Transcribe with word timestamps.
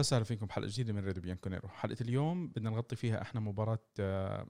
أهلا 0.00 0.06
وسهلا 0.06 0.24
فيكم 0.24 0.46
بحلقة 0.46 0.68
جديدة 0.68 0.92
من 0.92 1.04
راديو 1.04 1.22
Bianconero. 1.22 1.68
حلقة 1.68 1.96
اليوم 2.00 2.48
بدنا 2.48 2.70
نغطي 2.70 2.96
فيها 2.96 3.22
إحنا 3.22 3.40
مباراة 3.40 3.78
آه، 4.00 4.46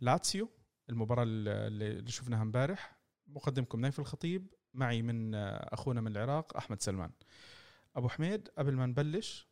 لاتسيو 0.00 0.50
المباراة 0.90 1.24
اللي 1.26 2.10
شفناها 2.10 2.42
امبارح. 2.42 2.98
مقدمكم 3.26 3.80
نايف 3.80 3.98
الخطيب 4.00 4.46
معي 4.74 5.02
من 5.02 5.34
آه، 5.34 5.68
أخونا 5.74 6.00
من 6.00 6.12
العراق 6.12 6.56
أحمد 6.56 6.82
سلمان. 6.82 7.10
أبو 7.96 8.08
حميد 8.08 8.48
قبل 8.58 8.74
ما 8.74 8.86
نبلش 8.86 9.48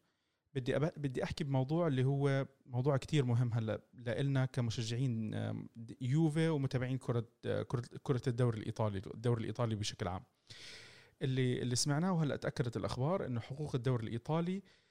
بدي. 0.54 0.78
بدي 0.78 1.24
أحكي 1.24 1.44
بموضوع 1.44 1.86
اللي 1.86 2.04
هو 2.04 2.46
موضوع 2.66 2.96
كتير 2.96 3.24
مهم 3.24 3.52
هلأ 3.52 3.80
لنا 4.22 4.44
كمشجعين 4.44 5.34
آه، 5.34 5.64
يوفي 6.00 6.48
ومتابعين 6.48 6.98
كرة 6.98 7.24
كره 7.42 7.82
كرة 8.02 8.22
الدوري 8.26 8.58
الإيطالي 8.58 9.02
الدوري 9.14 9.40
الإيطالي 9.40 9.74
بشكل 9.74 10.08
عام. 10.08 10.22
اللي 11.22 11.62
اللي 11.62 11.76
سمعناه 11.76 12.22
هلأ 12.22 12.36
تأكدت 12.36 12.76
الأخبار 12.76 13.26
إنه 13.26 13.40
حقوق 13.40 13.74
الدوري 13.74 14.06
الإيطالي 14.06 14.56
آه، 14.56 14.83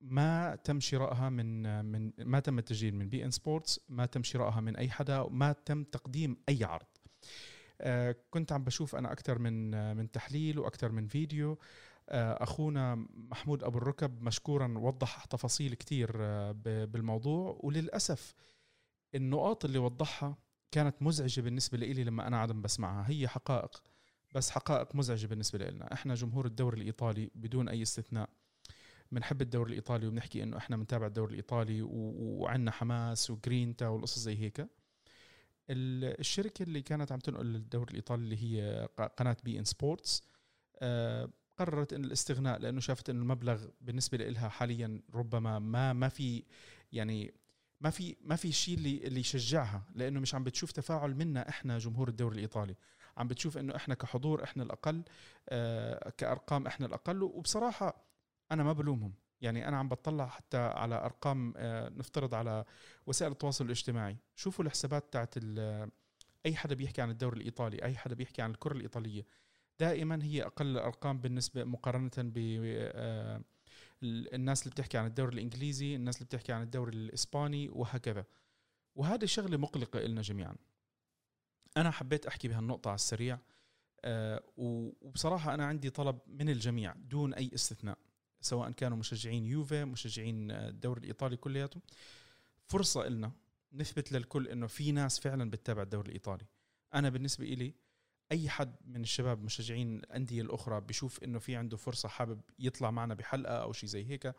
ما 0.00 0.56
تم 0.64 0.80
شرائها 0.80 1.28
من 1.28 1.84
من 1.84 2.12
ما 2.18 2.40
تم 2.40 2.58
التسجيل 2.58 2.94
من 2.94 3.08
beIN 3.08 3.30
Sports 3.30 3.80
ما 3.88 4.06
تم 4.06 4.22
شرائها 4.22 4.60
من 4.60 4.76
أي 4.76 4.90
حدا 4.90 5.22
ما 5.30 5.52
تم 5.52 5.84
تقديم 5.84 6.36
أي 6.48 6.64
عرض. 6.64 6.86
آه، 7.80 8.16
كنت 8.30 8.52
عم 8.52 8.64
بشوف 8.64 8.96
أنا 8.96 9.12
أكثر 9.12 9.38
من 9.38 9.96
من 9.96 10.10
تحليل 10.10 10.58
وأكثر 10.58 10.92
من 10.92 11.06
فيديو. 11.06 11.58
آه، 12.08 12.42
أخونا 12.42 12.94
محمود 13.14 13.64
أبو 13.64 13.78
الركب 13.78 14.22
مشكورا 14.22 14.78
وضح 14.78 15.24
تفاصيل 15.24 15.74
كثير 15.74 16.12
بالموضوع. 16.84 17.60
وللأسف 17.60 18.34
النقاط 19.14 19.64
اللي 19.64 19.78
وضحها 19.78 20.36
كانت 20.70 21.02
مزعجة 21.02 21.40
بالنسبة 21.40 21.78
لي 21.78 22.04
لما 22.04 22.26
أنا 22.26 22.40
عم 22.40 22.62
بسمعها. 22.62 23.10
هي 23.10 23.28
حقائق 23.28 23.82
بس 24.34 24.50
حقائق 24.50 24.94
مزعجة 24.94 25.26
بالنسبة 25.26 25.58
لنا 25.58 25.92
إحنا 25.92 26.14
جمهور 26.14 26.46
الدوري 26.46 26.80
الإيطالي 26.80 27.30
بدون 27.34 27.68
أي 27.68 27.82
استثناء. 27.82 28.30
بنحب 29.12 29.42
الدوري 29.42 29.70
الإيطالي 29.70 30.06
وبنحكي 30.06 30.42
إنه 30.42 30.56
إحنا 30.56 30.76
بنتابع 30.76 31.06
الدوري 31.06 31.30
الإيطالي 31.30 31.82
وعندنا 31.82 32.70
حماس 32.70 33.30
وجرينتا 33.30 33.88
والقصص 33.88 34.18
زي 34.18 34.36
هيك. 34.38 34.66
الشركة 35.70 36.62
اللي 36.62 36.82
كانت 36.82 37.12
عم 37.12 37.18
تنقل 37.18 37.54
الدوري 37.56 37.90
الإيطالي 37.90 38.22
اللي 38.24 38.36
هي 38.36 38.88
قناة 39.16 39.36
beIN 39.44 39.64
Sports 39.64 40.22
آه، 40.80 41.30
قررت 41.56 41.92
إن 41.92 42.04
الاستغناء 42.04 42.58
لأنه 42.58 42.80
شافت 42.80 43.10
إنه 43.10 43.22
المبلغ 43.22 43.66
بالنسبة 43.80 44.18
لها 44.18 44.48
حاليا 44.48 45.00
ربما 45.14 45.58
ما 45.58 45.92
ما 45.92 46.08
في 46.08 46.44
يعني 46.92 47.34
ما 47.80 47.90
في 47.90 48.16
ما 48.20 48.36
في 48.36 48.52
شيء 48.52 48.74
اللي 48.78 49.06
اللي 49.06 49.20
يشجعها 49.20 49.82
لأنه 49.94 50.20
مش 50.20 50.34
عم 50.34 50.44
بتشوف 50.44 50.72
تفاعل 50.72 51.14
منا 51.14 51.48
إحنا 51.48 51.78
جمهور 51.78 52.08
الدوري 52.08 52.34
الإيطالي. 52.34 52.74
عم 53.16 53.28
بتشوف 53.28 53.58
إنه 53.58 53.76
إحنا 53.76 53.94
كحضور 53.94 54.44
إحنا 54.44 54.62
الأقل 54.62 55.02
آه 55.48 56.10
كأرقام 56.10 56.66
إحنا 56.66 56.86
الأقل. 56.86 57.22
وبصراحة 57.22 58.07
أنا 58.52 58.62
ما 58.62 58.72
بلومهم. 58.72 59.14
يعني 59.40 59.68
أنا 59.68 59.76
عم 59.76 59.88
بطلع 59.88 60.26
حتى 60.26 60.56
على 60.56 60.94
أرقام 60.94 61.54
آه 61.56 61.88
نفترض 61.88 62.34
على 62.34 62.64
وسائل 63.06 63.32
التواصل 63.32 63.64
الاجتماعي. 63.64 64.16
شوفوا 64.34 64.64
الحسابات 64.64 65.12
تاعت 65.12 65.34
أي 66.46 66.56
حدا 66.56 66.74
بيحكي 66.74 67.02
عن 67.02 67.10
الدوري 67.10 67.40
الإيطالي 67.40 67.82
أي 67.82 67.96
حدا 67.96 68.14
بيحكي 68.14 68.42
عن 68.42 68.50
الكرة 68.50 68.72
الإيطالية 68.72 69.26
دائما 69.80 70.24
هي 70.24 70.42
أقل 70.42 70.66
الارقام 70.66 71.20
بالنسبة 71.20 71.64
مقارنة 71.64 72.10
ب 72.18 72.34
آه، 72.36 73.42
الناس 74.02 74.62
اللي 74.62 74.70
بتحكي 74.70 74.98
عن 74.98 75.06
الدوري 75.06 75.34
الإنجليزي 75.34 75.96
الناس 75.96 76.16
اللي 76.16 76.26
بتحكي 76.26 76.52
عن 76.52 76.62
الدوري 76.62 76.96
الإسباني 76.96 77.68
وهكذا. 77.68 78.24
وهذه 78.94 79.24
شغلة 79.24 79.56
مقلقة 79.56 80.00
لنا 80.00 80.22
جميعا. 80.22 80.56
أنا 81.76 81.90
حبيت 81.90 82.26
أحكي 82.26 82.48
بهالنقطة 82.48 82.88
على 82.88 82.94
السريع 82.94 83.38
أه 84.04 84.42
وبصراحة 84.56 85.54
أنا 85.54 85.66
عندي 85.66 85.90
طلب 85.90 86.18
من 86.26 86.48
الجميع 86.48 86.94
دون 86.94 87.34
أي 87.34 87.50
استثناء. 87.54 87.98
سواء 88.40 88.70
كانوا 88.70 88.96
مشجعين 88.96 89.46
يوفي 89.46 89.84
مشجعين 89.84 90.50
الدوري 90.50 91.00
الإيطالي 91.00 91.36
كلياته 91.36 91.80
فرصة 92.64 93.08
لنا 93.08 93.32
نثبت 93.72 94.12
للكل 94.12 94.48
إنه 94.48 94.66
في 94.66 94.92
ناس 94.92 95.20
فعلا 95.20 95.50
بتتابع 95.50 95.82
الدوري 95.82 96.08
الإيطالي. 96.08 96.46
أنا 96.94 97.08
بالنسبة 97.08 97.44
إلي 97.44 97.74
أي 98.32 98.48
حد 98.48 98.76
من 98.84 99.00
الشباب 99.00 99.42
مشجعين 99.42 99.96
الأندية 99.96 100.42
الأخرى 100.42 100.80
بشوف 100.80 101.22
إنه 101.24 101.38
في 101.38 101.56
عنده 101.56 101.76
فرصة 101.76 102.08
حابب 102.08 102.40
يطلع 102.58 102.90
معنا 102.90 103.14
بحلقة 103.14 103.54
أو 103.54 103.72
شيء 103.72 103.88
زي 103.88 104.04
هيك 104.10 104.34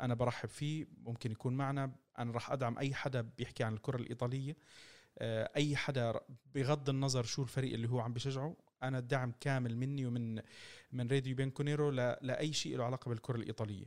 أنا 0.00 0.14
برحب 0.14 0.48
فيه. 0.48 0.86
ممكن 1.02 1.32
يكون 1.32 1.56
معنا. 1.56 1.92
أنا 2.18 2.32
راح 2.32 2.50
أدعم 2.52 2.78
أي 2.78 2.94
حدا 2.94 3.20
بيحكي 3.20 3.64
عن 3.64 3.74
الكرة 3.74 3.96
الإيطالية 3.96 4.56
آه، 5.18 5.50
أي 5.56 5.76
حدا 5.76 6.20
بغض 6.54 6.88
النظر 6.88 7.22
شو 7.22 7.42
الفريق 7.42 7.72
اللي 7.72 7.88
هو 7.88 8.00
عم 8.00 8.12
بشجعه 8.12 8.56
أنا 8.82 8.98
الدعم 8.98 9.32
كامل 9.40 9.76
مني 9.76 10.06
ومن 10.06 10.34
من 10.92 11.08
راديو 11.08 11.36
Bianconero 11.36 11.90
لاي 12.20 12.52
شيء 12.52 12.76
له 12.76 12.84
علاقة 12.84 13.08
بالكرة 13.08 13.36
الإيطالية. 13.36 13.86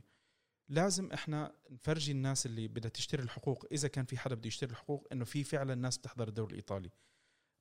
لازم 0.68 1.12
إحنا 1.12 1.52
نفرجي 1.70 2.12
الناس 2.12 2.46
اللي 2.46 2.68
بدها 2.68 2.90
تشتري 2.90 3.22
الحقوق 3.22 3.66
إذا 3.72 3.88
كان 3.88 4.04
في 4.04 4.18
حدا 4.18 4.34
بده 4.34 4.46
يشتري 4.46 4.70
الحقوق 4.70 5.08
إنه 5.12 5.24
في 5.24 5.44
فعلا 5.44 5.74
ناس 5.74 5.98
بتحضر 5.98 6.28
الدوري 6.28 6.50
الإيطالي. 6.50 6.90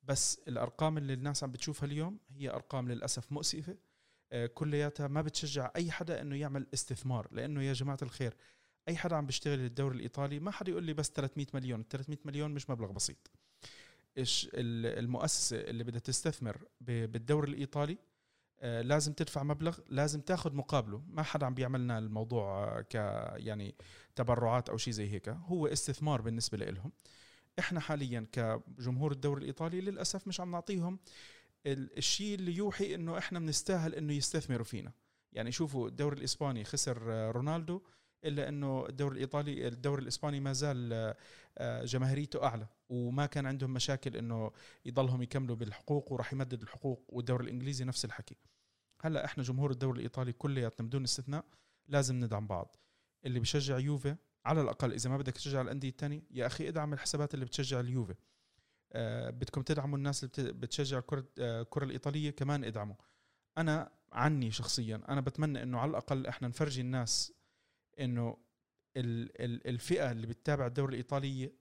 بس 0.03 0.41
الأرقام 0.47 0.97
اللي 0.97 1.13
الناس 1.13 1.43
عم 1.43 1.51
بتشوفها 1.51 1.85
اليوم 1.87 2.19
هي 2.29 2.49
أرقام 2.49 2.87
للأسف 2.91 3.31
مؤسفة. 3.31 3.77
آه، 4.31 4.45
كلياتها 4.45 5.07
ما 5.07 5.21
بتشجع 5.21 5.71
أي 5.75 5.91
حدا 5.91 6.21
إنه 6.21 6.35
يعمل 6.35 6.67
استثمار 6.73 7.27
لأنه 7.31 7.63
يا 7.63 7.73
جماعة 7.73 7.97
الخير 8.01 8.35
أي 8.87 8.95
حدا 8.95 9.15
عم 9.15 9.25
بيشتغل 9.25 9.59
الدوري 9.59 9.95
الإيطالي 9.95 10.39
ما 10.39 10.51
حدا 10.51 10.71
يقول 10.71 10.83
لي 10.83 10.93
بس 10.93 11.11
300 11.11 11.47
مليون. 11.53 11.79
ال 11.79 11.87
300 11.87 12.19
مليون 12.25 12.51
مش 12.51 12.69
مبلغ 12.69 12.91
بسيط. 12.91 13.31
إيش 14.17 14.49
المؤسسة 14.53 15.57
اللي 15.61 15.83
بدها 15.83 15.99
تستثمر 15.99 16.57
بالدوري 16.81 17.51
الإيطالي 17.51 17.97
آه، 18.59 18.81
لازم 18.81 19.13
تدفع 19.13 19.43
مبلغ 19.43 19.79
لازم 19.89 20.21
تاخذ 20.21 20.53
مقابله. 20.55 21.03
ما 21.07 21.23
حدا 21.23 21.45
عم 21.45 21.53
بيعملنا 21.53 21.97
الموضوع 21.97 22.81
ك 22.81 22.95
يعني 23.35 23.75
تبرعات 24.15 24.69
أو 24.69 24.77
شيء 24.77 24.93
زي 24.93 25.09
هيك. 25.09 25.29
هو 25.29 25.67
استثمار 25.67 26.21
بالنسبة 26.21 26.57
لهم 26.57 26.91
إحنا 27.59 27.79
حاليا 27.79 28.27
كجمهور 28.31 29.11
الدوري 29.11 29.41
الإيطالي 29.41 29.81
للأسف 29.81 30.27
مش 30.27 30.39
عم 30.39 30.51
نعطيهم 30.51 30.99
الشيء 31.65 32.35
اللي 32.35 32.55
يوحي 32.55 32.95
إنه 32.95 33.17
إحنا 33.17 33.39
بنستاهل 33.39 33.95
إنه 33.95 34.13
يستثمروا 34.13 34.65
فينا. 34.65 34.91
يعني 35.33 35.51
شوفوا 35.51 35.87
الدوري 35.87 36.17
الإسباني 36.17 36.63
خسر 36.63 37.13
آه، 37.13 37.31
رونالدو 37.31 37.81
إلا 38.25 38.49
أنه 38.49 38.85
الدوري 38.89 39.15
الإيطالي 39.15 39.67
الدوري 39.67 40.01
الإسباني 40.01 40.39
ما 40.39 40.53
زال 40.53 41.13
آه، 41.57 41.85
جماهيريته 41.85 42.43
أعلى 42.43 42.67
وما 42.89 43.25
كان 43.25 43.45
عندهم 43.45 43.73
مشاكل 43.73 44.17
إنه 44.17 44.51
يضلهم 44.85 45.21
يكملوا 45.21 45.55
بالحقوق 45.55 46.11
وراح 46.11 46.33
يمدد 46.33 46.61
الحقوق 46.61 47.05
والدوري 47.09 47.43
الإنجليزي 47.43 47.85
نفس 47.85 48.05
الحكي. 48.05 48.35
هلأ 49.01 49.25
إحنا 49.25 49.43
جمهور 49.43 49.71
الدوري 49.71 49.97
الإيطالي 49.97 50.33
كلياتنا 50.33 50.87
بدون 50.87 51.03
استثناء 51.03 51.45
لازم 51.87 52.15
ندعم 52.15 52.47
بعض. 52.47 52.75
اللي 53.25 53.39
بشجع 53.39 53.77
يوفي 53.77 54.15
على 54.45 54.61
الأقل 54.61 54.93
إذا 54.93 55.09
ما 55.09 55.17
بدك 55.17 55.33
تشجع 55.33 55.61
الأندية 55.61 55.89
الثانية 55.89 56.21
يا 56.31 56.45
أخي 56.45 56.67
ادعم 56.67 56.93
الحسابات 56.93 57.33
اللي 57.33 57.45
بتشجع 57.45 57.79
اليوفي. 57.79 58.15
آه 58.93 59.29
بدكم 59.29 59.61
تدعموا 59.61 59.97
الناس 59.97 60.23
اللي 60.23 60.53
بتشجع 60.53 60.97
الكرة 60.97 61.25
آه 61.39 61.61
الكرة 61.61 61.85
الإيطالية 61.85 62.29
كمان 62.29 62.63
ادعموا. 62.63 62.95
أنا 63.57 63.91
عني 64.11 64.51
شخصيا 64.51 65.01
أنا 65.09 65.21
بتمنى 65.21 65.63
إنه 65.63 65.79
على 65.79 65.89
الأقل 65.89 66.27
إحنا 66.27 66.47
نفرجي 66.47 66.81
الناس 66.81 67.33
إنه 67.99 68.37
الفئة 68.97 70.11
اللي 70.11 70.27
بتتابع 70.27 70.65
الدوري 70.67 70.91
الإيطالي 70.91 71.51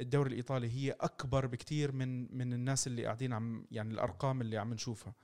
الدوري 0.00 0.30
الإيطالي 0.30 0.70
هي 0.70 0.90
أكبر 0.90 1.46
بكتير 1.46 1.92
من 1.92 2.36
من 2.38 2.52
الناس 2.52 2.86
اللي 2.86 3.04
قاعدين 3.04 3.32
عم 3.32 3.66
يعني 3.70 3.94
الأرقام 3.94 4.40
اللي 4.40 4.56
عم 4.58 4.74
نشوفها. 4.74 5.14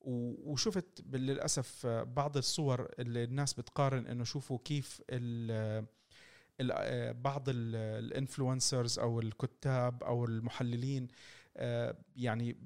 وشفت 0.00 1.04
للأسف 1.12 1.86
بعض 1.86 2.36
الصور 2.36 2.88
اللي 2.98 3.24
الناس 3.24 3.54
بتقارن 3.54 4.06
إنه 4.06 4.24
شوفوا 4.24 4.58
كيف 4.64 5.02
ال 5.10 5.86
بعض 7.22 7.44
ال 7.48 7.60
influencers 7.60 8.98
أو 8.98 9.20
الكتاب 9.20 10.02
أو 10.02 10.24
المحللين 10.24 11.08
يعني 12.16 12.56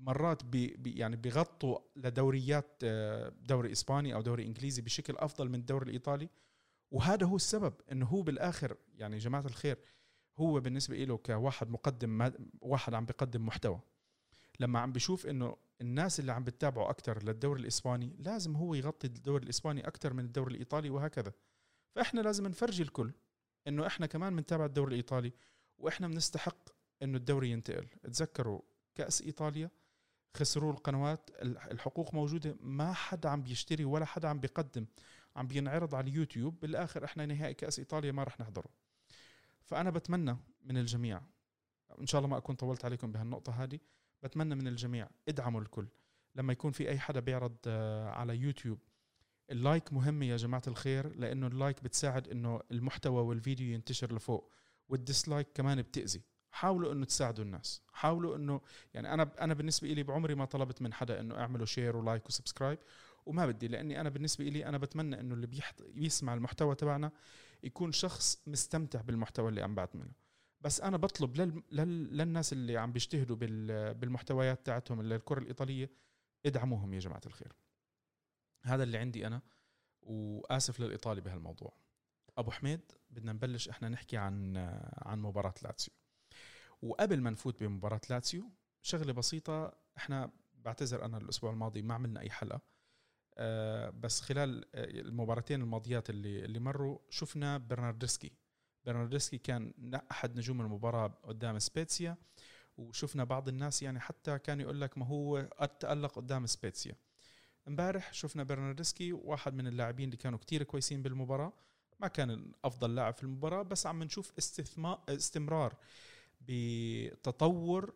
مرات 0.00 0.44
بي 0.44 0.94
يعني 0.96 1.16
بيغطوا 1.16 1.78
لدوريات 1.96 2.84
دوري 3.42 3.72
إسباني 3.72 4.14
أو 4.14 4.22
دوري 4.22 4.46
إنجليزي 4.46 4.82
بشكل 4.82 5.16
أفضل 5.16 5.48
من 5.48 5.54
الدوري 5.54 5.86
الإيطالي. 5.86 6.28
وهذا 6.90 7.26
هو 7.26 7.36
السبب 7.36 7.74
إنه 7.92 8.06
هو 8.06 8.22
بالآخر 8.22 8.76
يعني 8.94 9.18
جماعة 9.18 9.46
الخير 9.46 9.78
هو 10.38 10.60
بالنسبة 10.60 11.04
له 11.04 11.16
كواحد 11.16 11.70
مقدم 11.70 12.32
واحد 12.60 12.94
عم 12.94 13.04
بيقدم 13.04 13.46
محتوى. 13.46 13.80
لما 14.60 14.78
عم 14.78 14.92
بيشوف 14.92 15.26
إنه 15.26 15.56
الناس 15.80 16.20
اللي 16.20 16.32
عم 16.32 16.44
بتتابعه 16.44 16.90
أكثر 16.90 17.22
للدوري 17.22 17.60
الإسباني 17.60 18.16
لازم 18.18 18.56
هو 18.56 18.74
يغطي 18.74 19.06
الدوري 19.06 19.44
الإسباني 19.44 19.86
أكثر 19.86 20.12
من 20.12 20.24
الدوري 20.24 20.54
الإيطالي 20.54 20.90
وهكذا. 20.90 21.32
فإحنا 21.94 22.20
لازم 22.20 22.46
نفرجي 22.46 22.82
الكل 22.82 23.12
إنه 23.68 23.86
إحنا 23.86 24.06
كمان 24.06 24.36
بنتابع 24.36 24.64
الدوري 24.64 24.90
الإيطالي 24.90 25.32
وإحنا 25.78 26.08
بنستحق 26.08 26.68
إنه 27.02 27.16
الدوري 27.16 27.50
ينتقل. 27.50 27.86
تذكروا 28.02 28.60
كأس 28.94 29.22
إيطاليا؟ 29.22 29.70
خسروا 30.36 30.72
القنوات 30.72 31.30
الحقوق 31.42 32.14
موجودة 32.14 32.56
ما 32.60 32.92
حدا 32.92 33.28
عم 33.28 33.42
بيشتري 33.42 33.84
ولا 33.84 34.04
حدا 34.04 34.28
عم 34.28 34.40
بيقدم 34.40 34.86
عم 35.36 35.46
بينعرض 35.46 35.94
على 35.94 36.10
اليوتيوب 36.10 36.60
بالآخر 36.60 37.04
إحنا 37.04 37.26
نهائي 37.26 37.54
كأس 37.54 37.78
إيطاليا 37.78 38.12
ما 38.12 38.24
رح 38.24 38.40
نحضره. 38.40 38.70
فأنا 39.64 39.90
بتمنى 39.90 40.36
من 40.62 40.78
الجميع 40.78 41.20
إن 42.00 42.06
شاء 42.06 42.18
الله 42.18 42.30
ما 42.30 42.36
أكون 42.36 42.56
طولت 42.56 42.84
عليكم 42.84 43.12
بهالنقطة 43.12 43.62
هذه 43.62 43.78
بتمنى 44.22 44.54
من 44.54 44.68
الجميع 44.68 45.08
ادعموا 45.28 45.60
الكل. 45.60 45.86
لما 46.34 46.52
يكون 46.52 46.72
في 46.72 46.88
أي 46.88 46.98
حدا 46.98 47.20
بيعرض 47.20 47.56
آه، 47.66 48.08
على 48.10 48.36
يوتيوب 48.36 48.78
ال 49.50 49.58
like 49.58 49.92
مهم 49.92 50.22
يا 50.22 50.36
جماعة 50.36 50.62
الخير 50.66 51.16
لأنه 51.16 51.46
ال 51.46 51.54
like 51.54 51.84
بتساعد 51.84 52.28
إنه 52.28 52.60
المحتوى 52.70 53.22
والفيديو 53.22 53.74
ينتشر 53.74 54.14
لفوق 54.14 54.52
وال 54.88 55.01
dislike 55.01 55.48
كمان 55.54 55.82
بتأذي. 55.82 56.22
حاولوا 56.50 56.92
إنه 56.92 57.04
تساعدوا 57.04 57.44
الناس. 57.44 57.82
حاولوا 57.92 58.36
إنه 58.36 58.60
يعني 58.94 59.14
أنا 59.14 59.30
أنا 59.40 59.54
بالنسبة 59.54 59.88
لي 59.88 60.02
بعمري 60.02 60.34
ما 60.34 60.44
طلبت 60.44 60.82
من 60.82 60.92
حدا 60.92 61.20
إنه 61.20 61.34
اعملوا 61.34 61.66
share 61.66 61.96
و 61.96 62.02
like 62.02 62.26
و 62.26 62.31
subscribe 62.31 62.78
وما 63.26 63.46
بدي 63.46 63.68
لأني 63.68 64.00
أنا 64.00 64.08
بالنسبة 64.08 64.44
لي 64.44 64.66
أنا 64.66 64.78
بتمنى 64.78 65.20
إنه 65.20 65.34
اللي 65.34 65.46
بيحط 65.46 65.82
بيسمع 65.82 66.34
المحتوى 66.34 66.74
تبعنا 66.74 67.12
يكون 67.62 67.92
شخص 67.92 68.42
مستمتع 68.46 69.00
بالمحتوى 69.00 69.48
اللي 69.48 69.62
عم 69.62 69.74
بعمله 69.74 70.12
بس 70.60 70.80
أنا 70.80 70.96
بطلب 70.96 71.36
لل... 71.36 71.62
لل... 71.72 72.16
للناس 72.16 72.52
اللي 72.52 72.76
عم 72.78 72.92
بيجتهدوا 72.92 73.36
بال... 73.36 73.94
بالمحتويات 73.94 74.66
تاعتهم 74.66 75.02
للكره 75.02 75.38
الإيطالية 75.38 75.90
ادعموهم 76.46 76.94
يا 76.94 76.98
جماعة 76.98 77.20
الخير. 77.26 77.52
هذا 78.62 78.82
اللي 78.82 78.98
عندي 78.98 79.26
أنا 79.26 79.42
وآسف 80.02 80.80
للإطالة 80.80 81.20
بهالموضوع. 81.20 81.72
أبو 82.38 82.50
حميد 82.50 82.80
بدنا 83.10 83.32
نبلش 83.32 83.68
إحنا 83.68 83.88
نحكي 83.88 84.16
عن 84.16 84.56
عن 85.02 85.22
مباراة 85.22 85.54
لاتسيو. 85.62 85.94
وقبل 86.82 87.20
ما 87.20 87.30
نفوت 87.30 87.60
بمباراة 87.60 88.00
لاتسيو 88.10 88.50
شغلة 88.82 89.12
بسيطة 89.12 89.72
إحنا 89.96 90.30
بعتذر 90.54 91.04
أنا 91.04 91.18
الأسبوع 91.18 91.50
الماضي 91.50 91.82
ما 91.82 91.94
عملنا 91.94 92.20
أي 92.20 92.30
حلقة. 92.30 92.60
أه 93.38 93.90
بس 93.90 94.20
خلال 94.20 94.64
المباراتين 94.74 95.60
الماضيات 95.60 96.10
اللي 96.10 96.44
اللي 96.44 96.58
مروا 96.58 96.98
شفنا 97.10 97.58
برناردسكي. 97.58 98.32
برناردسكي 98.86 99.38
كان 99.38 99.74
أحد 100.10 100.36
نجوم 100.36 100.60
المباراة 100.60 101.06
قدام 101.06 101.58
سبيتسيا 101.58 102.16
وشفنا 102.76 103.24
بعض 103.24 103.48
الناس 103.48 103.82
يعني 103.82 104.00
حتى 104.00 104.38
كان 104.38 104.60
يقول 104.60 104.80
لك 104.80 104.98
ما 104.98 105.06
هو 105.06 105.48
تألق 105.80 106.12
قدام 106.12 106.46
سبيتسيا. 106.46 106.96
امبارح 107.68 108.12
شفنا 108.12 108.42
برناردسكي 108.42 109.12
واحد 109.12 109.54
من 109.54 109.66
اللاعبين 109.66 110.04
اللي 110.04 110.16
كانوا 110.16 110.38
كتير 110.38 110.62
كويسين 110.62 111.02
بالمباراة. 111.02 111.52
ما 112.00 112.08
كان 112.08 112.52
افضل 112.64 112.94
لاعب 112.94 113.14
في 113.14 113.22
المباراة 113.22 113.62
بس 113.62 113.86
عم 113.86 114.02
نشوف 114.02 114.32
استثمار 114.38 115.02
استمرار. 115.08 115.76
بتطور 116.40 117.94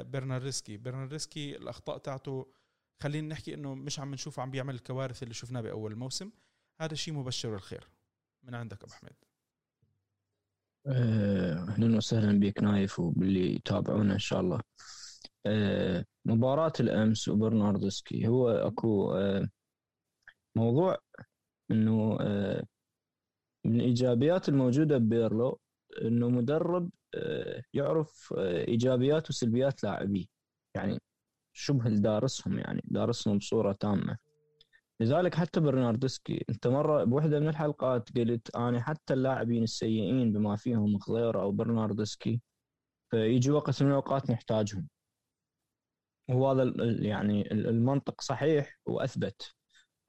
برناردسكي 0.00 0.76
برناردسكي 0.76 1.56
الأخطاء 1.56 1.98
تاعته 1.98 2.52
خلينا 3.02 3.28
نحكي 3.28 3.54
إنه 3.54 3.74
مش 3.74 4.00
عم 4.00 4.14
نشوفه 4.14 4.42
عم 4.42 4.50
بيعمل 4.50 4.74
الكوارث 4.74 5.22
اللي 5.22 5.34
شفناه 5.34 5.60
بأول 5.60 5.92
الموسم 5.92 6.30
هذا 6.80 6.94
شيء 6.94 7.14
مبشر 7.14 7.54
الخير. 7.54 7.88
من 8.42 8.54
عندك 8.54 8.82
أبو 8.82 8.92
حميد؟ 8.92 9.16
أهلا 10.86 11.96
وسهلا 11.96 12.40
بك 12.40 12.62
نايف 12.62 13.00
وباللي 13.00 13.54
يتابعونا 13.54 14.14
إن 14.14 14.18
شاء 14.18 14.40
الله. 14.40 14.60
أه 15.46 16.04
مباراة 16.24 16.72
الأمس 16.80 17.28
وبرناردسكي. 17.28 18.28
هو 18.28 18.50
أكو 18.50 19.12
أه 19.12 19.48
موضوع 20.56 20.98
إنه 21.70 22.18
أه 22.20 22.66
من 23.64 23.80
الإيجابيات 23.80 24.48
الموجودة 24.48 24.98
ببيرلو 24.98 25.60
إنه 26.02 26.28
مدرب 26.28 26.90
يعرف 27.74 28.34
إيجابيات 28.38 29.30
وسلبيات 29.30 29.84
لاعبيه. 29.84 30.24
يعني 30.76 30.98
شبه 31.52 31.88
دارسهم 31.88 32.58
يعني 32.58 32.82
دارسهم 32.84 33.38
بصورة 33.38 33.72
تامة. 33.72 34.18
لذلك 35.00 35.34
حتى 35.34 35.60
برناردسكي 35.60 36.44
أنت 36.50 36.66
مرة 36.66 37.04
بوحدة 37.04 37.40
من 37.40 37.48
الحلقات 37.48 38.18
قلت 38.18 38.56
أنا 38.56 38.80
حتى 38.80 39.14
اللاعبين 39.14 39.62
السيئين 39.62 40.32
بما 40.32 40.56
فيهم 40.56 40.98
خضيره 40.98 41.42
أو 41.42 41.52
برناردسكي 41.52 42.40
فيجي 43.10 43.50
وقت 43.50 43.82
من 43.82 43.88
الأوقات 43.88 44.30
نحتاجهم. 44.30 44.88
وهذا 46.30 46.72
يعني 47.00 47.52
المنطق 47.52 48.20
صحيح 48.20 48.78
وأثبت. 48.86 49.54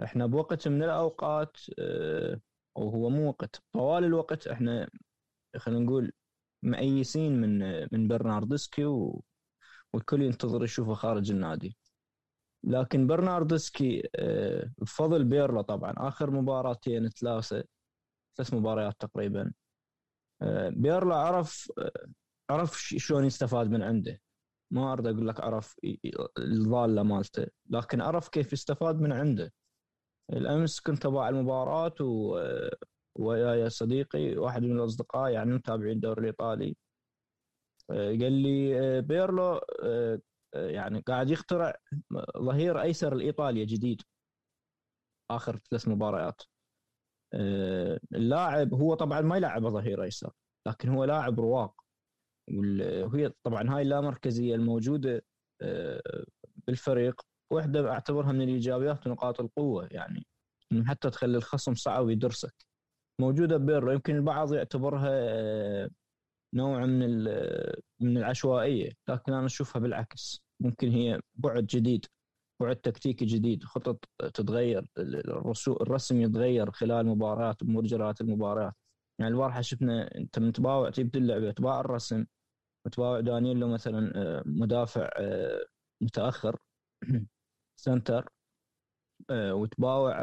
إحنا 0.03 0.25
بوقت 0.25 0.67
من 0.67 0.83
الأوقات 0.83 1.57
أو 2.77 2.89
هو 2.89 3.09
مو 3.09 3.27
وقت 3.27 3.61
طوال 3.73 4.03
الوقت 4.03 4.47
إحنا 4.47 4.89
خلينا 5.57 5.85
نقول 5.85 6.11
مأيسين 6.63 7.41
من 7.41 7.81
من 7.91 8.07
برناردسكي 8.07 8.85
و... 8.85 9.23
والكل 9.93 10.21
ينتظر 10.21 10.63
يشوفه 10.63 10.93
خارج 10.93 11.31
النادي. 11.31 11.77
لكن 12.63 13.07
برناردسكي 13.07 14.09
بفضل 14.77 15.23
بيرلو 15.23 15.61
طبعا. 15.61 15.93
آخر 15.97 16.31
مباراتين 16.31 17.09
ثلاثة 17.09 17.63
ثلاث 18.37 18.53
مباريات 18.53 18.95
تقريبا. 18.99 19.53
بيرلو 20.69 21.13
عرف 21.13 21.71
عرف 22.49 22.77
شلون 22.77 23.25
يستفاد 23.25 23.69
من 23.69 23.81
عنده. 23.81 24.21
ما 24.71 24.93
أريد 24.93 25.07
أقول 25.07 25.27
لك 25.27 25.39
عرف 25.39 25.75
الضاله 26.37 27.03
مالته 27.03 27.47
لكن 27.69 28.01
عرف 28.01 28.29
كيف 28.29 28.53
يستفاد 28.53 29.01
من 29.01 29.11
عنده. 29.11 29.53
الأمس 30.29 30.79
كنت 30.79 31.05
أباع 31.05 31.29
المباراة 31.29 31.95
و 32.01 32.39
وياي 33.15 33.69
صديقي 33.69 34.37
واحد 34.37 34.63
من 34.63 34.79
الأصدقاء 34.79 35.31
يعني 35.31 35.53
متابعين 35.53 35.91
الدوري 35.91 36.21
الإيطالي 36.21 36.75
قال 37.89 38.31
لي 38.33 39.01
بيرلو 39.01 39.61
يعني 40.53 40.99
قاعد 40.99 41.29
يخترع 41.29 41.75
ظهير 42.37 42.81
أيسر 42.81 43.13
الايطاليا 43.13 43.65
جديد. 43.65 44.01
آخر 45.31 45.59
ثلاث 45.69 45.87
مباريات. 45.87 46.41
اللاعب 48.15 48.73
هو 48.73 48.93
طبعا 48.93 49.21
ما 49.21 49.37
يلعب 49.37 49.67
ظهير 49.67 50.03
أيسر 50.03 50.33
لكن 50.67 50.89
هو 50.89 51.03
لاعب 51.03 51.39
رواق. 51.39 51.81
وهي 52.49 53.31
طبعا 53.43 53.75
هاي 53.75 53.81
اللامركزية 53.81 54.55
الموجودة 54.55 55.25
بالفريق 56.67 57.21
واحدة 57.51 57.91
أعتبرها 57.91 58.31
من 58.31 58.41
الإيجابيات 58.41 59.07
ونقاط 59.07 59.39
القوة 59.39 59.87
يعني 59.91 60.27
حتى 60.85 61.09
تخلي 61.09 61.37
الخصم 61.37 61.75
صعب 61.75 62.09
يدرسك. 62.09 62.65
موجودة 63.23 63.57
بيرلو 63.57 63.91
يمكن 63.91 64.15
البعض 64.15 64.53
يعتبرها 64.53 65.89
نوع 66.53 66.85
من 66.85 67.23
من 67.99 68.17
العشوائية 68.17 68.91
لكن 69.09 69.33
أنا 69.33 69.45
أشوفها 69.45 69.79
بالعكس. 69.81 70.41
ممكن 70.59 70.89
هي 70.89 71.19
بعد 71.35 71.65
جديد 71.65 72.05
بعد 72.61 72.75
تكتيكي 72.75 73.25
جديد. 73.25 73.63
خطط 73.63 74.09
تتغير 74.33 74.85
الرسم 75.81 76.21
يتغير 76.21 76.71
خلال 76.71 77.05
مباريات 77.07 77.63
بمجريات 77.63 78.21
المباريات 78.21 78.73
يعني 79.19 79.31
البارحه 79.31 79.61
شفنا 79.61 80.15
أنت 80.15 80.39
متباوع 80.39 80.89
تجيب 80.89 81.15
اللعبه 81.15 81.51
تباع 81.51 81.79
الرسم 81.79 82.25
متباوع 82.87 83.19
دانييلو 83.19 83.67
مثلا 83.67 84.43
مدافع 84.45 85.09
متأخر 86.01 86.57
سنتر. 87.85 88.29
وتباوع 89.31 90.15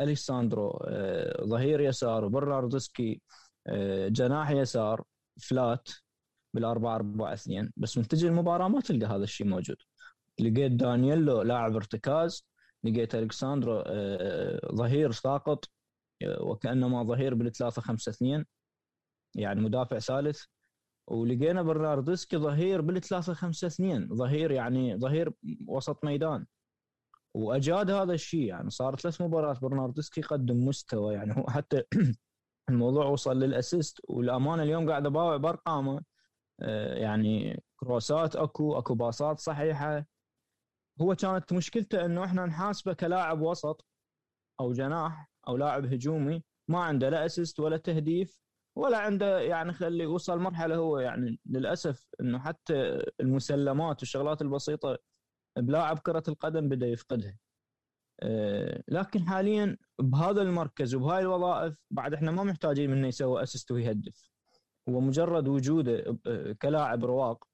أليساندرو 0.00 0.86
ظهير 1.44 1.80
يسار 1.80 2.24
وبرناردسكي 2.24 3.20
جناح 4.08 4.50
يسار 4.50 5.04
فلات 5.40 5.88
بالأربعة 6.54 6.94
أربعة 6.94 7.32
اثنين. 7.32 7.72
بس 7.76 7.98
من 7.98 8.08
تجي 8.08 8.28
المباراة 8.28 8.68
ما 8.68 8.80
تلقى 8.80 9.06
هذا 9.06 9.24
الشيء 9.24 9.46
موجود. 9.46 9.76
لقيت 10.40 10.72
دانييلو 10.72 11.42
لاعب 11.42 11.76
ارتكاز 11.76 12.46
لقيت 12.84 13.14
الكساندرو 13.14 13.84
ظهير 14.74 15.12
ساقط 15.12 15.64
وكأنما 16.40 17.02
ظهير 17.02 17.34
بالثلاثة 17.34 17.82
خمسة 17.82 18.10
اثنين 18.10 18.44
يعني 19.36 19.60
مدافع 19.60 19.98
ثالث. 19.98 20.42
ولقينا 21.06 21.62
برناردسكي 21.62 22.36
ظهير 22.36 22.80
بالثلاثة 22.80 23.34
خمسة 23.34 23.66
اثنين. 23.66 24.08
ظهير 24.08 24.50
يعني 24.50 24.96
ظهير 24.96 25.32
وسط 25.66 26.04
ميدان. 26.04 26.46
وأجاد 27.34 27.90
هذا 27.90 28.12
الشيء 28.12 28.44
يعني 28.44 28.70
صار 28.70 28.96
ثلاث 28.96 29.20
مباريات 29.20 29.60
برناردسكي 29.60 30.20
قدم 30.20 30.66
مستوى 30.68 31.14
يعني 31.14 31.36
هو 31.36 31.46
حتى 31.50 31.82
الموضوع 32.70 33.06
وصل 33.06 33.40
للأسيست 33.40 34.00
والامانه 34.08 34.62
اليوم 34.62 34.90
قاعد 34.90 35.06
اباوع 35.06 35.36
بأرقامه. 35.36 36.00
يعني 36.96 37.62
كروسات 37.76 38.36
أكو 38.36 38.78
أكو 38.78 38.94
باصات 38.94 39.40
صحيحة. 39.40 40.06
هو 41.00 41.14
كانت 41.14 41.52
مشكلته 41.52 42.04
إنه 42.04 42.24
إحنا 42.24 42.46
نحاسبه 42.46 42.92
كلاعب 42.92 43.40
وسط 43.40 43.86
أو 44.60 44.72
جناح 44.72 45.30
أو 45.48 45.56
لاعب 45.56 45.86
هجومي 45.92 46.44
ما 46.68 46.78
عنده 46.84 47.08
لا 47.10 47.26
assist 47.26 47.60
ولا 47.60 47.76
تهديف 47.76 48.40
ولا 48.76 48.98
عنده 48.98 49.40
يعني 49.40 49.72
خلي 49.72 50.06
وصل 50.06 50.38
مرحلة 50.38 50.76
هو 50.76 50.98
يعني 50.98 51.40
للأسف 51.46 52.08
إنه 52.20 52.38
حتى 52.38 53.04
المسلمات 53.20 54.00
والشغلات 54.00 54.42
البسيطة 54.42 54.98
بلاعب 55.56 55.98
كرة 55.98 56.22
القدم 56.28 56.68
بدأ 56.68 56.86
يفقدها. 56.86 57.38
لكن 58.88 59.22
حاليا 59.22 59.76
بهذا 59.98 60.42
المركز 60.42 60.94
وبهاي 60.94 61.22
الوظائف 61.22 61.74
بعد 61.90 62.14
إحنا 62.14 62.30
ما 62.30 62.42
محتاجين 62.42 62.90
منه 62.90 63.08
يسوي 63.08 63.42
assist 63.42 63.70
ويهدف. 63.70 64.30
هو 64.88 65.00
مجرد 65.00 65.48
وجوده 65.48 66.18
كلاعب 66.62 67.04
رواق 67.04 67.44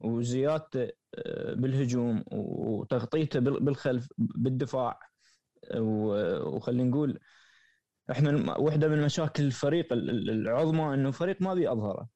وزيادته 0.00 0.90
بالهجوم 1.52 2.24
وتغطيته 2.32 3.40
بالخلف 3.40 4.08
بالدفاع 4.18 5.00
وخلينا 5.76 6.90
نقول 6.90 7.18
إحنا 8.10 8.58
واحدة 8.58 8.88
من 8.88 9.02
مشاكل 9.02 9.42
الفريق 9.42 9.92
العظمى 9.92 10.94
إنه 10.94 11.10
فريق 11.10 11.42
ما 11.42 11.54
بي 11.54 11.72
اظهره 11.72 12.08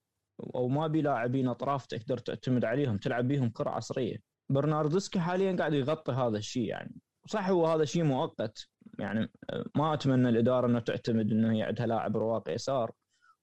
أو 0.55 0.69
ما 0.69 0.87
بي 0.87 1.03
لاعبين 1.03 1.49
اطراف 1.49 1.87
تقدر 1.87 2.19
تعتمد 2.19 2.65
عليهم 2.65 2.99
تلعب 2.99 3.29
بيهم 3.29 3.51
كرة 3.51 3.71
عصرية. 3.71 4.32
برناردسكي 4.53 5.21
حاليا 5.21 5.57
قاعد 5.57 5.75
يغطي 5.75 6.13
هذا 6.13 6.39
الشيء 6.39 6.69
يعني. 6.69 6.95
صح 7.27 7.49
هو 7.49 7.67
هذا 7.67 7.85
شيء 7.85 8.03
مؤقت 8.03 8.69
يعني 8.99 9.33
ما 9.75 9.95
أتمنى 9.95 10.29
الإدارة 10.29 10.67
إنه 10.67 10.79
تعتمد 10.81 11.33
إنه 11.33 11.53
هي 11.53 11.63
عندها 11.63 11.87
لاعب 11.87 12.17
رواق 12.17 12.51
يسار 12.51 12.93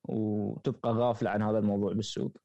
وتبقى 0.04 0.92
غافلة 0.92 1.30
عن 1.30 1.42
هذا 1.42 1.60
الموضوع 1.60 1.94
بالسوق. 1.94 2.38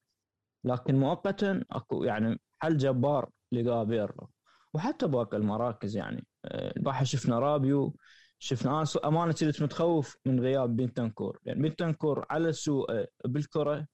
لكن 0.64 0.94
مؤقتا 0.94 1.64
أكو 1.70 2.04
يعني 2.04 2.40
حل 2.58 2.76
جبار 2.76 3.30
لجابيرلو. 3.52 4.30
وحتى 4.74 5.06
باقي 5.06 5.36
المراكز 5.36 5.96
يعني. 5.96 6.26
البارحه 6.44 7.04
شفنا 7.04 7.38
رابيو 7.38 7.96
شفنا 8.38 8.84
أمانة 9.04 9.32
كنت 9.32 9.62
متخوف 9.62 10.16
من 10.26 10.40
غياب 10.40 10.76
بنتنكور. 10.76 11.38
يعني 11.44 11.62
بنتنكور 11.62 12.26
على 12.30 12.52
سوء 12.52 13.04
بالكرة 13.24 13.86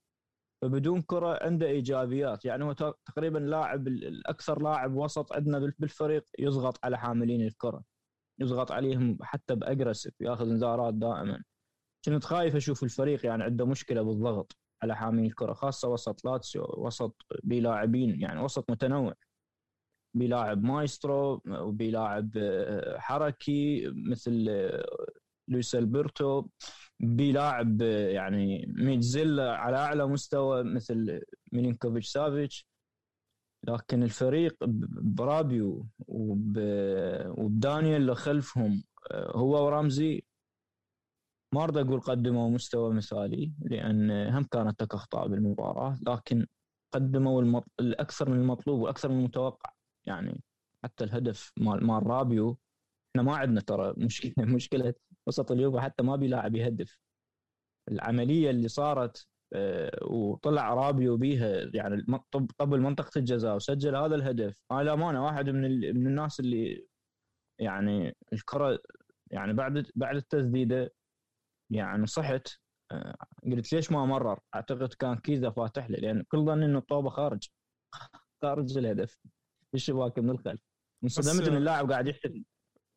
فبدون 0.62 1.02
كرة 1.02 1.38
عنده 1.44 1.66
إيجابيات. 1.66 2.44
يعني 2.44 2.64
هو 2.64 2.72
تقريبا 3.06 3.38
لاعب 3.38 3.88
الأكثر 3.88 4.62
لاعب 4.62 4.94
وسط 4.94 5.32
عندنا 5.32 5.72
بالفريق 5.78 6.24
يضغط 6.38 6.78
على 6.84 6.98
حاملين 6.98 7.42
الكرة. 7.42 7.82
يضغط 8.38 8.72
عليهم 8.72 9.18
حتى 9.22 9.54
بأجريسيف 9.54 10.20
ياخذ 10.20 10.48
انذارات 10.50 10.94
دائما. 10.94 11.42
كنت 12.04 12.24
خايف 12.24 12.56
أشوف 12.56 12.82
الفريق 12.82 13.26
يعني 13.26 13.44
عنده 13.44 13.66
مشكلة 13.66 14.02
بالضغط 14.02 14.56
على 14.82 14.96
حاملين 14.96 15.26
الكرة 15.26 15.52
خاصة 15.52 15.88
وسط 15.88 16.24
لاتسيو 16.24 16.74
وسط 16.76 17.26
بلاعبين 17.44 18.20
يعني 18.20 18.40
وسط 18.40 18.70
متنوع. 18.70 19.14
بلاعب 20.14 20.62
مايسترو 20.62 21.42
وبلاعب 21.48 22.30
آه، 22.36 22.98
حركي 22.98 23.90
مثل 24.10 24.46
آه، 24.48 24.86
لويس 25.48 25.74
ألبرتو. 25.74 26.48
بلاعب 27.00 27.80
يعني 27.82 28.66
mezzala 28.76 29.56
على 29.56 29.76
أعلى 29.76 30.06
مستوى 30.06 30.64
مثل 30.64 31.22
ميلينكوفيتش 31.52 32.08
سافيتش. 32.08 32.66
لكن 33.68 34.02
الفريق 34.02 34.56
برابيو 35.02 35.86
وبدانيال 36.08 38.00
اللي 38.00 38.14
خلفهم 38.14 38.82
هو 39.14 39.66
ورمزي 39.66 40.24
ما 41.54 41.64
أريد 41.64 41.76
أقول 41.76 42.00
قدموا 42.00 42.50
مستوى 42.50 42.94
مثالي 42.94 43.52
لأن 43.60 44.10
هم 44.10 44.44
كانت 44.44 44.82
لك 44.82 44.94
أخطاء 44.94 45.28
بالمباراة 45.28 45.98
لكن 46.06 46.46
قدموا 46.92 47.42
المط... 47.42 47.64
الأكثر 47.80 48.30
من 48.30 48.40
المطلوب 48.40 48.80
وأكثر 48.80 49.08
من 49.08 49.18
المتوقع. 49.18 49.70
يعني 50.06 50.40
حتى 50.84 51.04
الهدف 51.04 51.52
مال 51.56 51.86
مال 51.86 52.06
رابيو 52.06 52.58
إحنا 53.10 53.22
ما 53.22 53.36
عندنا 53.36 53.60
ترى 53.60 53.94
مشكلة 53.96 54.32
مشكلة 54.38 54.94
وسط 55.28 55.52
اليوفا 55.52 55.80
حتى 55.80 56.02
ما 56.02 56.16
بيلاعب 56.16 56.54
يهدف. 56.56 56.98
العملية 57.90 58.50
اللي 58.50 58.68
صارت 58.68 59.26
آه، 59.52 59.98
وطلع 60.04 60.74
رابيو 60.74 61.16
بيها 61.16 61.70
يعني 61.74 62.06
قبل 62.58 62.80
منطقة 62.80 63.18
الجزاء 63.18 63.56
وسجل 63.56 63.96
هذا 63.96 64.14
الهدف. 64.14 64.56
أنا 64.72 64.82
للامانه 64.82 65.24
واحد 65.24 65.48
من 65.50 65.80
من 65.80 66.06
الناس 66.06 66.40
اللي 66.40 66.86
يعني 67.60 68.16
الكرة 68.32 68.78
يعني 69.30 69.52
بعد 69.52 69.86
بعد 69.94 70.16
التسديدة 70.16 70.92
يعني 71.70 72.06
صحت. 72.06 72.48
آه، 72.92 73.16
قلت 73.44 73.72
ليش 73.72 73.92
ما 73.92 74.06
مرر؟ 74.06 74.40
أعتقد 74.54 74.94
كان 74.94 75.16
كيزا 75.16 75.50
فاتح 75.50 75.90
له 75.90 75.98
لأن 75.98 76.22
كل 76.22 76.44
ظن 76.44 76.62
إنه 76.62 76.78
الطوبة 76.78 77.10
خارج 77.10 77.48
خارج 78.42 78.78
الهدف. 78.78 79.18
الشباك 79.74 80.18
من 80.18 80.30
الخلف؟ 80.30 80.60
انصدمت 81.04 81.48
ان 81.48 81.56
اللاعب 81.56 81.92
قاعد 81.92 82.06
يحتفل 82.06 82.44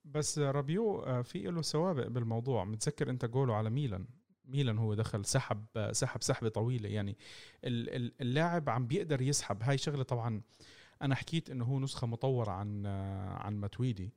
بس 0.05 0.39
رابيو 0.39 0.99
آه، 0.99 1.21
في 1.21 1.39
له 1.43 1.61
سوابق 1.61 2.07
بالموضوع. 2.07 2.63
متذكر 2.63 3.09
انت 3.09 3.25
جوله 3.25 3.55
على 3.55 3.69
ميلان. 3.69 4.05
ميلان 4.45 4.77
هو 4.77 4.93
دخل 4.93 5.25
سحب 5.25 5.65
سحب 5.91 6.21
سحبه 6.21 6.49
طويلة. 6.49 6.89
يعني 6.89 7.17
اللاعب 7.63 8.69
عم 8.69 8.87
بيقدر 8.87 9.21
يسحب. 9.21 9.63
هاي 9.63 9.77
شغلة 9.77 10.03
طبعا 10.03 10.41
أنا 11.01 11.15
حكيت 11.15 11.49
إنه 11.49 11.65
هو 11.65 11.79
نسخة 11.79 12.07
مطورة 12.07 12.51
عن 12.51 12.85
آه، 12.85 13.29
عن 13.29 13.55
ماتويدي 13.57 14.13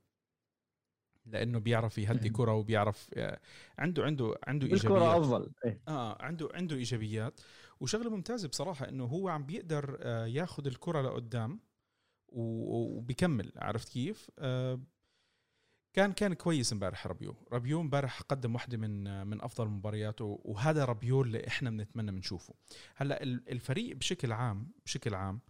لأنه 1.26 1.59
بيعرف 1.59 1.99
يهدي 1.99 2.28
كرة 2.31 2.55
وبيعرف 2.55 3.11
آه، 3.14 3.40
عنده 3.78 4.05
عنده 4.05 4.35
عنده 4.47 4.66
إيجابيات. 4.66 4.85
الكره 4.85 5.19
أفضل 5.19 5.50
إيه؟ 5.64 5.81
آه 5.88 6.23
عنده 6.23 6.49
عنده 6.55 6.76
إيجابيات. 6.76 7.40
وشغلة 7.81 8.11
ممتازة 8.11 8.49
بصراحة 8.49 8.88
إنه 8.88 9.05
هو 9.05 9.28
عم 9.28 9.47
بيقدر 9.47 9.99
ياخذ 10.26 10.66
الكرة 10.66 11.02
لقدام 11.02 11.61
وبيكمل. 12.28 13.52
عرفت 13.57 13.88
كيف؟ 13.88 14.31
آه، 14.38 14.81
كان 15.97 16.12
كان 16.12 16.35
كويس 16.35 16.73
امبارح 16.73 17.07
رابيو. 17.07 17.35
رابيو 17.53 17.81
امبارح 17.81 18.21
قدم 18.23 18.55
واحدة 18.55 18.76
من 18.79 19.26
من 19.26 19.43
أفضل 19.43 19.69
مبارياته 19.69 20.41
وهذا 20.45 20.85
رابيو 20.85 21.23
اللي 21.23 21.47
إحنا 21.47 21.71
بنتمنى 21.71 22.12
بنشوفه. 22.12 22.55
هلأ 22.97 23.23
الفريق 23.23 23.97
بشكل 23.97 24.33
عام 24.33 24.73
بشكل 24.85 25.15
عام 25.15 25.41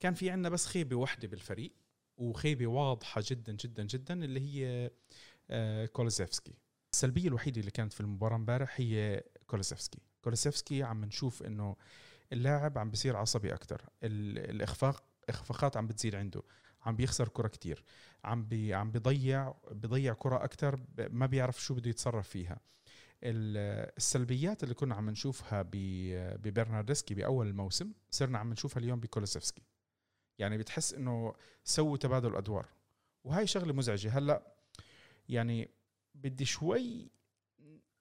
كان 0.00 0.14
في 0.14 0.30
عندنا 0.30 0.48
بس 0.48 0.66
خيبة 0.66 0.96
واحدة 0.96 1.28
بالفريق 1.28 1.72
وخيبة 2.16 2.66
واضحة 2.66 3.22
جدا 3.26 3.52
جدا 3.52 3.82
جدا 3.82 4.24
اللي 4.24 4.40
هي 4.40 4.90
آه، 5.50 5.86
كولوزيفسكي 5.86 6.54
السلبية 6.92 7.28
الوحيدة 7.28 7.60
اللي 7.60 7.70
كانت 7.70 7.92
في 7.92 8.00
المباراة 8.00 8.36
امبارح 8.36 8.74
هي 8.80 9.24
كولوزيفسكي 9.46 9.98
كولوزيفسكي 10.22 10.82
عم 10.82 11.04
نشوف 11.04 11.42
إنه 11.42 11.76
اللاعب 12.32 12.78
عم 12.78 12.90
بصير 12.90 13.16
عصبي 13.16 13.54
أكثر 13.54 13.82
الاخفاق 14.02 15.04
إخفاقات 15.28 15.76
عم 15.76 15.86
بتزيد 15.86 16.14
عنده. 16.14 16.42
عم 16.84 16.96
بيخسر 16.96 17.28
كرة 17.28 17.48
كتير. 17.48 17.84
عم 18.24 18.44
بي 18.44 18.74
عم 18.74 18.90
بيضيع 18.90 19.54
بيضيع 19.70 20.12
كرة 20.14 20.44
أكثر 20.44 20.80
ما 20.98 21.26
بيعرف 21.26 21.62
شو 21.62 21.74
بده 21.74 21.90
يتصرف 21.90 22.28
فيها. 22.28 22.60
السلبيات 23.22 24.62
اللي 24.62 24.74
كنا 24.74 24.94
عم 24.94 25.10
نشوفها 25.10 25.64
ببرناردسكي 25.72 27.14
بأول 27.14 27.46
الموسم 27.46 27.92
صرنا 28.10 28.38
عم 28.38 28.52
نشوفها 28.52 28.80
اليوم 28.80 29.00
بكولوسيفسكي. 29.00 29.62
يعني 30.38 30.58
بتحس 30.58 30.94
إنه 30.94 31.34
سووا 31.64 31.96
تبادل 31.96 32.36
أدوار. 32.36 32.66
وهاي 33.24 33.46
شغلة 33.46 33.72
مزعجة. 33.72 34.18
هلأ 34.18 34.54
يعني 35.28 35.70
بدي 36.14 36.44
شوي 36.44 37.10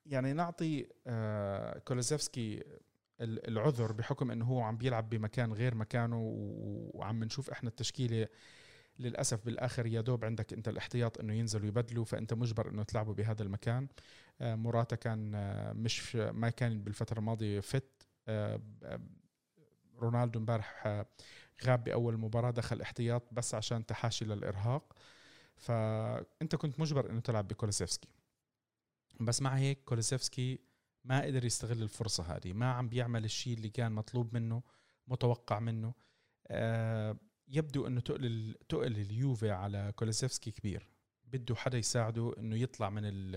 يعني 0.05 0.33
نعطي 0.33 0.87
آه 1.07 1.79
كولوسيفسكي 1.79 2.63
العذر 3.21 3.91
بحكم 3.91 4.31
إنه 4.31 4.45
هو 4.45 4.61
عم 4.61 4.77
بيلعب 4.77 5.09
بمكان 5.09 5.53
غير 5.53 5.75
مكانه 5.75 6.21
وعم 6.93 7.23
نشوف 7.23 7.49
إحنا 7.49 7.69
التشكيلة 7.69 8.27
للأسف 8.99 9.45
بالآخر 9.45 9.85
يا 9.85 10.01
دوب 10.01 10.25
عندك 10.25 10.53
أنت 10.53 10.67
الاحتياط 10.67 11.19
إنه 11.19 11.33
ينزلوا 11.33 11.67
يبدلوا 11.67 12.05
فأنت 12.05 12.33
مجبر 12.33 12.69
إنه 12.69 12.83
تلعبوا 12.83 13.13
بهذا 13.13 13.43
المكان. 13.43 13.87
آه، 14.41 14.55
موراتا 14.55 14.95
كان 14.95 15.35
آه، 15.35 15.73
مش 15.73 16.15
ما 16.15 16.49
كان 16.49 16.83
بالفترة 16.83 17.19
الماضية 17.19 17.59
فت. 17.59 18.07
آه، 18.27 18.61
رونالدو 19.99 20.39
امبارح 20.39 20.87
غاب 21.65 21.83
بأول 21.83 22.17
مباراة 22.17 22.51
دخل 22.51 22.81
احتياط 22.81 23.23
بس 23.31 23.55
عشان 23.55 23.85
تحاشي 23.85 24.25
للإرهاق. 24.25 24.93
فأنت 25.55 26.55
كنت 26.55 26.79
مجبر 26.79 27.09
إنه 27.09 27.19
تلعب 27.19 27.47
بكولوسيفسكي 27.47 28.07
بس 29.19 29.41
مع 29.41 29.57
هيك 29.57 29.83
كولوسيفسكي 29.83 30.59
ما 31.03 31.21
قدر 31.21 31.45
يستغل 31.45 31.81
الفرصة 31.83 32.23
هذه 32.23 32.53
ما 32.53 32.71
عم 32.71 32.89
بيعمل 32.89 33.25
الشيء 33.25 33.57
اللي 33.57 33.69
كان 33.69 33.91
مطلوب 33.91 34.33
منه 34.33 34.63
متوقع 35.07 35.59
منه. 35.59 35.93
يبدو 37.47 37.87
أنه 37.87 38.01
تقل 38.01 38.55
تقل 38.69 38.97
اليوفي 38.97 39.51
على 39.51 39.93
كولوسيفسكي 39.95 40.51
كبير. 40.51 40.89
بده 41.25 41.55
حدا 41.55 41.77
يساعده 41.77 42.33
إنه 42.37 42.55
يطلع 42.55 42.89
من 42.89 43.31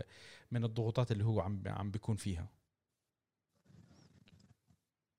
من 0.51 0.65
الضغوطات 0.65 1.13
اللي 1.13 1.25
هو 1.25 1.41
عم 1.41 1.63
عم 1.67 1.91
بيكون 1.91 2.17
فيها. 2.17 2.49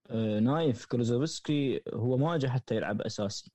آه 0.10 0.40
نايف 0.40 0.86
كولوزوفسكي 0.86 1.82
هو 1.94 2.18
ما 2.18 2.36
اجى 2.36 2.50
حتى 2.50 2.76
يلعب 2.76 3.02
أساسي. 3.02 3.52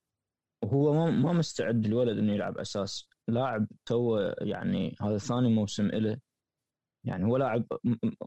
وهو 0.62 0.94
ما 0.94 1.10
ما 1.10 1.32
مستعد 1.32 1.86
الولد 1.86 2.18
إنه 2.18 2.32
يلعب 2.32 2.58
اساسي 2.58 3.08
لاعب 3.28 3.66
تو 3.86 4.18
يعني 4.40 4.96
هذا 5.00 5.18
ثاني 5.18 5.54
موسم 5.54 5.86
له 5.86 6.20
يعني 7.04 7.24
هو 7.24 7.36
لاعب 7.36 7.66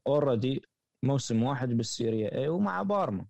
already 0.08 0.62
موسم 1.04 1.44
واحد 1.44 1.70
بالسيريا 1.70 2.38
اي 2.38 2.48
ومع 2.48 2.82
بارما. 2.82 3.26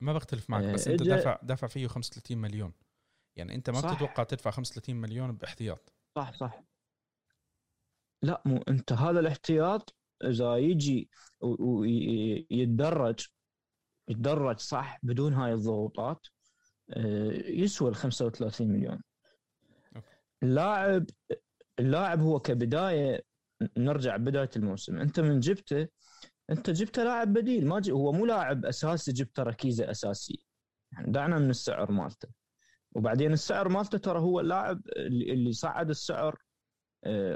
ما 0.00 0.12
بختلف 0.12 0.50
معك 0.50 0.64
بس 0.74 0.88
أنت 0.88 1.02
دافع 1.02 1.40
دافع 1.42 1.66
فيه 1.66 1.86
35 1.86 2.38
مليون. 2.38 2.72
يعني 3.36 3.54
أنت 3.54 3.70
ما 3.70 3.80
صح. 3.80 3.94
بتتوقع 3.94 4.22
تدفع 4.22 4.50
35 4.50 4.96
مليون 4.96 5.32
باحتياط. 5.32 5.92
صح 6.16 6.32
صح. 6.32 6.62
لا 8.22 8.42
مو 8.44 8.56
أنت 8.68 8.92
هذا 8.92 9.20
الاحتياط 9.20 9.96
إذا 10.24 10.56
يجي 10.56 11.10
ويتدرج 11.40 13.26
يتدرج 14.08 14.58
صح 14.58 14.98
بدون 15.02 15.34
هاي 15.34 15.52
الضغوطات 15.52 16.26
آه، 16.90 17.32
يسوى 17.46 17.90
ال 17.90 17.94
35 17.96 18.68
مليون. 18.68 19.02
اللاعب 20.42 21.06
اللاعب 21.78 22.20
هو 22.20 22.40
كبداية 22.40 23.22
نرجع 23.76 24.16
بداية 24.16 24.50
الموسم. 24.56 24.98
أنت 24.98 25.20
من 25.20 25.40
جبته 25.40 25.88
أنت 26.50 26.70
جبته 26.70 27.04
لاعب 27.04 27.32
بديل. 27.32 27.66
ما 27.66 27.82
هو 27.90 28.12
مو 28.12 28.26
لاعب 28.26 28.64
أساسي 28.64 29.12
جبته 29.12 29.42
ركيزة 29.42 29.90
أساسية. 29.90 30.46
يعني 30.92 31.12
دعنا 31.12 31.38
من 31.38 31.50
السعر 31.50 31.92
مالته. 31.92 32.28
وبعدين 32.96 33.32
السعر 33.32 33.68
مالته 33.68 33.98
ترى 33.98 34.18
هو 34.18 34.40
اللاعب 34.40 34.80
اللي 34.96 35.52
صعد 35.52 35.90
السعر 35.90 36.38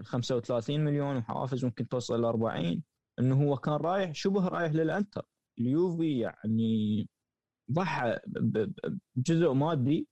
35 0.03 0.81
آه، 0.81 0.85
مليون 0.85 1.17
وحوافز 1.17 1.65
ممكن 1.65 1.89
توصل 1.89 2.23
ل 2.23 2.25
40 2.25 2.83
إنه 3.19 3.43
هو 3.45 3.57
كان 3.57 3.75
رايح 3.75 4.15
شبه 4.15 4.49
رايح 4.49 4.73
للإنتر. 4.73 5.23
اليوفي 5.59 6.19
يعني 6.19 7.09
ضحى 7.73 8.19
بجزء 8.27 9.53
مادي 9.53 10.09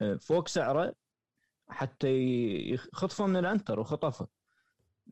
آه، 0.00 0.16
فوق 0.16 0.48
سعره 0.48 0.94
حتى 1.68 2.08
يخطفه 2.70 3.26
من 3.26 3.36
الإنتر 3.36 3.80
وخطفه. 3.80 4.28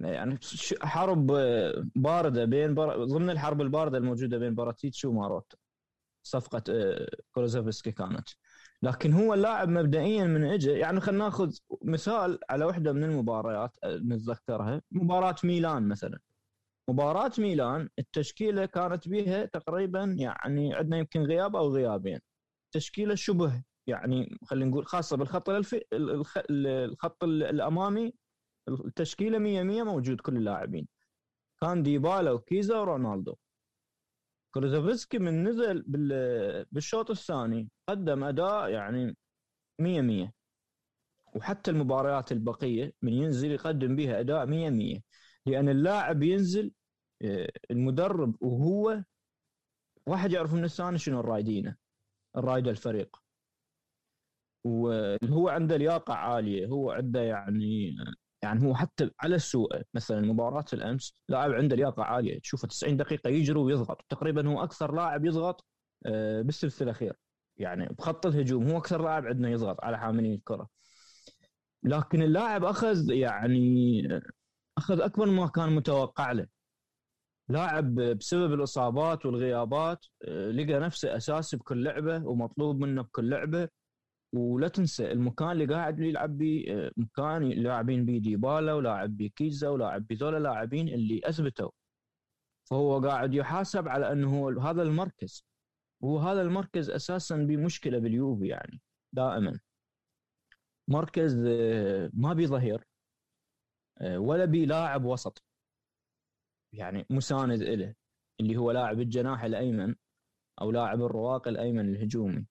يعني 0.01 0.39
حرب 0.83 1.31
آه، 1.31 1.85
باردة 1.97 2.45
بين 2.45 2.75
بر... 2.75 3.05
ضمن 3.05 3.31
الحرب 3.31 3.61
الباردة 3.61 3.99
الموجودة 3.99 4.39
بين 4.39 4.55
باراتيتش 4.55 5.05
وماروت 5.05 5.53
صفقة 6.23 6.63
كولوزوفسكي 7.33 7.93
كانت. 7.93 8.29
لكن 8.85 9.13
هو 9.13 9.35
اللاعب 9.35 9.69
مبدئيا 9.69 10.25
من 10.25 10.45
اجى 10.45 10.71
يعني 10.71 11.01
خلينا 11.01 11.25
ناخذ 11.25 11.57
مثال 11.85 12.39
على 12.51 12.65
واحدة 12.65 12.93
من 12.93 13.05
المباريات 13.05 13.77
نتذكرها 13.85 14.83
مباراة 14.91 15.37
ميلان 15.45 15.89
مثلا. 15.89 16.19
مباراة 16.91 17.33
ميلان 17.39 17.89
التشكيلة 17.99 18.67
كانت 18.67 19.09
بها 19.09 19.45
تقريبا 19.45 20.05
يعني 20.05 20.75
عندنا 20.75 20.99
يمكن 20.99 21.21
غياب 21.21 21.57
أو 21.57 21.69
غيابين. 21.69 22.19
تشكيلة 22.75 23.15
شبه 23.15 23.63
يعني 23.87 24.39
خلينا 24.45 24.71
نقول 24.71 24.87
خاصة 24.87 25.17
بالخط 25.17 25.49
الألفي 25.49 25.83
الخ- 25.93 26.43
الخط 26.51 27.25
الأمامي. 27.25 28.13
التشكيلة 28.69 29.39
100 29.39 29.63
100 29.63 29.83
موجود 29.83 30.21
كل 30.21 30.37
اللاعبين. 30.37 30.89
كان 31.61 31.83
ديبالا 31.83 32.31
وكيزا 32.31 32.79
ورونالدو. 32.79 33.35
كروزوفسكي 34.55 35.19
من 35.19 35.45
نزل 35.49 35.83
بال- 35.83 36.67
بالشوط 36.73 37.11
الثاني 37.11 37.69
قدم 37.89 38.25
أداء 38.25 38.69
يعني 38.71 39.17
100 39.81 40.01
100 40.03 40.33
وحتى 41.37 41.71
المباريات 41.71 42.33
البقية 42.33 42.93
من 43.03 43.13
ينزل 43.13 43.51
يقدم 43.51 43.97
بها 43.97 44.21
أداء 44.21 44.47
100 44.47 44.71
100 44.71 45.01
لأن 45.47 45.69
اللاعب 45.69 46.23
ينزل 46.23 46.73
آه، 47.23 47.49
المدرب 47.71 48.43
وهو 48.43 49.03
واحد 50.07 50.33
يعرف 50.33 50.55
من 50.55 50.65
الثاني 50.65 50.99
شنو 50.99 51.21
الرايدينه 51.21 51.77
الرايده 52.37 52.71
الفريق. 52.71 53.17
وهو 54.65 55.49
عنده 55.49 55.77
لياقة 55.77 56.15
عالية 56.15 56.67
هو 56.67 56.91
عنده 56.91 57.21
يعني 57.23 57.97
يعني 58.45 58.67
هو 58.67 58.75
حتى 58.75 59.11
على 59.21 59.35
السوء 59.37 59.83
مثلا 59.95 60.21
مباراة 60.21 60.65
الأمس 60.73 61.17
لاعب 61.29 61.53
عنده 61.53 61.77
لياقة 61.77 62.03
عالية 62.03 62.41
تشوفه 62.41 62.69
90 62.69 62.97
دقيقة 62.97 63.31
يجري 63.31 63.59
ويضغط 63.59 64.05
تقريبا 64.09 64.49
هو 64.49 64.63
أكثر 64.65 64.95
لاعب 64.95 65.25
يضغط 65.25 65.65
آه، 66.07 66.43
بالثلث 66.43 66.83
الاخير 66.83 67.13
يعني 67.57 67.87
بخط 67.87 68.27
الهجوم 68.27 68.71
هو 68.71 68.79
أكثر 68.79 69.03
لاعب 69.03 69.27
عندنا 69.27 69.51
يضغط 69.51 69.85
على 69.85 69.99
حاملين 69.99 70.35
الكرة. 70.35 70.69
لكن 71.83 72.23
اللاعب 72.23 72.65
أخذ 72.65 73.11
يعني 73.11 74.03
أخذ 74.79 75.01
أكبر 75.01 75.27
ما 75.27 75.47
كان 75.47 75.73
متوقع 75.75 76.33
له. 76.33 76.47
لاعب 77.49 77.95
بسبب 77.95 78.55
الإصابات 78.55 79.27
والغيابات 79.27 80.07
آه، 80.29 80.51
لقى 80.51 80.81
نفسه 80.81 81.17
أساسي 81.17 81.57
بكل 81.57 81.85
لعبة 81.85 82.27
ومطلوب 82.27 82.81
منه 82.81 83.03
بكل 83.03 83.31
لعبة. 83.31 83.69
ولا 84.35 84.69
تنسى 84.69 85.13
المكان 85.13 85.51
اللي 85.51 85.67
قاعد 85.67 86.01
يلعب 86.01 86.39
بيه 86.39 86.87
آه، 86.87 86.91
مكان 86.97 87.49
لاعبين 87.49 88.05
بيه 88.05 88.19
ديبالا 88.19 88.73
ولاعب 88.73 89.17
بيه 89.17 89.31
كيزا 89.31 89.69
ولاعب 89.69 90.07
بيه 90.07 90.17
ذولا 90.17 90.39
لاعبين 90.39 90.89
اللي 90.89 91.21
أثبتوا. 91.25 91.71
فهو 92.71 93.01
قاعد 93.01 93.35
يحاسب 93.35 93.89
على 93.89 94.13
إنه 94.13 94.61
هذا 94.71 94.83
المركز. 94.83 95.45
وهذا 96.03 96.43
المركز 96.43 96.91
أساسا 96.91 97.37
بمشكله 97.37 97.99
باليوفي 97.99 98.47
يعني 98.49 98.81
دائما. 99.13 99.61
مركز 100.89 101.45
آه، 101.47 102.11
ما 102.15 102.33
بي 102.33 102.47
ظهير 102.47 102.85
آه، 104.01 104.19
ولا 104.19 104.45
بي 104.45 104.67
لاعب 104.67 105.05
وسط. 105.05 105.43
يعني 106.73 107.07
مساند 107.11 107.63
له 107.63 107.95
اللي 108.41 108.57
هو 108.57 108.71
لاعب 108.71 109.01
الجناح 109.01 109.45
الأيمن 109.45 109.95
أو 110.61 110.71
لاعب 110.71 111.03
الرواق 111.03 111.49
الأيمن 111.49 111.89
الهجومي. 111.95 112.47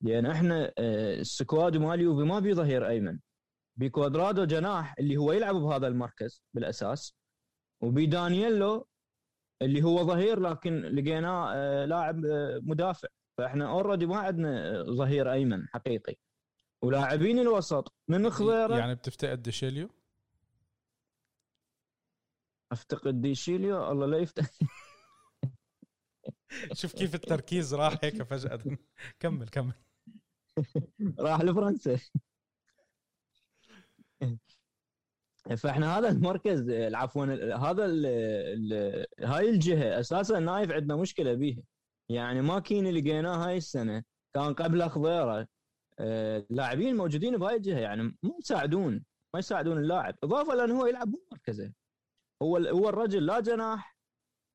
لأن 0.00 0.26
إحنا 0.26 0.72
آه، 0.78 1.14
ال 1.20 1.29
squad 1.29 1.76
مال 1.76 2.00
يوفي 2.00 2.22
ما 2.22 2.38
بي 2.38 2.54
ظهير 2.54 2.88
أيمن. 2.88 3.18
بكوادرادو 3.78 4.44
جناح 4.44 4.94
اللي 4.98 5.16
هو 5.16 5.32
يلعب 5.32 5.54
بهذا 5.54 5.86
المركز 5.86 6.42
بالأساس 6.54 7.14
ودانييلو 7.82 8.88
اللي 9.62 9.82
هو 9.82 10.04
ظهير 10.04 10.40
لكن 10.40 10.80
لقيناه 10.80 11.52
آه، 11.54 11.84
لاعب 11.84 12.24
آه، 12.24 12.60
مدافع. 12.62 13.08
فإحنا 13.38 13.70
already 13.70 14.06
ما 14.06 14.16
عندنا 14.18 14.82
ظهير 14.82 15.32
أيمن 15.32 15.68
حقيقي. 15.68 16.14
ولاعبين 16.82 17.38
الوسط 17.38 17.94
من 18.08 18.30
خضيره. 18.30 18.78
يعني 18.78 18.94
بتفتقد 18.94 19.42
ديشيليو؟ 19.42 19.88
أفتقد 22.72 23.20
ديشيليو؟ 23.20 23.90
الله 23.92 24.06
لا 24.06 24.18
يفتح 24.18 24.44
شوف 26.80 26.92
كيف 26.92 27.14
التركيز 27.14 27.74
راح 27.74 27.98
هيك 28.02 28.22
فجأة. 28.22 28.58
كمل 29.20 29.48
كمل. 29.48 29.85
راح 31.20 31.40
لفرنسا. 31.42 31.98
فاحنا 35.56 35.98
هذا 35.98 36.08
المركز 36.08 36.70
عفوا 36.70 37.24
هذا 37.70 37.84
ال 37.84 38.06
ال 38.06 39.06
هاي 39.20 39.50
الجهة 39.50 40.00
أساسا 40.00 40.38
نايف 40.38 40.70
عندنا 40.72 40.96
مشكلة 40.96 41.34
بيها. 41.34 41.62
يعني 42.08 42.42
ماكيني 42.42 42.86
لقيناه 42.90 43.46
هاي 43.48 43.56
السنة 43.56 44.02
كان 44.34 44.54
قبل 44.54 44.88
خضيره 44.88 45.46
آه، 45.98 46.46
اللاعبين 46.50 46.88
الموجودين 46.88 47.36
بهاي 47.38 47.56
الجهة 47.56 47.78
يعني 47.78 48.02
ما 48.02 48.32
يساعدون 48.40 49.04
ما 49.34 49.38
يساعدون 49.40 49.78
اللاعب. 49.78 50.14
إضافة 50.24 50.54
لأنه 50.54 50.80
هو 50.80 50.86
يلعب 50.86 51.08
مو 51.08 51.20
مركزه. 51.32 51.72
هو 52.42 52.56
هو 52.58 52.88
الرجل 52.88 53.26
لا 53.26 53.40
جناح 53.40 53.98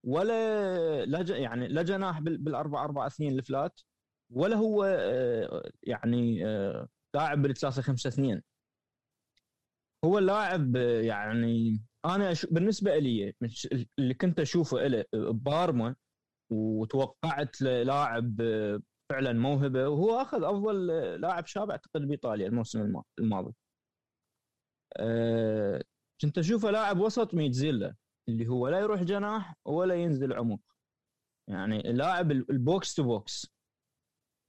ولا 0.05 1.05
لا 1.05 1.37
يعني 1.37 1.67
لا 1.67 1.81
جناح 1.83 2.19
بال- 2.19 2.37
بالاربع 2.37 2.83
أربع 2.85 3.07
اثنين 3.07 3.39
الفلات. 3.39 3.81
ولا 4.31 4.55
هو 4.55 4.83
آه، 4.83 5.71
يعني 5.83 6.45
آه، 6.47 6.87
لاعب 7.15 7.41
بالثلاثة 7.41 7.81
خمسة 7.81 8.07
اثنين 8.07 8.41
هو 10.05 10.17
اللاعب 10.17 10.75
آه، 10.75 11.01
يعني 11.01 11.81
أنا 12.05 12.33
بالنسبة 12.51 12.97
لي 12.97 13.33
اللي 13.99 14.13
كنت 14.13 14.39
أشوفه 14.39 14.87
له 14.87 15.05
بارما 15.31 15.95
وتوقعت 16.51 17.61
لاعب 17.61 18.41
فعلا 19.11 19.33
موهبة 19.33 19.87
وهو 19.89 20.21
أخذ 20.21 20.43
أفضل 20.43 20.87
لاعب 21.21 21.45
شاب 21.45 21.69
اعتقد 21.71 22.01
بإيطاليا 22.01 22.47
الموسم 22.47 22.81
الما- 22.81 23.03
الماضي. 23.19 23.53
كنت 26.21 26.37
أشوفه 26.37 26.71
لاعب 26.71 26.99
وسط 26.99 27.33
mezzala 27.34 27.95
اللي 28.29 28.47
هو 28.47 28.67
لا 28.67 28.79
يروح 28.79 29.03
جناح 29.03 29.55
ولا 29.65 29.95
ينزل 29.95 30.33
عمق. 30.33 30.59
يعني 31.49 31.81
لاعب 31.81 32.31
ال- 32.31 32.51
ال 32.51 32.62
box 32.62 32.95
to 32.95 33.03
box 33.03 33.51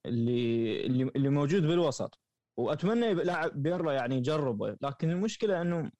اللي 0.06 0.86
اللي 0.86 1.10
اللي 1.16 1.28
موجود 1.28 1.62
بالوسط. 1.62 2.18
وأتمنى 2.56 3.14
لاعب 3.14 3.62
بيرلو 3.62 3.92
يعني 3.92 4.16
يجربه. 4.16 4.76
لكن 4.82 5.10
المشكلة 5.10 5.62
إنه 5.62 5.90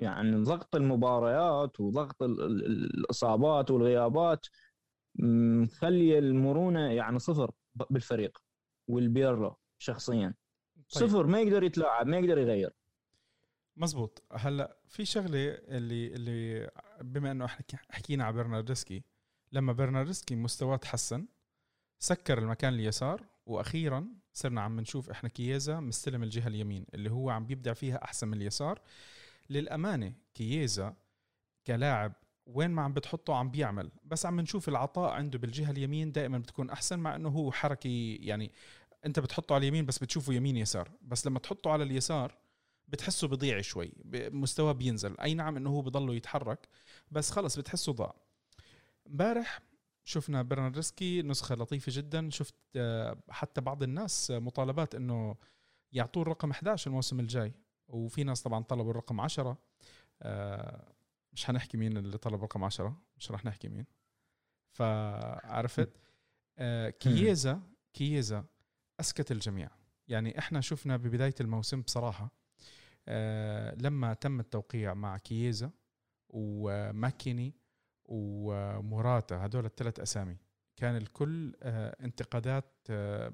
يعني 0.00 0.36
ضغط 0.36 0.76
المباريات 0.76 1.80
وضغط 1.80 2.22
ال- 2.22 2.42
ال- 2.42 2.64
الإصابات 2.98 3.70
والغيابات 3.70 4.46
مخلي 5.18 6.18
المرونة 6.18 6.80
يعني 6.92 7.18
صفر 7.18 7.50
بالفريق 7.90 8.38
والبيرلا 8.88 9.54
شخصيا. 9.78 10.34
طيب. 10.76 11.08
صفر 11.08 11.26
ما 11.26 11.40
يقدر 11.40 11.62
يتلاعب 11.62 12.06
ما 12.06 12.18
يقدر 12.18 12.38
يغير. 12.38 12.70
مزبوط. 13.76 14.22
هلأ 14.32 14.76
في 14.88 15.04
شغلة 15.04 15.38
اللي 15.50 16.06
اللي 16.14 16.70
بما 17.00 17.30
إنه 17.30 17.44
إحنا 17.44 17.64
حكينا 17.90 18.24
على 18.24 18.36
برناردسكي 18.36 19.02
لما 19.52 19.72
برناردسكي 19.72 20.36
مستواه 20.36 20.76
تحسن 20.76 21.26
سكر 21.98 22.38
المكان 22.38 22.74
اليسار 22.74 23.22
وأخيرا 23.46 24.08
صرنا 24.32 24.60
عم 24.60 24.80
نشوف 24.80 25.10
إحنا 25.10 25.28
كييزا 25.28 25.80
مستلم 25.80 26.22
الجهة 26.22 26.48
اليمين 26.48 26.86
اللي 26.94 27.10
هو 27.10 27.30
عم 27.30 27.46
بيبدع 27.46 27.72
فيها 27.72 28.04
أحسن 28.04 28.28
من 28.28 28.34
اليسار. 28.34 28.80
للأمانة 29.50 30.12
كييزا 30.34 30.94
كلاعب 31.66 32.12
وين 32.46 32.70
ما 32.70 32.82
عم 32.82 32.92
بتحطه 32.92 33.34
عم 33.34 33.50
بيعمل 33.50 33.90
بس 34.04 34.26
عم 34.26 34.40
نشوف 34.40 34.68
العطاء 34.68 35.10
عنده 35.10 35.38
بالجهة 35.38 35.70
اليمين 35.70 36.12
دائما 36.12 36.38
بتكون 36.38 36.70
أحسن 36.70 36.98
مع 36.98 37.16
إنه 37.16 37.28
هو 37.28 37.52
حركي 37.52 38.14
يعني 38.16 38.52
أنت 39.06 39.20
بتحطه 39.20 39.54
على 39.54 39.62
اليمين 39.62 39.86
بس 39.86 39.98
بتشوفه 39.98 40.32
يمين 40.32 40.56
يسار 40.56 40.90
بس 41.02 41.26
لما 41.26 41.38
تحطه 41.38 41.70
على 41.70 41.84
اليسار 41.84 42.38
بتحسه 42.88 43.28
بضيع 43.28 43.60
شوي 43.60 43.92
مستواه 44.14 44.72
بينزل. 44.72 45.20
أي 45.20 45.34
نعم 45.34 45.56
إنه 45.56 45.70
هو 45.70 45.82
بضله 45.82 46.14
يتحرك 46.14 46.68
بس 47.10 47.30
خلص 47.30 47.58
بتحسه 47.58 47.92
ضاع. 47.92 48.14
امبارح 49.06 49.60
شفنا 50.08 50.42
برناردسكي 50.42 51.22
نسخة 51.22 51.54
لطيفة 51.54 51.92
جدا. 51.94 52.30
شفت 52.30 52.54
آه، 52.76 53.22
حتى 53.30 53.60
بعض 53.60 53.82
الناس 53.82 54.30
آه، 54.30 54.38
مطالبات 54.38 54.94
إنه 54.94 55.36
يعطوه 55.92 56.22
الرقم 56.22 56.50
11 56.50 56.90
الموسم 56.90 57.20
الجاي. 57.20 57.54
وفي 57.88 58.24
ناس 58.24 58.42
طبعا 58.42 58.62
طلبوا 58.62 58.90
الرقم 58.90 59.20
10 59.20 59.58
آه، 60.22 60.92
مش 61.32 61.44
حنحكي 61.44 61.76
مين 61.76 61.96
اللي 61.96 62.18
طلب 62.18 62.42
رقم 62.42 62.64
10 62.64 63.02
مش 63.16 63.30
رح 63.30 63.44
نحكي 63.44 63.68
مين. 63.68 63.86
فعرفت. 64.72 66.00
كييزا 67.00 67.62
كييزا 67.92 68.44
أسكت 69.00 69.32
الجميع. 69.32 69.70
يعني 70.08 70.38
إحنا 70.38 70.60
شفنا 70.60 70.96
ببداية 70.96 71.34
الموسم 71.40 71.82
بصراحة 71.82 72.32
آه، 73.08 73.74
لما 73.74 74.14
تم 74.14 74.40
التوقيع 74.40 74.94
مع 74.94 75.18
كييزا 75.18 75.70
وماكيني 76.28 77.54
وموراتا 78.08 79.46
هدول 79.46 79.66
الثلاث 79.66 80.00
أسامي. 80.00 80.36
كان 80.76 80.96
الكل 80.96 81.54
آه، 81.62 81.96
انتقادات 82.00 82.74
آه، 82.90 83.32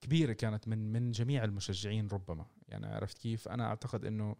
كبيرة 0.00 0.32
كانت 0.32 0.68
من 0.68 0.92
من 0.92 1.10
جميع 1.10 1.44
المشجعين 1.44 2.08
ربما. 2.08 2.46
يعني 2.68 2.86
عرفت 2.86 3.18
كيف؟ 3.18 3.48
أنا 3.48 3.66
أعتقد 3.66 4.04
إنه 4.04 4.36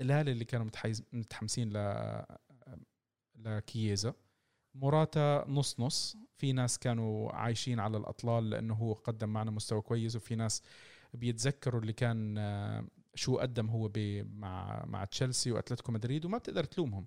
الهلال 0.00 0.28
اللي 0.28 0.44
كانوا 0.44 0.66
متحمسين 1.12 1.72
ل 1.72 2.24
لكييزا 3.34 4.14
موراتا 4.74 5.44
نص 5.48 5.80
نص. 5.80 6.16
في 6.36 6.52
ناس 6.52 6.78
كانوا 6.78 7.32
عايشين 7.32 7.80
على 7.80 7.96
الأطلال 7.96 8.50
لأنه 8.50 8.74
هو 8.74 8.92
قدم 8.92 9.28
معنا 9.28 9.50
مستوى 9.50 9.80
كويس 9.80 10.16
وفي 10.16 10.34
ناس 10.34 10.62
بيتذكروا 11.14 11.80
اللي 11.80 11.92
كان 11.92 12.38
آه، 12.38 12.84
شو 13.14 13.36
قدم 13.36 13.68
هو 13.68 13.90
مع 14.24 14.84
مع 14.86 15.04
تشيلسي 15.04 15.52
وأتلتيكو 15.52 15.92
مدريد 15.92 16.24
وما 16.24 16.38
بتقدر 16.38 16.64
تلومهم. 16.64 17.06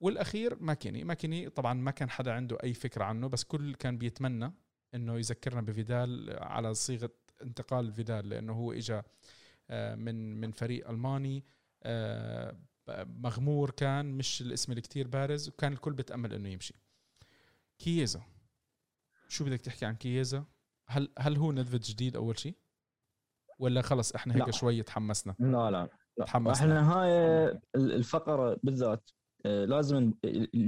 والأخير 0.00 0.56
ماكيني. 0.60 1.04
ماكيني 1.04 1.48
طبعا 1.50 1.74
ما 1.74 1.90
كان 1.90 2.10
حدا 2.10 2.32
عنده 2.32 2.58
أي 2.64 2.74
فكرة 2.74 3.04
عنه 3.04 3.28
بس 3.28 3.44
كل 3.44 3.74
كان 3.74 3.98
بيتمنى 3.98 4.52
إنه 4.94 5.18
يذكرنا 5.18 5.60
بفيدال 5.60 6.36
على 6.40 6.74
صيغة 6.74 7.10
انتقال 7.42 7.92
فيدال 7.92 8.28
لأنه 8.28 8.52
هو 8.52 8.72
اجى 8.72 9.02
آه، 9.70 9.94
من 9.94 10.40
من 10.40 10.50
فريق 10.50 10.88
ألماني 10.88 11.44
آه، 11.82 12.56
مغمور 12.98 13.70
كان 13.70 14.12
مش 14.12 14.40
الاسم 14.42 14.72
اللي 14.72 14.82
كتير 14.82 15.08
بارز 15.08 15.48
وكان 15.48 15.72
الكل 15.72 15.92
بتامل 15.92 16.34
إنه 16.34 16.48
يمشي. 16.48 16.74
كييزا. 17.78 18.22
شو 19.28 19.44
بدك 19.44 19.60
تحكي 19.60 19.86
عن 19.86 19.96
كييزا؟ 19.96 20.44
هل 20.86 21.08
هل 21.18 21.36
هو 21.36 21.52
ندفد 21.52 21.80
جديد 21.80 22.16
أول 22.16 22.38
شيء 22.38 22.54
ولا 23.58 23.82
خلص 23.82 24.14
إحنا 24.14 24.36
هيك 24.36 24.50
شوي 24.50 24.82
تحمسنا؟ 24.82 25.34
لا 25.38 25.70
لا, 25.70 25.88
لا. 26.18 26.24
تحمسنا. 26.24 26.80
إحنا 26.80 26.92
هاي 26.92 27.10
الفقرة 27.74 28.60
بالذات 28.62 29.10
لازم 29.44 30.12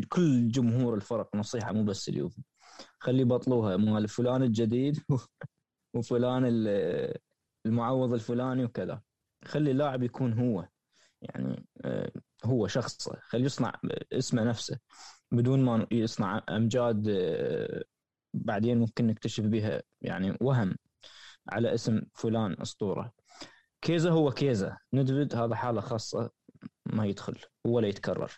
كل 0.08 0.48
جمهور 0.48 0.94
الفرق 0.94 1.36
نصيحة 1.36 1.72
مو 1.72 1.84
بس 1.84 2.08
اليوفي. 2.08 2.42
خلي 2.98 3.24
بطلوها 3.24 3.76
مال 3.76 4.08
فلان 4.08 4.42
الجديد 4.42 4.98
وفلان 5.96 6.44
المعوض 7.66 8.12
الفلاني 8.12 8.64
وكذا. 8.64 9.02
خلي 9.44 9.70
اللاعب 9.70 10.02
يكون 10.02 10.32
هو 10.32 10.68
يعني 11.22 11.66
آه، 11.84 12.12
هو 12.44 12.66
شخصه. 12.66 13.18
خليه 13.22 13.44
يصنع 13.44 13.72
اسمه 14.12 14.44
نفسه 14.44 14.78
بدون 15.32 15.64
ما 15.64 15.86
يصنع 15.92 16.44
أمجاد 16.48 17.08
آه، 17.08 17.84
بعدين 18.34 18.78
ممكن 18.78 19.06
نكتشف 19.06 19.44
بها 19.44 19.82
يعني 20.00 20.36
وهم 20.40 20.76
على 21.48 21.74
اسم 21.74 22.02
فلان 22.14 22.56
أسطورة. 22.62 23.12
كيزا 23.82 24.10
هو 24.10 24.30
كيزا. 24.30 24.78
ندفد 24.94 25.34
هذا 25.34 25.54
حالة 25.54 25.80
خاصة 25.80 26.30
ما 26.86 27.06
يدخل 27.06 27.38
ولا 27.66 27.88
يتكرر. 27.88 28.32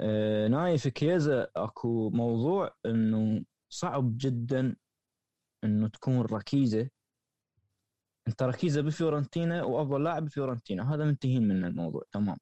آه، 0.00 0.48
نايف 0.48 0.88
كيزا 0.88 1.48
أكو 1.56 2.10
موضوع 2.10 2.76
إنه 2.86 3.44
صعب 3.68 4.16
جدا 4.16 4.76
إنه 5.64 5.88
تكون 5.88 6.20
ركيزة. 6.20 6.90
أنت 8.28 8.42
ركيزة 8.42 8.80
بفيورنتينا 8.80 9.62
وأفضل 9.62 10.04
لاعب 10.04 10.24
بفيورنتينا. 10.24 10.94
هذا 10.94 11.04
منتهين 11.04 11.48
من 11.48 11.64
الموضوع. 11.64 12.02
تمام. 12.12 12.36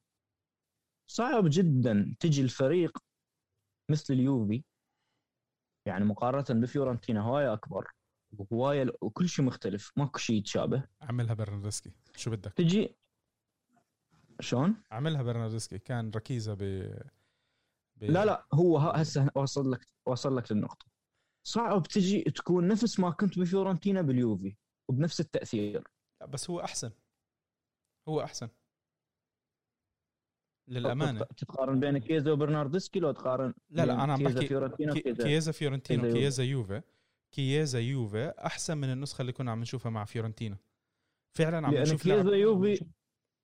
صعب 1.10 1.44
جدا 1.48 2.16
تجي 2.20 2.42
الفريق 2.42 2.98
مثل 3.90 4.14
اليوفي 4.14 4.64
يعني 5.86 6.04
مقارنة 6.04 6.60
بفيورنتينا 6.60 7.20
هواية 7.20 7.52
أكبر 7.52 7.90
وهواية 8.38 8.92
وكل 9.00 9.28
شيء 9.28 9.44
مختلف. 9.44 9.92
ماكو 9.96 10.18
شيء 10.18 10.36
يتشابه. 10.36 10.84
عملها 11.02 11.34
برناردسكي. 11.34 11.92
شو 12.16 12.30
بدك؟ 12.30 12.52
تجي 12.52 12.96
شلون؟ 14.40 14.76
عملها 14.90 15.22
برناردسكي. 15.22 15.78
كان 15.78 16.10
ركيزة 16.10 16.54
ب... 16.54 16.92
ب... 17.96 18.04
لا 18.04 18.24
لا 18.24 18.46
هو 18.54 18.78
هسه 18.78 19.30
وصل 19.34 19.72
لك 19.72 19.88
وصل 20.06 20.36
لك 20.36 20.52
للنقطة. 20.52 20.86
صعب 21.46 21.82
تجي 21.82 22.22
تكون 22.22 22.68
نفس 22.68 23.00
ما 23.00 23.10
كنت 23.10 23.38
بفيورنتينا 23.38 24.02
باليوفي 24.02 24.56
وبنفس 24.90 25.20
التأثير. 25.20 25.84
بس 26.28 26.50
هو 26.50 26.60
أحسن. 26.60 26.90
هو 28.08 28.20
أحسن. 28.20 28.48
للأمانة. 30.68 31.24
تقارن 31.24 31.80
بين 31.80 31.98
كيزا 31.98 32.32
وبرناردسكي؟ 32.32 33.00
لو 33.00 33.12
تقارن 33.12 33.54
لا 33.70 33.86
لا 33.86 34.04
أنا 34.04 34.12
عم 34.12 34.24
بحكي 34.24 34.48
كيزا 35.12 35.52
فيورنتينا 35.52 36.08
وكيزا 36.08 36.44
يوفي. 36.44 36.82
كيزا 37.32 37.80
يوفي 37.80 38.28
أحسن 38.28 38.78
من 38.78 38.92
النسخة 38.92 39.20
اللي 39.22 39.32
كنا 39.32 39.50
عم 39.50 39.60
نشوفها 39.60 39.90
مع 39.90 40.04
فيورنتينا. 40.04 40.58
فعلا 41.36 41.66
عم 41.66 41.74
نشوف 41.74 42.02
كيزا 42.02 42.36
يوفي 42.36 42.86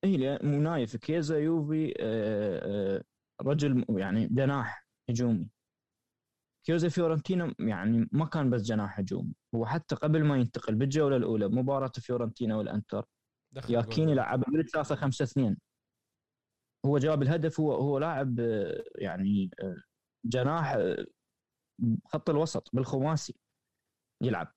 اي 0.05 0.39
مو 0.43 0.61
نايف. 0.61 0.97
كيزا 0.97 1.39
يوفي 1.39 1.95
آه، 2.01 2.97
آه، 2.99 3.05
رجل 3.43 3.85
يعني 3.89 4.27
جناح 4.29 4.87
هجومي. 5.11 5.51
كيزا 6.67 6.89
فيورنتينا 6.89 7.55
يعني 7.59 8.09
ما 8.13 8.27
كان 8.27 8.51
بس 8.51 8.63
جناح 8.63 8.99
هجوم 8.99 9.35
هو 9.55 9.67
حتى 9.67 9.95
قبل 9.95 10.25
ما 10.25 10.37
ينتقل 10.37 10.75
بالجولة 10.75 11.17
الأولى 11.17 11.49
مباراة 11.49 11.93
فيورنتينا 11.97 12.57
والإنتر 12.57 13.05
ياكيني 13.69 14.15
لعب 14.15 14.45
من 14.49 14.63
3 14.63 14.95
5 14.95 15.23
2 15.23 15.57
هو 16.87 16.99
جاب 16.99 17.23
الهدف 17.23 17.61
هو 17.61 17.73
هو 17.73 17.99
لاعب 17.99 18.39
يعني 18.99 19.51
جناح 20.25 20.79
خط 22.07 22.31
الوسط 22.31 22.71
بالخماسي 22.73 23.35
يلعب. 24.23 24.55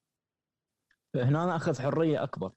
فهنا 1.14 1.56
أخذ 1.56 1.82
حرية 1.82 2.24
أكبر. 2.24 2.52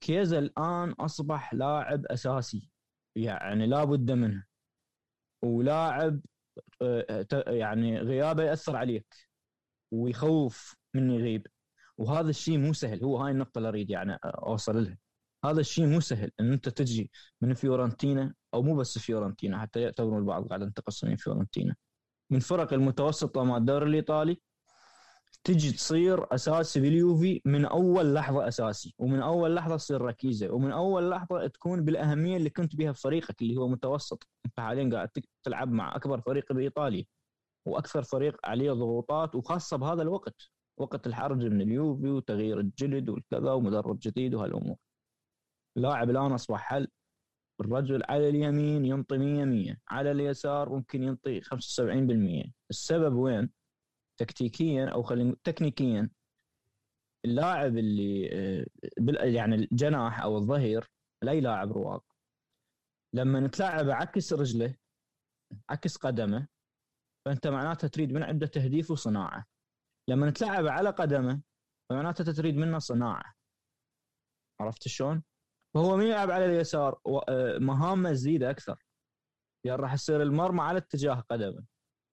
كيزا 0.00 0.38
الآن 0.38 0.90
أصبح 0.90 1.54
لاعب 1.54 2.06
أساسي 2.06 2.70
يعني 3.16 3.66
لا 3.66 3.84
بد 3.84 4.10
منه. 4.10 4.49
ولاعب 5.42 6.20
يعني 7.46 7.98
غيابه 7.98 8.42
يأثر 8.42 8.76
عليك 8.76 9.14
ويخوف 9.92 10.74
من 10.94 11.10
يغيب. 11.10 11.46
وهذا 11.98 12.30
الشيء 12.30 12.58
مو 12.58 12.72
سهل. 12.72 13.04
هو 13.04 13.16
هاي 13.16 13.32
النقطة 13.32 13.58
اللي 13.58 13.68
أريد 13.68 13.90
يعني 13.90 14.18
أوصل 14.24 14.84
لها. 14.84 14.98
هذا 15.44 15.60
الشيء 15.60 15.86
مو 15.86 16.00
سهل 16.00 16.30
إن 16.40 16.52
أنت 16.52 16.68
تجي 16.68 17.10
من 17.40 17.54
فيورنتينا 17.54 18.34
أو 18.54 18.62
مو 18.62 18.76
بس 18.76 18.98
فيورنتينا 18.98 19.60
حتى 19.60 19.80
يعتبرون 19.80 20.18
البعض 20.18 20.48
قاعد 20.48 20.72
تقص 20.72 21.04
من 21.04 21.16
فيورنتينا. 21.16 21.76
من 22.30 22.38
فرق 22.38 22.72
المتوسطه 22.72 23.44
مع 23.44 23.56
الدوري 23.56 23.86
الإيطالي 23.86 24.40
تجي 25.44 25.72
تصير 25.72 26.34
أساسي 26.34 26.80
باليوفي 26.80 27.42
من 27.44 27.64
أول 27.64 28.14
لحظة 28.14 28.48
أساسي 28.48 28.94
ومن 28.98 29.20
أول 29.22 29.54
لحظة 29.54 29.76
تصير 29.76 30.00
ركيزة 30.00 30.50
ومن 30.50 30.72
أول 30.72 31.10
لحظة 31.10 31.46
تكون 31.46 31.84
بالأهمية 31.84 32.36
اللي 32.36 32.50
كنت 32.50 32.76
بها 32.76 32.92
في 32.92 33.00
فريقك 33.00 33.42
اللي 33.42 33.56
هو 33.56 33.68
متوسط. 33.68 34.28
أنت 34.46 34.60
حاليا 34.60 34.90
قاعد 34.94 35.08
تلعب 35.42 35.72
مع 35.72 35.96
أكبر 35.96 36.20
فريق 36.20 36.52
بإيطاليا 36.52 37.04
وأكثر 37.66 38.02
فريق 38.02 38.36
عليه 38.44 38.72
ضغوطات 38.72 39.34
وخاصة 39.34 39.76
بهذا 39.76 40.02
الوقت. 40.02 40.50
وقت 40.78 41.06
الحرج 41.06 41.44
من 41.44 41.60
اليوفي 41.60 42.08
وتغيير 42.08 42.60
الجلد 42.60 43.08
والكذا 43.08 43.52
ومدرب 43.52 43.98
جديد 44.02 44.34
وهالأمور. 44.34 44.76
لاعب 45.76 46.10
الآن 46.10 46.32
أصبح 46.32 46.60
حل. 46.60 46.88
الرجل 47.60 48.02
على 48.08 48.28
اليمين 48.28 48.84
ينطي 48.84 49.18
100 49.18 49.44
100 49.44 49.76
على 49.88 50.10
اليسار 50.10 50.68
ممكن 50.68 51.02
ينطي 51.02 51.40
75% 51.40 52.52
السبب 52.70 53.14
وين؟ 53.14 53.50
تكتيكيا 54.20 54.88
أو 54.88 55.02
خلينا 55.02 55.36
تكنيكيا. 55.44 56.10
اللاعب 57.24 57.76
اللي 57.76 58.30
آه، 58.32 58.66
يعني 59.24 59.54
الجناح 59.54 60.20
أو 60.20 60.36
الظهير 60.36 60.90
لاي 61.24 61.40
لاعب 61.40 61.72
رواق. 61.72 62.04
لما 63.14 63.40
نتلاعب 63.40 63.90
عكس 63.90 64.32
رجله 64.32 64.76
عكس 65.70 65.96
قدمه 65.96 66.48
فأنت 67.26 67.46
معناته 67.46 67.88
تريد 67.88 68.12
من 68.12 68.22
عنده 68.22 68.46
تهديف 68.46 68.90
وصناعة. 68.90 69.46
لما 70.10 70.30
نتلاعب 70.30 70.66
على 70.66 70.90
قدمه 70.90 71.42
فمعناته 71.90 72.32
تريد 72.32 72.56
منه 72.56 72.78
صناعة. 72.78 73.34
عرفت 74.60 74.88
شلون؟ 74.88 75.22
فهو 75.74 75.96
من 75.96 76.06
يلعب 76.06 76.30
على 76.30 76.44
اليسار 76.44 77.00
آه، 77.28 77.58
مهامه 77.58 78.10
تزيد 78.10 78.42
أكثر. 78.42 78.84
يعني 79.66 79.82
راح 79.82 79.94
يصير 79.94 80.22
المرمى 80.22 80.60
على 80.60 80.78
اتجاه 80.78 81.14
قدمه. 81.14 81.66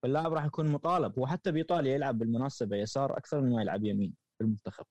فاللاعب 0.04 0.34
راح 0.34 0.46
يكون 0.46 0.68
مطالب 0.72 1.20
هو 1.20 1.28
حتى 1.28 1.52
بإيطاليا 1.52 1.94
يلعب 1.96 2.18
بالمناسبه 2.18 2.76
يسار 2.78 3.18
أكثر 3.18 3.42
من 3.42 3.52
ما 3.56 3.62
يلعب 3.62 3.84
يمين 3.86 4.14
في 4.38 4.44
المنتخب. 4.44 4.86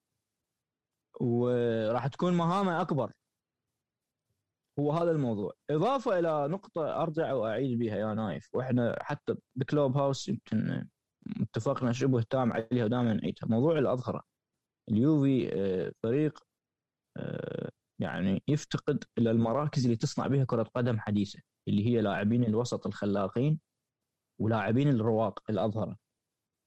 وراح 1.20 2.06
تكون 2.06 2.34
مهامه 2.34 2.80
أكبر. 2.80 3.12
هو 4.78 4.92
هذا 4.92 5.10
الموضوع. 5.10 5.52
إضافة 5.70 6.18
إلى 6.18 6.48
نقطة 6.48 7.02
أرجع 7.02 7.32
وأعيد 7.32 7.78
بها 7.78 7.96
يا 7.96 8.14
نايف 8.14 8.48
وإحنا 8.54 9.02
حتى 9.02 9.34
بكلوب 9.56 9.96
هاوس 9.96 10.28
يمكن 10.28 10.86
اتفقنا 11.40 11.92
شبه 11.92 12.22
تام 12.30 12.52
عليها 12.52 12.84
ودائما 12.84 13.14
نعيدها. 13.14 13.48
موضوع 13.48 13.78
الأظهرة. 13.78 14.22
اليوفي 14.90 15.50
آه، 15.54 15.92
فريق 16.02 16.38
آه، 17.16 17.70
يعني 18.00 18.42
يفتقد 18.48 19.04
إلى 19.18 19.30
المراكز 19.30 19.84
اللي 19.84 19.96
تصنع 19.96 20.26
بها 20.26 20.44
كرة 20.44 20.62
قدم 20.62 20.98
حديثة 21.00 21.40
اللي 21.68 21.86
هي 21.86 22.00
لاعبين 22.00 22.44
الوسط 22.44 22.86
الخلاقين. 22.86 23.60
ولاعبين 24.38 24.88
الرواق 24.88 25.50
الاظهره 25.50 25.96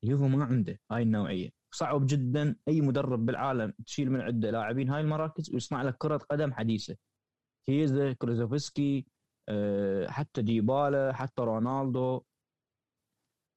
اليوفي 0.03 0.23
ما 0.23 0.45
عنده 0.45 0.79
هاي 0.91 1.03
النوعية. 1.03 1.49
صعب 1.71 2.05
جدا 2.05 2.55
أي 2.67 2.81
مدرب 2.81 3.25
بالعالم 3.25 3.73
تشيل 3.85 4.11
من 4.11 4.21
عنده 4.21 4.51
لاعبين 4.51 4.89
هاي 4.89 5.01
المراكز 5.01 5.53
ويصنع 5.53 5.81
لك 5.83 5.97
كرة 5.97 6.17
قدم 6.17 6.53
حديثة. 6.53 6.95
كيزا 7.67 8.13
كروزوفسكي 8.13 9.07
آه، 9.49 10.07
حتى 10.07 10.41
ديبالا 10.41 11.13
حتى 11.13 11.41
رونالدو. 11.41 12.21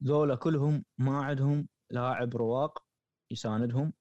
ذولا 0.05 0.35
كلهم 0.35 0.85
ما 0.98 1.18
عندهم 1.18 1.68
لاعب 1.90 2.37
رواق 2.37 2.85
يساندهم 3.31 3.92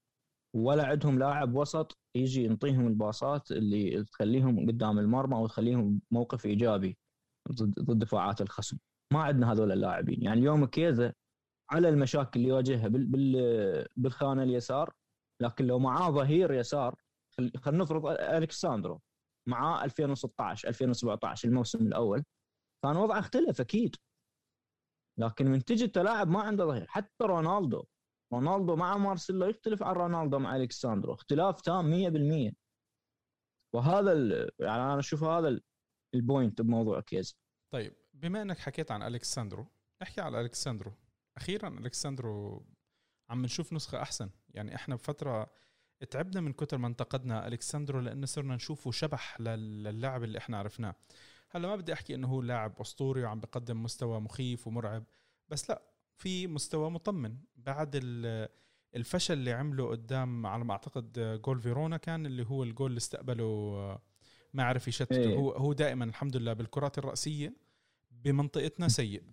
ولا 0.55 0.85
عندهم 0.87 1.19
لاعب 1.19 1.55
وسط 1.55 1.97
يجي 2.15 2.43
ينطيهم 2.43 2.87
الباصات 2.87 3.51
اللي 3.51 4.03
تخليهم 4.03 4.67
قدام 4.67 4.99
المرمى 4.99 5.35
وتخليهم 5.35 6.01
موقف 6.11 6.45
إيجابي 6.45 6.97
ضد 7.51 7.79
ضد 7.79 7.99
دفاعات 7.99 8.41
الخصم. 8.41 8.77
ما 9.11 9.23
عندنا 9.23 9.51
هذول 9.51 9.71
اللاعبين. 9.71 10.23
يعني 10.23 10.39
اليوم 10.39 10.65
كيزا 10.65 11.13
على 11.71 11.89
المشاكل 11.89 12.39
اللي 12.39 12.49
يواجهها 12.49 12.87
بال 12.87 13.05
بال 13.05 13.87
بالخانة 13.95 14.43
اليسار 14.43 14.93
لكن 15.41 15.65
لو 15.67 15.79
معاه 15.79 16.11
ظهير 16.11 16.53
يسار 16.53 16.95
خلينا 17.57 17.83
نفرض 17.83 18.05
ألكساندرو 18.07 19.01
معاه 19.47 19.83
2016 19.83 20.67
2017 20.67 21.47
الموسم 21.49 21.87
الأول 21.87 22.23
كان 22.83 22.97
وضعه 22.97 23.19
اختلف 23.19 23.61
أكيد. 23.61 23.95
لكن 25.19 25.45
من 25.47 25.63
تجي 25.65 25.87
تلاعب 25.87 26.27
ما 26.27 26.41
عنده 26.41 26.65
ظهير. 26.65 26.85
حتى 26.87 27.23
رونالدو 27.23 27.83
رونالدو 28.33 28.75
مع 28.75 28.97
مارسيلو 28.97 29.45
يختلف 29.45 29.83
عن 29.83 29.95
رونالدو 29.95 30.39
مع 30.39 30.55
ألكساندرو. 30.55 31.13
اختلاف 31.13 31.61
تام 31.61 31.91
100% 32.49 32.53
وهذا 33.75 34.13
يعني 34.59 34.81
أنا 34.83 34.99
أشوف 34.99 35.23
هذا 35.23 35.59
ال 36.15 36.23
point 36.23 36.61
بموضوع 36.61 36.99
كيزا 37.01 37.37
طيب. 37.73 38.00
بما 38.21 38.41
إنك 38.41 38.59
حكيت 38.59 38.91
عن 38.91 39.03
الكساندرو 39.03 39.67
نحكي 40.01 40.21
على 40.21 40.41
الكساندرو 40.41 40.93
أخيرا 41.37 41.67
الكساندرو 41.67 42.65
عم 43.29 43.41
نشوف 43.41 43.73
نسخة 43.73 44.01
أحسن. 44.01 44.29
يعني 44.49 44.75
إحنا 44.75 44.95
بفترة 44.95 45.49
تعبنا 46.09 46.41
من 46.41 46.53
كتر 46.53 46.77
ما 46.77 46.87
انتقدنا 46.87 47.47
الكساندرو 47.47 47.99
لأنه 47.99 48.25
صرنا 48.25 48.55
نشوفه 48.55 48.91
شبح 48.91 49.41
للاعب 49.41 50.23
اللي 50.23 50.37
إحنا 50.37 50.57
عرفناه. 50.57 50.95
هلأ 51.49 51.67
ما 51.67 51.75
بدي 51.75 51.93
أحكي 51.93 52.15
إنه 52.15 52.27
هو 52.27 52.41
لاعب 52.41 52.79
أسطوري 52.81 53.23
وعم 53.23 53.39
بقدم 53.39 53.83
مستوى 53.83 54.19
مخيف 54.19 54.67
ومرعب 54.67 55.03
بس 55.49 55.69
لأ 55.69 55.81
في 56.17 56.47
مستوى 56.47 56.89
مطمن. 56.89 57.37
بعد 57.55 57.99
الفشل 58.95 59.33
اللي 59.33 59.51
عمله 59.51 59.87
قدام 59.89 60.45
على 60.45 60.63
ما 60.63 60.71
أعتقد 60.71 61.39
جول 61.45 61.61
فيرونا 61.61 61.97
كان 61.97 62.25
اللي 62.25 62.45
هو 62.45 62.63
الجول 62.63 62.89
اللي 62.89 62.97
استقبله 62.97 63.99
ما 64.53 64.63
عرف 64.63 64.87
يشتته 64.87 65.15
إيه. 65.15 65.35
هو 65.35 65.51
هو 65.51 65.73
دائما 65.73 66.05
الحمد 66.05 66.37
لله 66.37 66.53
بالكرات 66.53 66.97
الرأسية. 66.97 67.70
بمنطقتنا 68.23 68.87
سيء. 68.87 69.23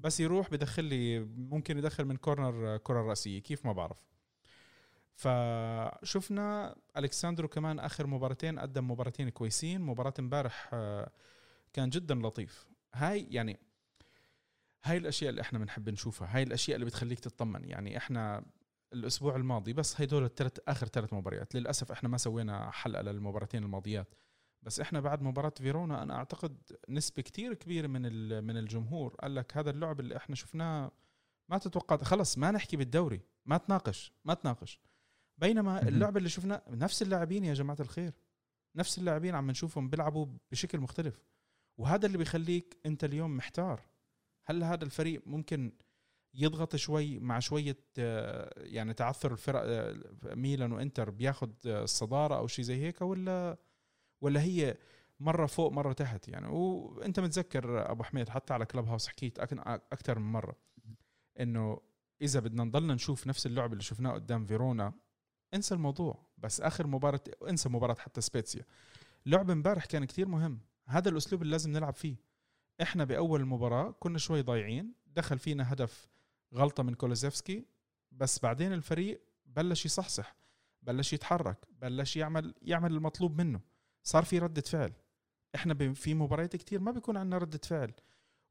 بس 0.00 0.20
يروح 0.20 0.50
بدخل 0.50 0.84
لي 0.84 1.20
ممكن 1.20 1.78
يدخل 1.78 2.04
من 2.04 2.16
corner 2.16 2.76
كرة 2.76 3.02
رأسية. 3.02 3.38
كيف؟ 3.38 3.66
ما 3.66 3.72
بعرف. 3.72 4.06
فشفنا 5.14 6.76
الكساندرو 6.96 7.48
كمان 7.48 7.78
آخر 7.78 8.06
مباراتين 8.06 8.58
قدم 8.58 8.90
مباراتين 8.90 9.28
كويسين. 9.28 9.80
مباراة 9.80 10.14
امبارح 10.18 10.70
آه، 10.72 11.10
كان 11.72 11.90
جدا 11.90 12.14
لطيف. 12.14 12.66
هاي 12.94 13.26
يعني 13.30 13.58
هاي 14.84 14.96
الأشياء 14.96 15.30
اللي 15.30 15.40
إحنا 15.40 15.58
بنحب 15.58 15.88
نشوفها. 15.90 16.36
هاي 16.36 16.42
الأشياء 16.42 16.74
اللي 16.74 16.86
بتخليك 16.86 17.20
تطمن. 17.20 17.64
يعني 17.64 17.96
إحنا 17.96 18.44
الأسبوع 18.92 19.36
الماضي 19.36 19.72
بس 19.72 20.00
هدول 20.00 20.24
الثلاث 20.24 20.58
آخر 20.68 20.86
ثلاث 20.86 21.12
مباريات. 21.12 21.54
للأسف 21.54 21.92
إحنا 21.92 22.08
ما 22.08 22.18
سوينا 22.18 22.70
حلقة 22.70 23.02
للمباراتين 23.02 23.62
الماضيات. 23.62 24.14
بس 24.64 24.80
إحنا 24.80 25.00
بعد 25.00 25.22
مباراة 25.22 25.52
فيرونا 25.56 26.02
أنا 26.02 26.14
أعتقد 26.14 26.56
نسبة 26.88 27.22
كتير 27.22 27.54
كبيرة 27.54 27.86
من 27.86 28.02
من 28.44 28.56
الجمهور 28.56 29.14
قال 29.14 29.34
لك 29.34 29.56
هذا 29.56 29.70
اللعب 29.70 30.00
اللي 30.00 30.16
إحنا 30.16 30.34
شفناه 30.36 30.90
ما 31.48 31.58
تتوقع 31.58 31.96
خلص 31.96 32.38
ما 32.38 32.50
نحكي 32.50 32.76
بالدوري 32.76 33.20
ما 33.46 33.56
تناقش 33.56 34.12
ما 34.24 34.34
تناقش. 34.34 34.80
بينما 35.38 35.88
اللعبه 35.88 36.18
اللي 36.18 36.28
شفنا 36.28 36.62
نفس 36.68 37.02
اللاعبين 37.02 37.44
يا 37.44 37.54
جماعة 37.54 37.76
الخير 37.80 38.12
نفس 38.76 38.98
اللاعبين 38.98 39.34
عم 39.34 39.50
نشوفهم 39.50 39.90
بيلعبوا 39.90 40.26
بشكل 40.50 40.80
مختلف. 40.80 41.22
وهذا 41.78 42.06
اللي 42.06 42.18
بيخليك 42.18 42.76
أنت 42.86 43.04
اليوم 43.04 43.36
محتار. 43.36 43.80
هل 44.44 44.64
هذا 44.64 44.84
الفريق 44.84 45.22
ممكن 45.26 45.72
يضغط 46.34 46.76
شوي 46.76 47.18
مع 47.18 47.38
شوية 47.38 47.78
آه، 47.98 48.52
يعني 48.56 48.94
تعثر 48.94 49.32
الفرق 49.32 49.62
آه، 49.64 49.94
ميلان 50.24 50.72
وإنتر 50.72 51.10
بياخذ 51.10 51.50
الصدارة 51.66 52.36
أو 52.36 52.46
شيء 52.46 52.64
زي 52.64 52.82
هيك 52.82 53.02
ولا 53.02 53.56
ولا 54.24 54.42
هي 54.42 54.76
مرة 55.20 55.46
فوق 55.46 55.72
مرة 55.72 55.92
تحت 55.92 56.28
يعني. 56.28 56.46
وأنت 56.46 57.20
متذكر 57.20 57.90
أبو 57.90 58.02
حميد 58.02 58.28
حتى 58.28 58.54
على 58.54 58.66
كلب 58.66 58.88
هاوس 58.88 59.08
حكيت 59.08 59.38
أكثر 59.38 60.18
من 60.18 60.32
مرة 60.32 60.56
إنه 61.40 61.80
إذا 62.22 62.40
بدنا 62.40 62.64
نضلنا 62.64 62.94
نشوف 62.94 63.26
نفس 63.26 63.46
اللعب 63.46 63.72
اللي 63.72 63.82
شفناه 63.82 64.12
قدام 64.12 64.46
فيرونا 64.46 64.92
انسى 65.54 65.74
الموضوع. 65.74 66.26
بس 66.38 66.60
آخر 66.60 66.86
مباراة 66.86 67.20
انسى 67.48 67.68
مباراة 67.68 67.94
حتى 67.94 68.20
سبيتسيا. 68.20 68.64
لعب 69.26 69.50
امبارح 69.50 69.84
كان 69.84 70.04
كتير 70.04 70.28
مهم. 70.28 70.60
هذا 70.88 71.08
الأسلوب 71.08 71.42
اللي 71.42 71.50
لازم 71.52 71.72
نلعب 71.72 71.94
فيه. 71.94 72.16
إحنا 72.82 73.04
بأول 73.04 73.40
المباراه 73.40 73.90
كنا 73.90 74.18
شوي 74.18 74.42
ضايعين. 74.42 74.94
دخل 75.06 75.38
فينا 75.38 75.72
هدف 75.72 76.08
غلطة 76.54 76.82
من 76.82 76.94
كولوزيفسكي. 76.94 77.66
بس 78.12 78.38
بعدين 78.38 78.72
الفريق 78.72 79.22
بلش 79.46 79.86
يصحصح 79.86 80.36
بلش 80.82 81.12
يتحرك 81.12 81.66
بلش 81.70 82.16
يعمل 82.16 82.54
يعمل 82.62 82.92
المطلوب 82.92 83.40
منه. 83.40 83.60
صار 84.04 84.24
في 84.24 84.38
ردة 84.38 84.62
فعل. 84.62 84.92
إحنا 85.54 85.92
في 85.94 86.14
مباريات 86.14 86.56
كتير 86.56 86.80
ما 86.80 86.90
بيكون 86.90 87.16
عندنا 87.16 87.38
ردة 87.38 87.60
فعل. 87.64 87.92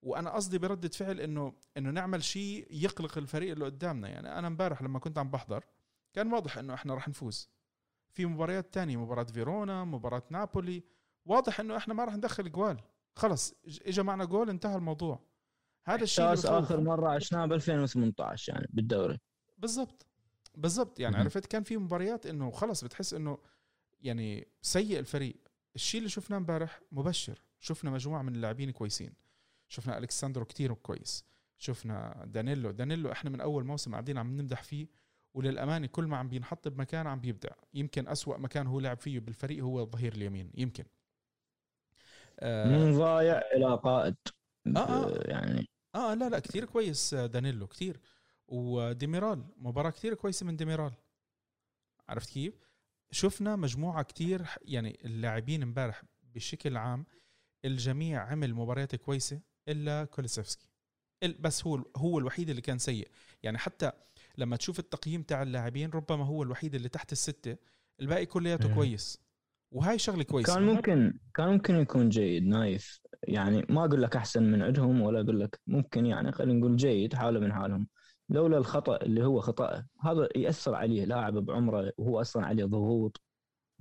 وأنا 0.01 0.29
قصدي 0.29 0.57
بردة 0.57 0.89
فعل 0.89 1.19
إنه 1.19 1.53
إنه 1.77 1.89
نعمل 1.91 2.23
شيء 2.23 2.67
يقلق 2.71 3.17
الفريق 3.17 3.51
اللي 3.51 3.65
قدامنا. 3.65 4.09
يعني 4.09 4.39
أنا 4.39 4.47
امبارح 4.47 4.81
لما 4.81 4.99
كنت 4.99 5.17
عم 5.17 5.31
بحضر 5.31 5.65
كان 6.13 6.33
واضح 6.33 6.57
إنه 6.57 6.73
إحنا 6.73 6.93
راح 6.93 7.07
نفوز. 7.07 7.49
في 8.11 8.25
مباريات 8.25 8.73
تانية 8.73 8.97
مباراة 8.97 9.23
فيرونا 9.23 9.83
مباراة 9.83 10.23
نابولي 10.29 10.83
واضح 11.25 11.59
إنه 11.59 11.77
إحنا 11.77 11.93
ما 11.93 12.05
راح 12.05 12.15
ندخل 12.15 12.51
جوال. 12.51 12.81
خلص 13.15 13.55
اجى 13.85 14.03
معنا 14.03 14.25
جول 14.25 14.49
انتهى 14.49 14.75
الموضوع. 14.75 15.19
هذا 15.85 16.03
الشيء 16.03 16.33
آخر 16.33 16.81
مرة 16.81 17.09
عشناه 17.09 17.45
ب 17.45 17.53
2018 17.53 18.53
يعني 18.53 18.67
بالدوري. 18.69 19.19
بالضبط. 19.57 20.05
بالضبط. 20.55 20.99
يعني 20.99 21.17
عرفت؟ 21.17 21.45
كان 21.45 21.63
في 21.63 21.77
مباريات 21.77 22.25
إنه 22.25 22.51
خلص 22.51 22.83
بتحس 22.83 23.13
إنه 23.13 23.37
يعني 24.01 24.47
سيء 24.61 24.99
الفريق. 24.99 25.42
الشيء 25.75 25.99
اللي 25.99 26.09
شفناه 26.09 26.37
امبارح 26.37 26.81
مبشر. 26.91 27.41
شفنا 27.59 27.91
مجموعة 27.91 28.21
من 28.21 28.35
اللاعبين 28.35 28.71
كويسين. 28.71 29.13
شفنا 29.67 29.97
الكساندرو 29.97 30.45
كتير 30.45 30.73
كويس. 30.73 31.25
شفنا 31.57 32.23
دانيلو. 32.25 32.71
دانيلو 32.71 33.11
إحنا 33.11 33.29
من 33.29 33.41
أول 33.41 33.63
موسم 33.63 33.91
قاعدين 33.91 34.17
عم 34.17 34.41
نمدح 34.41 34.63
فيه 34.63 34.87
وللأمانة 35.33 35.87
كل 35.87 36.03
ما 36.03 36.17
عم 36.17 36.29
بينحط 36.29 36.67
بمكان 36.67 37.07
عم 37.07 37.19
بيبدع. 37.19 37.51
يمكن 37.73 38.07
أسوأ 38.07 38.37
مكان 38.37 38.67
هو 38.67 38.79
لعب 38.79 38.97
فيه 38.97 39.19
بالفريق 39.19 39.63
هو 39.63 39.81
الظهير 39.81 40.13
اليمين. 40.13 40.51
يمكن. 40.55 40.85
آه 42.39 42.65
من 42.65 42.97
ضايع 42.97 43.41
إلى 43.55 43.75
قائد. 43.75 44.15
آه 44.67 44.79
آه. 44.79 45.23
يعني 45.27 45.69
آه 45.95 46.13
لا 46.13 46.29
لا 46.29 46.39
كثير 46.39 46.65
كويس 46.65 47.13
دانيلو 47.13 47.67
كثير 47.67 47.99
وديميرال 48.47 49.45
مباراة 49.57 49.89
كثير 49.89 50.13
كويسة 50.13 50.45
من 50.45 50.55
ديميرال. 50.55 50.93
عرفت 52.09 52.29
كيف؟ 52.29 52.72
شفنا 53.13 53.55
مجموعة 53.55 54.03
كثير 54.03 54.45
يعني 54.61 54.99
اللاعبين 55.05 55.63
امبارح 55.63 56.03
بشكل 56.35 56.77
عام 56.77 57.05
الجميع 57.65 58.21
عمل 58.21 58.53
مباريات 58.53 58.95
كويسة 58.95 59.41
إلا 59.67 60.05
كوليسفسكي 60.05 60.69
بس 61.39 61.67
هو 61.67 61.83
هو 61.97 62.19
الوحيد 62.19 62.49
اللي 62.49 62.61
كان 62.61 62.77
سيء. 62.77 63.07
يعني 63.43 63.57
حتى 63.57 63.91
لما 64.37 64.55
تشوف 64.55 64.79
التقييم 64.79 65.23
تاع 65.23 65.43
اللاعبين 65.43 65.89
ربما 65.89 66.25
هو 66.25 66.43
الوحيد 66.43 66.75
اللي 66.75 66.89
تحت 66.89 67.11
الستة. 67.11 67.57
الباقي 68.01 68.25
كلياته 68.25 68.75
كويس. 68.75 69.19
وهاي 69.71 69.99
شغلة 69.99 70.23
كويسة. 70.23 70.53
كان 70.53 70.63
ممكن 70.63 71.19
كان 71.33 71.47
ممكن 71.49 71.75
يكون 71.75 72.09
جيد 72.09 72.43
نايف. 72.43 72.99
يعني 73.27 73.65
ما 73.69 73.85
أقول 73.85 74.01
لك 74.01 74.15
أحسن 74.15 74.43
من 74.43 74.61
عندهم 74.61 75.01
ولا 75.01 75.21
أقول 75.21 75.39
لك 75.39 75.59
ممكن 75.67 76.05
يعني 76.05 76.31
خلينا 76.31 76.59
نقول 76.59 76.75
جيد 76.75 77.13
حاله 77.15 77.39
من 77.39 77.53
حالهم. 77.53 77.87
لولا 78.29 78.57
الخطأ 78.57 78.95
اللي 78.95 79.25
هو 79.25 79.39
خطأه. 79.39 79.87
هذا 79.99 80.29
يأثر 80.35 80.75
عليه 80.75 81.05
لاعب 81.05 81.33
بعمره 81.33 81.93
وهو 81.97 82.21
أصلا 82.21 82.45
عليه 82.45 82.65
ضغوط 82.65 83.21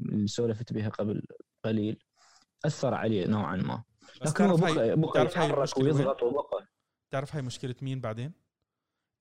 اللي 0.01 0.27
سولفت 0.27 0.73
بها 0.73 0.89
قبل 0.89 1.23
قليل. 1.65 1.99
أثر 2.65 2.95
عليه 2.95 3.27
نوعا 3.27 3.57
ما. 3.57 3.83
لكن 4.27 4.45
هو 4.45 4.57
بقى, 4.57 4.97
بقى 4.97 5.25
يتحرك 5.25 5.79
ويضغط 5.79 6.23
وبقى. 6.23 6.67
تعرف 7.11 7.35
هاي 7.35 7.43
مشكلة 7.43 7.75
مين 7.83 8.01
بعدين؟ 8.01 8.33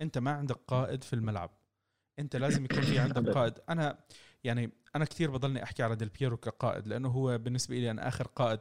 أنت 0.02 0.18
ما 0.18 0.32
عندك 0.32 0.56
قائد 0.68 1.04
في 1.04 1.14
الملعب. 1.14 1.50
أنت 2.20 2.36
لازم 2.36 2.66
يكون 2.66 2.82
في 2.82 3.00
عندك 3.00 3.30
قائد. 3.30 3.54
أنا 3.70 3.98
يعني 4.44 4.72
أنا 4.96 5.06
كثير 5.06 5.32
بضلني 5.32 5.64
أحكي 5.64 5.84
على 5.84 5.96
ديل 5.96 6.10
بيرو 6.10 6.38
كقائد 6.38 6.88
لأنه 6.88 7.10
هو 7.10 7.38
بالنسبة 7.38 7.76
لي 7.76 7.92
أنا 7.92 8.08
آخر 8.08 8.28
قائد 8.28 8.60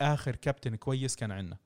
آخر 0.00 0.36
كابتن 0.36 0.76
كويس 0.76 1.16
كان 1.16 1.30
عندنا. 1.32 1.58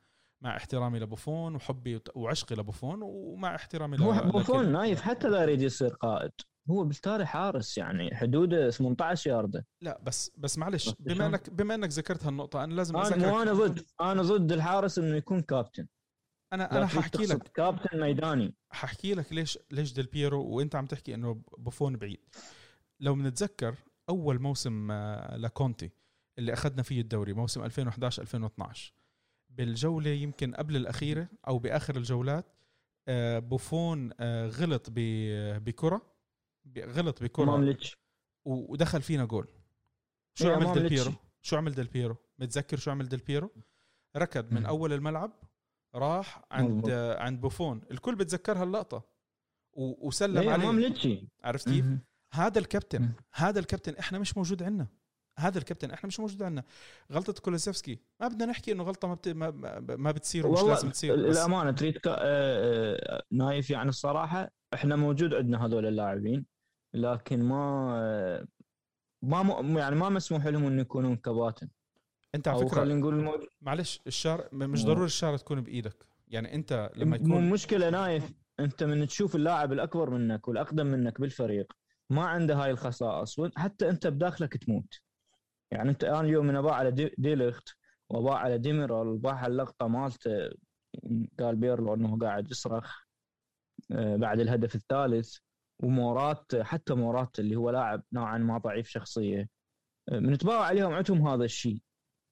مع 0.42 0.57
احترامي 0.57 0.98
لبوفون 0.98 1.55
وحبي 1.55 2.00
وعشقي 2.14 2.57
لبوفون 2.57 2.98
ومع 3.03 3.55
احترامي 3.55 4.00
هو 4.00 4.31
بوفون 4.33 4.72
نايف 4.72 5.00
حتى 5.00 5.29
لا 5.29 5.42
يريد 5.42 5.62
يصير 5.62 5.88
قائد. 5.88 6.33
هو 6.70 6.85
بالتالي 6.85 7.26
حارس 7.26 7.79
يعني 7.79 8.16
حدوده 8.16 8.70
18 8.70 9.31
ياردة. 9.31 9.66
لا 9.81 10.00
بس 10.03 10.33
بس 10.37 10.59
معلش 10.59 10.94
بما 11.00 11.26
انك 11.26 11.50
بما 11.50 11.74
إنك 11.74 11.88
ذكرت 11.88 12.26
هالنقطة 12.26 12.64
أنا 12.64 12.74
لازم 12.74 12.96
أنا 12.96 13.42
أنا 13.42 13.53
ضد 13.53 13.85
أنا 14.00 14.22
ضد 14.22 14.53
الحارس 14.53 14.98
إنه 14.98 15.16
يكون 15.16 15.40
كابتن. 15.40 15.87
أنا 16.53 16.76
أنا 16.76 16.87
حاحكي 16.87 17.26
لك. 17.26 17.42
كابتن 17.48 18.00
ميداني. 18.00 18.55
حاحكي 18.70 19.14
لك 19.14 19.33
ليش 19.33 19.59
ليش 19.70 19.92
ديل 19.92 20.07
بيرو 20.07 20.44
وأنت 20.44 20.74
عم 20.74 20.87
تحكي 20.87 21.14
إنه 21.14 21.42
بوفون 21.59 21.96
بعيد. 21.96 22.24
لو 23.00 23.14
بنتذكر 23.14 23.74
أول 24.09 24.38
موسم 24.42 24.90
آه، 24.90 25.37
لكونتي 25.37 25.90
اللي 26.38 26.53
أخذنا 26.53 26.83
فيه 26.83 27.00
الدوري 27.00 27.33
موسم 27.33 27.64
2011 27.64 28.22
2012 28.22 28.94
بالجولة 29.50 30.10
يمكن 30.10 30.54
قبل 30.54 30.76
الأخيرة 30.76 31.28
أو 31.48 31.58
بآخر 31.58 31.96
الجولات 31.96 32.46
آه، 33.08 33.38
بوفون 33.38 34.10
آه، 34.20 34.46
غلط 34.46 34.86
بكرة 34.90 36.02
غلط 36.78 37.22
بكرة 37.22 37.44
و- 38.44 38.72
ودخل 38.72 39.02
فينا 39.02 39.24
جول. 39.24 39.48
شو 40.34 40.48
إيه، 40.48 40.54
عمل 40.56 40.72
ديل. 40.72 40.88
بيرو؟ 40.88 41.12
شو 41.42 41.56
عمل 41.56 41.72
ديل 41.74 41.86
بيرو؟ 41.86 42.16
متذكر 42.38 42.76
شو 42.76 42.90
عمل 42.90 43.08
ديل 43.08 43.18
بيرو؟ 43.18 43.50
ركض 44.16 44.52
من. 44.52 44.66
أول 44.66 44.92
الملعب 44.92 45.32
راح 45.94 46.44
عند 46.50 46.90
عند 46.90 47.40
بوفون. 47.40 47.82
الكل 47.90 48.14
بتذكرها 48.16 48.62
اللقطة. 48.64 49.02
و- 49.72 50.06
وسلم 50.08 50.38
إيه، 50.38 50.50
عليه. 50.50 50.66
عرفت 51.44 51.68
كيف. 51.68 51.84
هذا 52.32 52.58
الكابتن. 52.58 53.12
هذا 53.34 53.60
الكابتن 53.60 53.94
إحنا 53.96 54.18
مش 54.18 54.36
موجود 54.36 54.62
عندنا. 54.62 54.86
هذا 55.40 55.59
الكابتن 55.59 55.90
إحنا 55.90 56.07
مش 56.07 56.20
موجود 56.20 56.42
عندنا. 56.42 56.64
غلطة 57.12 57.33
كولوسيفسكي 57.42 57.98
ما 58.20 58.29
بدنا 58.29 58.46
نحكي 58.46 58.72
إنه 58.72 58.83
غلطة 58.83 59.09
ما 59.09 59.14
بت... 59.14 59.29
ما, 59.29 59.50
ما- 59.96 60.11
بتصير 60.12 60.46
ومش 60.46 60.62
لازم 60.62 60.90
تصير 60.90 61.14
الأمانة 61.14 61.70
تريد 61.70 61.98
ك... 61.98 62.09
آه، 62.09 62.14
آه، 62.18 63.22
نايف 63.31 63.70
يعني 63.70 63.88
الصراحة 63.88 64.50
إحنا 64.74 64.96
موجود 64.96 65.35
عندنا 65.35 65.66
هذول 65.66 65.87
اللاعبين 65.87 66.46
لكن 66.94 67.42
ما 67.42 68.46
ما 69.22 69.42
م... 69.42 69.79
يعني 69.79 69.96
ما 69.96 70.09
مسموح 70.09 70.46
لهم 70.46 70.66
إنه 70.66 70.81
يكونون 70.81 71.16
كباتن. 71.16 71.68
أنت 72.35 72.48
على 72.48 72.59
فكرة 72.66 72.81
خلينا 72.81 73.00
نقول 73.00 73.14
الموجود 73.14 73.48
معلش 73.61 74.00
الشارع 74.07 74.48
مش. 74.53 74.85
ضروري 74.85 75.05
الشارع 75.07 75.37
تكون 75.37 75.61
بإيدك. 75.61 76.07
يعني 76.29 76.55
أنت 76.55 76.90
لما 76.96 77.16
يكون 77.16 77.50
مشكله 77.50 77.90
نايف 77.90 78.33
أنت 78.61 78.83
من 78.83 79.07
تشوف 79.07 79.37
اللاعب 79.37 79.72
الأكبر 79.72 80.11
منك 80.11 80.48
والأقدم 80.48 80.87
منك 80.87 81.20
بالفريق 81.20 81.72
ما 82.11 82.24
عنده 82.24 82.55
هاي 82.55 82.70
الخصائص 82.70 83.37
حتى 83.57 83.88
أنت 83.88 84.07
بداخلك 84.07 84.57
تموت. 84.57 85.00
يعني 85.70 85.90
انت 85.90 86.04
الان 86.04 86.24
اليوم 86.24 86.46
من 86.46 86.56
اباوع 86.56 86.74
على 86.74 86.90
دي- 86.90 87.14
ديليخت 87.18 87.68
واباع 88.09 88.35
على 88.38 88.59
ديميرال 88.59 89.09
وباع 89.09 89.46
اللقطه 89.46 89.87
مالته 89.88 90.50
قال 91.40 91.56
بيرلو 91.56 91.94
انه 91.94 92.18
قاعد 92.18 92.50
يصرخ 92.50 93.00
آه، 93.92 94.16
بعد 94.16 94.40
الهدف 94.40 94.74
الثالث 94.74 95.37
ومورات 95.83 96.56
حتى 96.56 96.94
مورات 96.94 97.38
اللي 97.38 97.56
هو 97.56 97.70
لاعب 97.70 98.02
نوعا 98.12 98.38
ما 98.38 98.59
ضعيف 98.59 98.88
شخصية. 98.88 99.48
آه، 100.09 100.18
بنتباوع 100.18 100.64
عليهم 100.66 100.92
عندهم 100.92 101.28
هذا 101.28 101.44
الشيء. 101.44 101.83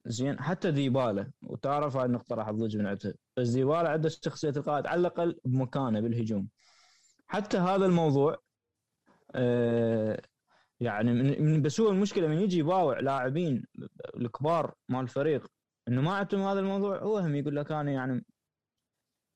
زين 0.06 0.40
حتى 0.40 0.70
ديبالا 0.70 1.30
وتعرف 1.42 1.96
هاي 1.96 2.04
النقطة 2.06 2.34
راح 2.36 2.50
تضج 2.50 2.76
من 2.76 2.86
عندها. 2.86 3.14
بس 3.36 3.48
ديبالا 3.48 3.88
عنده 3.88 4.08
شخصية 4.08 4.52
القائد 4.56 4.86
على 4.86 5.00
الأقل 5.00 5.40
بمكانه 5.44 6.00
بالهجوم. 6.00 6.48
حتى 7.26 7.58
هذا 7.58 7.86
الموضوع 7.86 8.36
آه، 9.34 10.22
يعني 10.80 11.12
من 11.12 11.62
بس 11.62 11.80
هو 11.80 11.90
المشكلة 11.90 12.28
من 12.28 12.38
يجي 12.38 12.58
يباوع 12.58 13.00
لاعبين 13.00 13.64
الكبار 14.16 14.74
مال 14.88 15.00
الفريق 15.00 15.46
إنه 15.88 16.00
ما 16.02 16.12
عندهم 16.16 16.40
هذا 16.40 16.60
الموضوع. 16.60 16.98
هو 16.98 17.18
هم 17.18 17.34
يقول 17.34 17.56
لك 17.56 17.72
أنا 17.72 17.92
يعني 17.92 18.24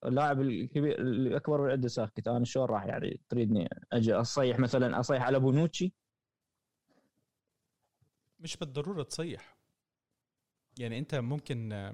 اللاعب 0.04 0.40
الكبير 0.40 1.00
الأكبر 1.00 1.70
عنده 1.70 1.88
ساكت 1.88 2.28
أنا 2.28 2.44
شلون 2.44 2.66
راح 2.66 2.84
يعني 2.86 3.20
تريدني 3.28 3.68
أجي 3.92 4.14
أصيح 4.14 4.58
مثلا 4.58 5.00
أصيح 5.00 5.22
على 5.22 5.40
بونوتشي؟ 5.40 5.94
مش 8.40 8.56
بالضرورة 8.56 9.02
تصيح. 9.02 9.58
يعني 10.78 10.98
أنت 10.98 11.14
ممكن 11.14 11.92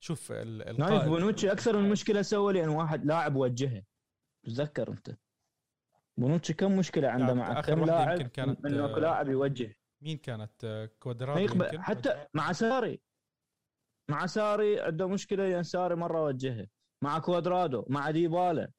شوف 0.00 0.32
نايف 0.32 1.04
بونوتشي 1.04 1.52
أكثر 1.52 1.76
من 1.78 1.90
مشكلة 1.90 2.22
سوى 2.22 2.52
لأن 2.52 2.68
واحد 2.68 3.04
لاعب 3.04 3.36
وجهه. 3.36 3.82
تتذكر 4.44 4.90
أنت؟ 4.90 5.16
بونوتشي 6.16 6.54
كم 6.54 6.76
مشكلة 6.76 7.08
عنده 7.08 7.34
لاعب- 7.34 7.36
مع 7.36 7.60
كم 7.60 7.84
لاعب؟ 7.84 8.22
كانت، 8.22 8.66
انه 8.66 8.86
لاعب 8.86 9.28
يوجه 9.28 9.76
مين 10.00 10.16
كانت؟ 10.18 10.64
آه، 10.64 10.84
ما 10.84 10.90
كوادرادو 11.00 11.40
يقبل 11.40 11.64
يمكن؟ 11.64 11.82
حتى 11.82 12.26
مع 12.34 12.52
ساري. 12.52 13.00
مع 14.10 14.26
ساري 14.26 14.80
عنده 14.80 15.06
مشكلة 15.08 15.48
لأن 15.48 15.62
ساري 15.62 15.94
مرة 15.94 16.24
وجهه. 16.24 16.66
مع 17.02 17.18
كوادرادو 17.18 17.84
مع 17.88 18.10
ديبالا. 18.10 18.70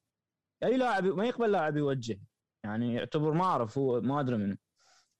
أي 0.62 0.76
لاعب 0.76 1.04
ما 1.04 1.24
يقبل 1.26 1.52
لاعب 1.52 1.76
يوجه 1.76 2.20
يعني 2.64 2.94
يعتبر 2.94 3.32
ما 3.32 3.44
أعرف 3.44 3.78
هو 3.78 4.00
ما 4.00 4.20
أدري 4.20 4.36
منه. 4.36 4.56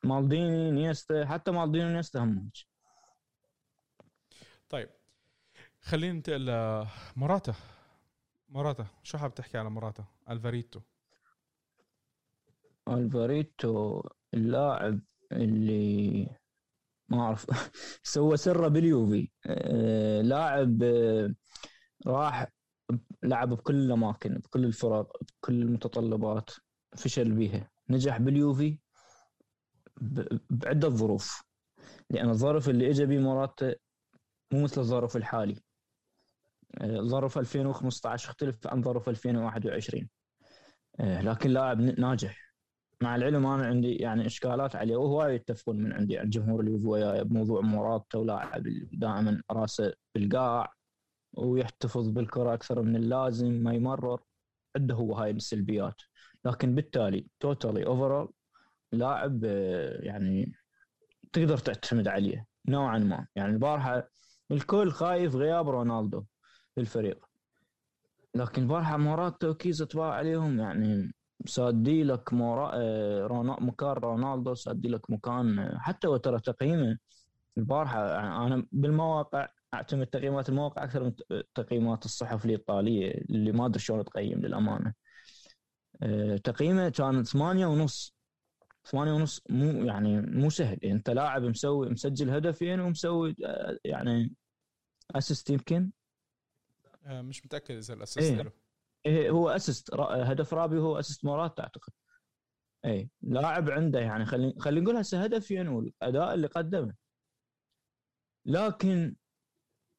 مالديني 0.05 0.71
نيستا 0.71 1.27
حتى 1.27 1.51
مالديني 1.51 1.85
ونيستا 1.85 2.19
هم. 2.19 2.51
طيب 4.69 4.91
خلينا 5.81 6.13
ننتقل 6.13 6.47
لمراتا 6.47 7.55
مراتا 8.49 8.87
شو 9.03 9.19
حاب 9.19 9.35
تحكي 9.35 9.59
على 9.59 9.71
مراتا 9.71 10.05
الفاريتو. 10.31 10.81
ألفاريتو 12.89 14.03
اللاعب 14.35 15.01
اللي 15.33 16.29
ما 17.09 17.21
أعرف 17.21 17.47
سوى 18.03 18.37
سرة 18.37 18.69
باليوفي. 18.69 19.31
آه، 19.47 20.23
لاعب 20.23 20.83
آه، 20.83 21.35
راح 22.07 22.53
لعب 23.23 23.49
بكل 23.49 23.75
الأماكن 23.75 24.35
بكل 24.39 24.65
الفرق 24.65 25.23
بكل 25.23 25.63
المتطلبات 25.63 26.51
فشل 26.97 27.33
بيها. 27.33 27.71
نجح 27.91 28.19
باليوفي 28.19 28.79
بعدة 30.51 30.89
ظروف 30.89 31.43
لأن 32.11 32.29
الظرف 32.31 32.69
اللي 32.69 32.91
اجى 32.91 33.07
به 33.07 33.19
موراتا 33.19 33.75
مو 34.53 34.63
مثل 34.63 34.81
الظرف 34.81 35.17
الحالي. 35.17 35.57
آه، 36.81 37.01
ظرف 37.01 37.39
2015 37.39 38.31
اختلف 38.31 38.67
عن 38.67 38.83
ظرف 38.83 39.09
2021 39.09 40.09
آه، 41.01 41.23
لكن 41.23 41.51
لاعب 41.51 41.81
ناجح. 41.81 42.44
مع 43.05 43.17
العلم 43.17 43.47
أنا 43.47 43.67
عندي 43.67 43.95
يعني 43.97 44.27
إشكالات 44.27 44.77
عليه 44.77 44.97
وهواي 44.97 45.35
يتفقون 45.35 45.77
من 45.83 45.93
عندي 45.93 46.19
عند 46.19 46.31
جمهور 46.31 46.61
اليوفي 46.61 46.87
وياي 46.87 47.25
بموضوع 47.25 47.61
موراتا 47.61 48.19
ولاعب 48.19 48.63
دائما 48.93 49.43
رأسه 49.51 49.93
بالقاع 50.15 50.73
ويحتفظ 51.33 52.09
بالكرة 52.09 52.55
أكثر 52.55 52.83
من 52.83 52.97
اللازم 52.97 53.53
ما 53.53 53.75
يمرر 53.75 54.21
عنده 54.77 54.95
هو 54.95 55.15
هاي 55.15 55.31
السلبيات. 55.31 56.03
لكن 56.45 56.75
بالتالي 56.75 57.27
totally 57.41 57.87
overall 57.87 58.33
لاعب 58.93 59.45
آه، 59.45 60.03
يعني 60.03 60.53
تقدر 61.33 61.59
تعتمد 61.59 62.09
عليه 62.09 62.47
نوعا 62.69 62.99
ما. 62.99 63.27
يعني 63.37 63.53
البارحة 63.53 64.09
الكل 64.51 64.91
خايف 64.91 65.37
غياب 65.37 65.69
رونالدو 65.69 66.25
بالفريق. 66.77 67.27
لكن 68.35 68.63
البارحة 68.63 68.97
مراتا 68.97 69.49
وكيزا 69.49 69.85
تباع 69.85 70.11
عليهم 70.13 70.61
يعني 70.61 71.15
سادي 71.47 72.05
لك 72.05 72.33
مورا... 72.33 72.71
آه، 72.75 73.27
رونا... 73.27 73.57
مكان 73.61 73.89
رونالدو 73.93 74.55
سادي 74.55 74.89
لك 74.89 75.11
مكان 75.11 75.59
آه، 75.59 75.79
حتى 75.79 76.09
وترى 76.09 76.41
تقييمه 76.41 76.99
البارحه 77.59 78.09
يعني 78.09 78.47
أنا 78.47 78.67
بالمواقع 78.73 79.49
أعتمد 79.75 80.07
تقييمات 80.07 80.49
المواقع 80.49 80.85
أكثر 80.85 81.05
من 81.05 81.13
تقييمات 81.55 82.05
الصحف 82.05 82.45
الإيطالية 82.45 83.11
اللي 83.31 83.53
ما 83.53 83.67
أدري 83.67 83.79
شلون 83.79 84.05
تقيم 84.05 84.39
للأمانة. 84.39 84.95
آه، 86.03 86.37
تقييمه 86.37 86.89
كان 86.89 87.25
ثمانية 87.25 87.67
ونص. 87.67 88.15
ثمانية 88.85 89.13
ونص 89.13 89.43
مو 89.51 89.85
يعني 89.85 90.21
مو 90.21 90.51
سهل. 90.51 90.79
أنت 90.85 91.11
لاعب 91.11 91.43
مسوي 91.43 91.91
مسجل 91.91 92.31
هدفين 92.31 92.81
ومسوي 92.81 93.37
يعني 93.85 94.33
assist 95.15 95.51
يمكن؟ 95.51 95.91
مش 97.07 97.45
متأكد 97.47 97.77
إذا 97.77 97.95
ال 97.95 97.99
assist 97.99 98.23
إيه. 98.25 98.64
إيه 99.07 99.31
هو 99.31 99.49
assist 99.51 99.95
را- 99.95 100.33
هدف 100.33 100.55
رابيو 100.55 100.79
هو 100.79 100.99
assist 100.99 101.25
موراتا 101.25 101.61
اعتقد 101.61 101.93
اي 102.85 103.11
لاعب 103.23 103.71
عنده 103.71 104.01
يعني 104.01 104.25
خلينا 104.27 104.55
خلينا 104.61 104.81
نقول 104.85 104.97
هسه 104.97 105.25
هدفين 105.25 105.69
والاداء 105.69 106.35
اللي 106.35 106.47
قدمه. 106.47 106.95
لكن 108.47 109.17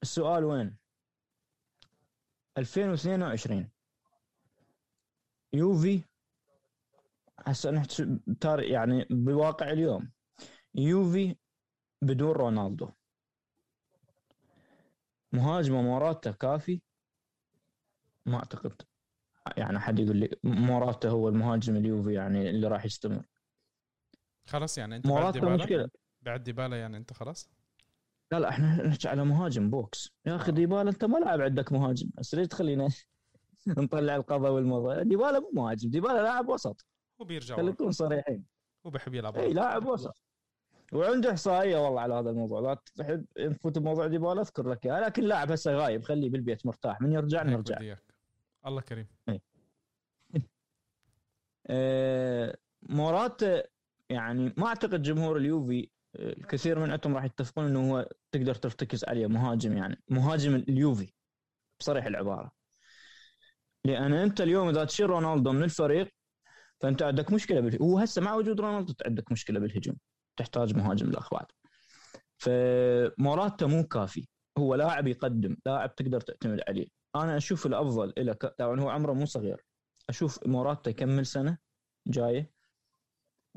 السؤال 0.03 0.43
وين؟ 0.43 0.77
2022 2.57 3.69
يوفي 5.53 6.03
هسه 7.39 7.83
تار- 8.41 8.63
يعني 8.63 9.05
بواقع 9.09 9.69
اليوم. 9.71 10.11
يوفي 10.75 11.35
بدون 12.01 12.31
رونالدو. 12.31 12.89
مهاجمه 15.31 15.81
موراتا 15.81 16.31
كافي؟ 16.31 16.81
ما 18.25 18.37
أعتقد. 18.37 18.81
يعني 19.57 19.79
حد 19.79 19.99
يقول 19.99 20.17
لي 20.17 20.29
موراتا 20.43 21.09
هو 21.09 21.29
المهاجم 21.29 21.75
اليوفي 21.75 22.13
يعني 22.13 22.49
اللي 22.49 22.67
راح 22.67 22.85
يستمر. 22.85 23.25
خلاص 24.47 24.77
يعني 24.77 24.95
أنت 24.95 25.07
بعد 25.07 25.13
موراتا 25.13 25.39
ديبالا؟ 25.39 25.55
مشكلة. 25.55 25.89
بعد 26.21 26.43
ديبالا 26.43 26.79
يعني 26.79 26.97
أنت 26.97 27.13
خلاص؟ 27.13 27.49
لا 28.31 28.39
لا 28.39 28.49
إحنا 28.49 28.87
نحكي 28.87 29.07
على 29.07 29.25
مهاجم 29.25 29.69
box. 29.69 30.11
يا 30.25 30.35
أخي 30.35 30.51
ديبالا 30.51 30.89
أنت 30.89 31.05
ما 31.05 31.17
لاعب 31.17 31.41
عندك 31.41 31.71
مهاجم 31.71 32.09
بس 32.17 32.35
ليش 32.35 32.47
تخلينا 32.47 32.87
نطلع 33.77 34.15
القضاء 34.15 34.51
والمضى 34.51 35.03
ديبالا 35.03 35.39
مو 35.39 35.49
مهاجم 35.53 35.89
ديبالا 35.89 36.21
لاعب 36.23 36.49
وسط. 36.49 36.85
هو 37.21 37.25
بيرجع 37.25 37.55
خلينا. 37.55 37.71
نكون 37.71 37.91
صريحين. 37.91 38.45
هو 38.85 38.89
بحب 38.91 39.13
يلعب 39.13 39.37
إي. 39.37 39.53
لاعب 39.53 39.85
وسط. 39.85 40.21
وعنده 40.93 41.31
إحصائية 41.31 41.77
والله 41.77 42.01
على 42.01 42.13
هذا 42.13 42.29
الموضوع. 42.29 42.59
لا 42.59 42.77
تحب 42.95 43.25
نفوت 43.39 43.77
بموضوع 43.77 44.07
ديبالا 44.07 44.41
أذكر 44.41 44.69
لك 44.69 44.85
اياه 44.85 44.99
لكن 44.99 45.23
لاعب 45.23 45.51
هسه 45.51 45.73
غايب 45.73 46.03
خليه 46.03 46.29
بالبيت 46.29 46.65
مرتاح. 46.65 47.01
من 47.01 47.11
يرجع 47.11 47.43
نرجع. 47.43 47.95
الله 48.65 48.81
كريم. 48.81 49.07
آه، 51.67 52.57
موراتا 52.81 53.63
يعني 54.09 54.53
ما 54.57 54.67
أعتقد 54.67 55.01
جمهور 55.01 55.37
اليوفي 55.37 55.89
آه، 56.15 56.29
الكثير 56.29 56.79
من 56.79 56.91
عندهم 56.91 57.15
راح 57.15 57.23
يتفقون 57.23 57.65
إنه 57.65 57.91
هو 57.91 58.09
تقدر 58.31 58.55
ترتكز 58.55 59.05
عليه 59.05 59.27
مهاجم 59.27 59.77
يعني 59.77 60.03
مهاجم 60.09 60.55
اليوفي 60.55 61.13
بصريح 61.79 62.05
العبارة. 62.05 62.51
لأن 63.85 64.13
أنت 64.13 64.41
اليوم 64.41 64.69
إذا 64.69 64.85
تشيل 64.85 65.09
رونالدو 65.09 65.51
من 65.51 65.63
الفريق 65.63 66.09
فأنت 66.81 67.03
عندك 67.03 67.31
مشكلة 67.31 67.59
بالهجوم. 67.59 67.87
هو 67.87 67.99
هسه 67.99 68.21
مع 68.21 68.35
وجود 68.35 68.61
رونالدو 68.61 68.93
عندك 69.05 69.31
مشكلة 69.31 69.59
بالهجوم. 69.59 69.97
تحتاج 70.37 70.75
مهاجم 70.75 71.09
الاخوات 71.09 71.51
فموراتا 72.37 73.65
مو 73.65 73.83
كافي. 73.83 74.27
هو 74.57 74.75
لاعب 74.75 75.07
يقدم 75.07 75.57
لاعب 75.65 75.95
تقدر 75.95 76.21
تعتمد 76.21 76.61
عليه. 76.67 76.94
أنا 77.15 77.37
أشوف 77.37 77.65
الأفضل 77.65 78.13
له 78.17 78.33
طبعا 78.33 78.79
هو 78.81 78.89
عمره 78.89 79.13
مو 79.13 79.25
صغير. 79.25 79.65
أشوف 80.09 80.47
موراتا 80.47 80.89
يكمل 80.89 81.25
سنة 81.25 81.57
جاية 82.07 82.51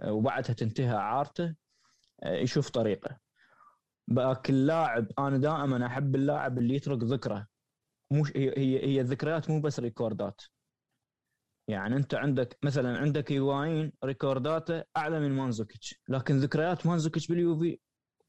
آه، 0.03 0.13
وبعدها 0.13 0.53
تنتهي 0.53 0.95
اعارته 0.95 1.55
آه، 2.23 2.35
يشوف 2.35 2.71
طريقه. 2.71 3.19
بأك 4.09 4.51
اللاعب 4.51 5.07
أنا 5.19 5.39
دائما 5.39 5.87
أحب 5.87 6.15
اللاعب 6.15 6.59
اللي 6.59 6.75
يترك 6.75 7.03
ذكره. 7.03 7.47
مو 8.11 8.25
هي 8.37 8.85
هي 8.85 9.01
الذكريات 9.01 9.51
مو 9.51 9.61
بس 9.61 9.81
record 9.81 10.26
ات. 10.26 10.41
يعني 11.69 11.97
أنت 11.97 12.15
عندك 12.15 12.59
مثلا 12.63 12.99
عندك 12.99 13.33
هيغواين 13.33 13.93
record 14.05 14.65
اته 14.65 14.85
أعلى 14.97 15.21
من 15.21 15.33
مانزوكيتش 15.33 16.01
لكن 16.09 16.37
ذكريات 16.39 16.87
مانزوكيتش 16.87 17.29
باليوفي 17.29 17.79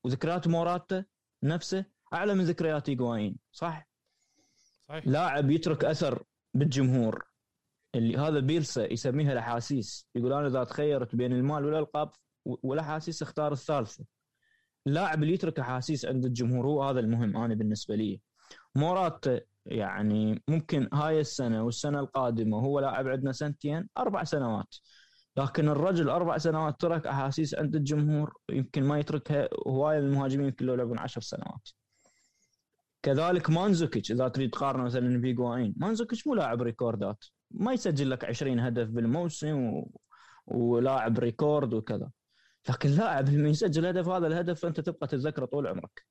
وذكريات 0.03 0.47
موراتا 0.47 1.05
نفسه 1.43 1.85
أعلى 2.13 2.35
من 2.35 2.43
ذكريات 2.43 2.89
هيغواين 2.89 3.37
صح؟ 3.51 3.88
صحيح. 4.89 5.07
لاعب 5.07 5.51
يترك 5.51 5.85
أثر 5.85 6.23
بالجمهور. 6.53 7.25
اللي 7.95 8.17
هذا 8.17 8.39
بيلسا 8.39 8.93
يسميها 8.93 9.33
الأحاسيس. 9.33 10.07
يقول 10.15 10.33
أنا 10.33 10.47
إذا 10.47 10.63
تخيرت 10.63 11.15
بين 11.15 11.33
المال 11.33 11.65
والألقاب 11.65 12.11
والأحاسيس 12.45 13.21
أختار 13.21 13.51
الثالثة. 13.51 14.05
اللاعب 14.87 15.23
اللي 15.23 15.33
يترك 15.33 15.59
أحاسيس 15.59 16.05
عند 16.05 16.25
الجمهور 16.25 16.67
هو 16.67 16.83
هذا 16.83 16.99
المهم 16.99 17.37
أنا 17.37 17.55
بالنسبة 17.55 17.95
لي. 17.95 18.21
مورات 18.75 19.25
يعني 19.65 20.43
ممكن 20.47 20.89
هاي 20.93 21.19
السنة 21.19 21.63
والسنة 21.63 21.99
القادمة 21.99 22.57
هو 22.57 22.79
لاعب 22.79 23.07
عندنا 23.07 23.31
سنتين 23.31 23.89
أربع 23.97 24.23
سنوات. 24.23 24.75
لكن 25.37 25.69
الرجل 25.69 26.09
أربع 26.09 26.37
سنوات 26.37 26.81
ترك 26.81 27.07
أحاسيس 27.07 27.55
عند 27.55 27.75
الجمهور 27.75 28.33
يمكن 28.51 28.83
ما 28.83 28.99
يتركها 28.99 29.49
هواية 29.67 29.99
من 29.99 30.07
المهاجمين 30.07 30.47
يمكن 30.47 30.65
لو 30.65 30.75
لعبون 30.75 30.99
عشر 30.99 31.21
سنوات. 31.21 31.69
كذلك 33.03 33.49
مانزوكيتش 33.49 34.11
إذا 34.11 34.27
تريد 34.27 34.49
تقارنه 34.49 34.83
مثلا 34.83 35.21
بهيغواين 35.21 35.73
مانزوكيتش 35.77 36.27
مو 36.27 36.35
لاعب 36.35 36.61
record 36.61 37.16
ات 37.16 37.25
ما 37.51 37.73
يسجل 37.73 38.09
لك 38.09 38.25
20 38.25 38.59
هدف 38.59 38.87
بالموسم 38.87 39.63
و... 39.63 39.91
ولاعب 40.47 41.19
record 41.19 41.73
وكذا. 41.73 42.11
لكن 42.69 42.89
لاعب 42.89 43.29
لما 43.29 43.49
يسجل 43.49 43.85
هدف 43.85 44.07
هذا 44.07 44.27
الهدف 44.27 44.65
أنت 44.65 44.79
تبقى 44.79 45.07
تتذكره 45.07 45.45
طول 45.45 45.67
عمرك. 45.67 46.05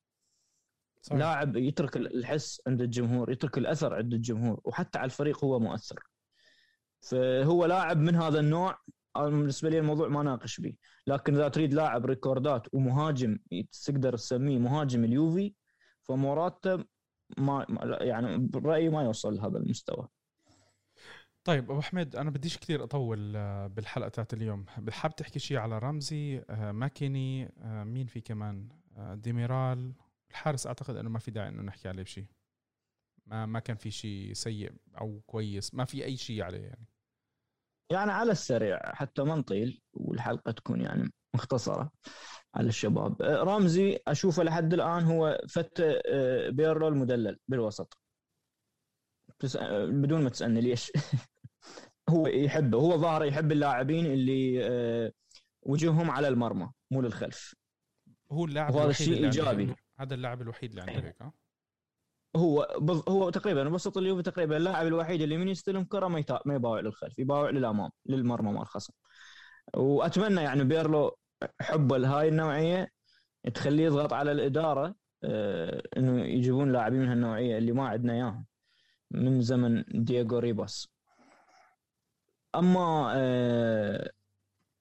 صحيح. 1.02 1.18
لاعب 1.18 1.56
يترك 1.56 1.96
الحس 1.96 2.62
عند 2.66 2.82
الجمهور 2.82 3.30
يترك 3.30 3.58
الأثر 3.58 3.94
عند 3.94 4.14
الجمهور 4.14 4.60
وحتى 4.64 4.98
على 4.98 5.06
الفريق 5.06 5.44
هو 5.44 5.58
مؤثر. 5.60 6.02
فهو 7.00 7.64
لاعب 7.66 7.98
من 7.98 8.14
هذا 8.14 8.40
النوع 8.40 8.78
بالنسبة 9.16 9.70
لي 9.70 9.78
الموضوع 9.78 10.08
ما 10.08 10.22
ناقش 10.22 10.60
به 10.60 10.74
لكن 11.06 11.34
إذا 11.34 11.48
تريد 11.48 11.74
لاعب 11.74 12.06
record 12.06 12.58
ات 12.58 12.66
ومهاجم 12.72 13.38
تقدر 13.86 14.16
تسميه 14.16 14.58
مهاجم 14.58 15.04
اليوفي 15.04 15.54
فموراتا 16.08 16.84
ما 17.38 17.66
يعني 18.00 18.38
برايي 18.38 18.88
ما 18.88 19.02
يوصل 19.02 19.34
لهذا 19.34 19.58
المستوى. 19.58 20.08
طيب 21.44 21.70
أبو 21.70 21.80
حميد 21.80 22.16
أنا 22.16 22.30
بديش 22.30 22.58
كثير 22.58 22.84
أطول 22.84 23.36
آه، 23.36 23.66
بالحلقة 23.66 24.08
تاعت 24.08 24.32
اليوم. 24.34 24.66
حاب 24.90 25.16
تحكي 25.16 25.38
شيء 25.38 25.56
على 25.56 25.78
رمزي 25.78 26.44
آه، 26.50 26.72
ماكيني 26.72 27.52
آه، 27.58 27.84
مين 27.84 28.06
في 28.06 28.20
كمان؟ 28.20 28.68
ديميرال. 29.14 29.92
الحارس 30.30 30.66
أعتقد 30.66 30.96
إنه 30.96 31.10
ما 31.10 31.18
في 31.18 31.30
داعي 31.30 31.48
إنه 31.48 31.62
نحكي 31.62 31.88
عليه 31.88 32.02
بشيء 32.02 32.26
ما 33.26 33.46
ما 33.46 33.58
كان 33.58 33.76
في 33.76 33.90
شيء 33.90 34.32
سيء 34.32 34.72
أو 35.00 35.20
كويس 35.26 35.74
ما 35.74 35.84
في 35.84 36.04
أي 36.04 36.16
شيء 36.16 36.42
عليه 36.42 36.62
يعني. 36.62 36.86
يعني 37.92 38.12
على 38.12 38.32
السريع 38.32 38.94
حتى 38.94 39.22
ما 39.22 39.34
نطيل 39.34 39.82
والحلقة 39.92 40.52
تكون 40.52 40.80
يعني 40.80 41.10
مختصرة. 41.34 41.90
على 42.58 42.68
الشباب. 42.68 43.22
رامزي 43.22 43.98
أشوفه 44.08 44.42
لحد 44.42 44.74
الآن 44.74 45.04
هو 45.04 45.40
فت 45.48 45.82
بيرلو 46.48 46.88
المدلل 46.88 47.38
بالوسط. 47.48 47.98
بدون 49.88 50.22
ما 50.22 50.30
تسألني 50.30 50.60
ليش. 50.60 50.92
هو 52.10 52.26
يحبه 52.26 52.78
هو 52.78 52.96
ظاهر 52.96 53.24
يحب 53.24 53.52
اللاعبين 53.52 54.06
اللي 54.06 54.66
آه، 54.66 55.12
وجههم 55.62 56.10
على 56.10 56.28
المرمى 56.28 56.70
مو 56.90 57.02
للخلف. 57.02 57.54
هو 58.32 58.44
اللاعب 58.44 58.74
وهذا 58.74 58.90
الشيء 58.90 59.24
إيجابي. 59.24 59.74
هذا 60.00 60.14
اللاعب 60.14 60.42
الوحيد 60.42 60.70
اللي 60.70 60.82
عنده 60.82 61.08
هيك 61.08 61.22
هو 62.36 62.76
بض... 62.80 63.08
هو 63.10 63.30
تقريبا 63.30 63.64
بسط 63.64 63.96
اليوفي 63.96 64.22
تقريبا 64.22 64.56
اللاعب 64.56 64.86
الوحيد 64.86 65.22
اللي 65.22 65.36
من 65.36 65.48
يستلم 65.48 65.84
كرة 65.84 66.08
ما 66.08 66.18
يتا... 66.18 66.40
ما 66.44 66.54
يباوع 66.54 66.80
للخلف 66.80 67.18
يباوع 67.18 67.50
للأمام 67.50 67.90
للمرمى 68.06 68.52
مال 68.52 68.62
الخصم 68.62 68.92
وأتمنى 69.74 70.40
يعني 70.40 70.64
بيرلو 70.64 71.18
حبه 71.60 71.98
لهاي 71.98 72.28
النوعية 72.28 72.92
تخليه 73.54 73.84
يضغط 73.84 74.12
على 74.12 74.32
الإدارة 74.32 74.94
آه 75.24 75.82
إنه 75.96 76.24
يجيبون 76.24 76.72
لاعبين 76.72 77.00
من 77.00 77.08
هالنوعية 77.08 77.58
اللي 77.58 77.72
ما 77.72 77.88
عندنا 77.88 78.12
إياهم 78.12 78.46
من 79.10 79.40
زمن 79.40 79.84
دييغو 79.88 80.38
ريباس 80.38 80.88
أما 82.54 83.12
آه 83.16 84.10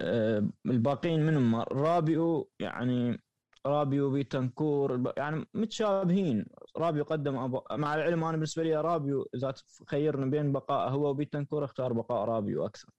آه 0.02 0.50
الباقيين 0.66 1.26
منهم 1.26 1.56
رابيو 1.56 2.50
يعني 2.60 3.22
رابيو 3.66 4.10
بينتانكور 4.12 5.14
يعني 5.18 5.46
متشابهين 5.54 6.46
رابيو 6.78 7.04
قدم. 7.04 7.62
مع 7.72 7.96
العلم 7.96 8.24
أنا 8.24 8.32
بالنسبة 8.32 8.64
لي 8.64 8.76
رابيو 8.82 9.30
اذا 9.36 9.54
خيرنا 9.88 10.26
بين 10.26 10.52
بقاء 10.52 10.90
هو 10.90 11.10
وبينتانكور 11.10 11.66
أختار 11.66 11.94
بقاء 11.94 12.26
رابيو 12.26 12.66
أكثر. 12.66 12.90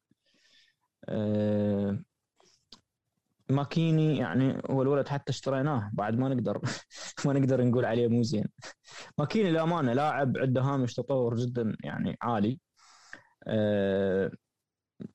ماكيني 3.51 4.19
يعني 4.19 4.63
هو 4.71 4.83
الولد 4.83 5.09
حتى 5.09 5.31
اشتريناه 5.33 5.91
بعد 5.95 6.19
ما 6.19 6.29
نقدر 6.29 6.61
ما 7.27 7.33
نقدر 7.33 7.65
نقول 7.65 7.85
عليه 7.85 8.09
مو 8.09 8.23
زين. 8.23 8.45
ماكيني 9.19 9.51
للأمانة 9.51 9.93
لاعب 9.93 10.39
عنده 10.39 10.61
هامش 10.63 10.95
تطور 10.95 11.37
جدا 11.37 11.77
يعني 11.85 12.17
عالي. 12.23 12.61
أه 13.47 14.31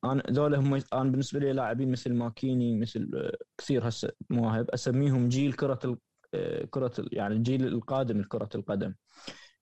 أنا 0.03 0.23
ذولا 0.31 0.59
هم 0.59 0.73
أنا 0.93 1.11
بالنسبة 1.11 1.39
لي 1.39 1.53
لاعبين 1.53 1.91
مثل 1.91 2.13
ماكيني 2.13 2.79
مثل 2.79 3.11
آه، 3.15 3.37
كثير 3.57 3.87
هسه 3.87 4.09
مواهب 4.29 4.69
أسميهم 4.69 5.29
جيل 5.29 5.53
كرة 5.53 5.79
ال... 5.85 5.97
آه، 6.33 6.65
كرة 6.65 6.91
ال... 6.99 7.09
يعني 7.13 7.35
الجيل 7.35 7.67
القادم 7.67 8.21
لكره 8.21 8.49
القدم. 8.55 8.95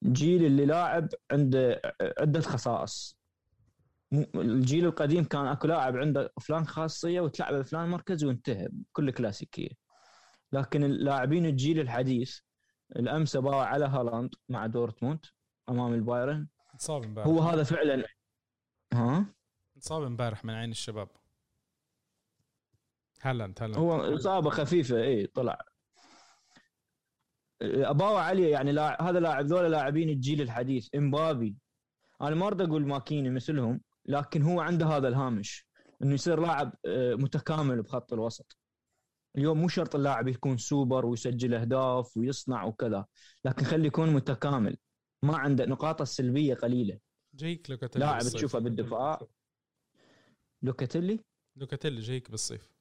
جيل 0.05 0.45
اللي 0.45 0.65
لاعب 0.65 1.09
عنده 1.31 1.81
عدة 2.19 2.41
خصائص. 2.41 3.17
الجيل 4.13 4.85
القديم 4.85 5.23
كان 5.23 5.45
أكو 5.45 5.67
لاعب 5.67 5.97
عنده 5.97 6.33
فلان 6.41 6.65
خاصية 6.67 7.21
وتلعب 7.21 7.53
بفلان 7.53 7.89
مركز 7.89 8.23
وانتهى 8.23 8.69
كل 8.93 9.11
كلاسيكية. 9.11 9.69
لكن 10.51 10.83
اللاعبين 10.83 11.45
الجيل 11.45 11.79
الحديث 11.79 12.39
الأمس 12.95 13.37
باوع 13.37 13.65
على 13.65 13.85
هالاند 13.85 14.35
مع 14.49 14.65
دورتموند 14.65 15.25
أمام 15.69 15.93
البايرن. 15.93 16.47
صاب 16.77 17.19
هو 17.19 17.39
هذا 17.39 17.63
فعلا. 17.63 18.05
ها؟ 18.93 19.25
انصاب 19.75 20.03
امبارح 20.03 20.45
من 20.45 20.53
عين 20.53 20.71
الشباب. 20.71 21.09
هالاند 23.21 23.57
هالاند. 23.61 23.77
هو 23.77 24.15
إصابة 24.15 24.49
خفيفة 24.49 25.03
اي 25.03 25.27
طلع. 25.27 25.57
اباوع 27.61 28.23
علي 28.23 28.49
يعني 28.49 28.71
هذا 28.79 29.19
لاعب 29.19 29.45
ذولا 29.45 29.67
لاعبين 29.67 30.09
الجيل 30.09 30.41
الحديث. 30.41 30.89
إمبابي. 30.95 31.57
أنا 32.21 32.35
ما 32.35 32.47
اريد 32.47 32.61
أقول 32.61 32.87
ماكيني 32.87 33.29
مثلهم. 33.29 33.81
لكن 34.05 34.41
هو 34.41 34.59
عنده 34.59 34.85
هذا 34.85 35.07
الهامش 35.07 35.67
إنه 36.03 36.13
يصير 36.13 36.39
لاعب 36.39 36.73
آه، 36.85 37.15
متكامل 37.15 37.81
بخط 37.81 38.13
الوسط. 38.13 38.57
اليوم 39.37 39.57
مو 39.57 39.67
شرط 39.67 39.95
اللاعب 39.95 40.27
يكون 40.27 40.57
سوبر 40.57 41.05
ويسجل 41.05 41.53
أهداف 41.53 42.17
ويصنع 42.17 42.63
وكذا 42.63 43.05
لكن 43.45 43.65
خليه 43.65 43.87
يكون 43.87 44.09
متكامل. 44.09 44.77
ما 45.23 45.37
عنده 45.37 45.65
نقاطه 45.65 46.03
السلبيه 46.03 46.53
قليله. 46.53 46.99
جايك 47.33 47.69
لاعب 47.95 48.21
تشوفه 48.21 48.59
بالدفاع. 48.59 49.19
لوكاتيلي؟ 50.61 51.19
لوكاتيلي 51.55 52.01
جايك 52.01 52.31
بالصيف. 52.31 52.71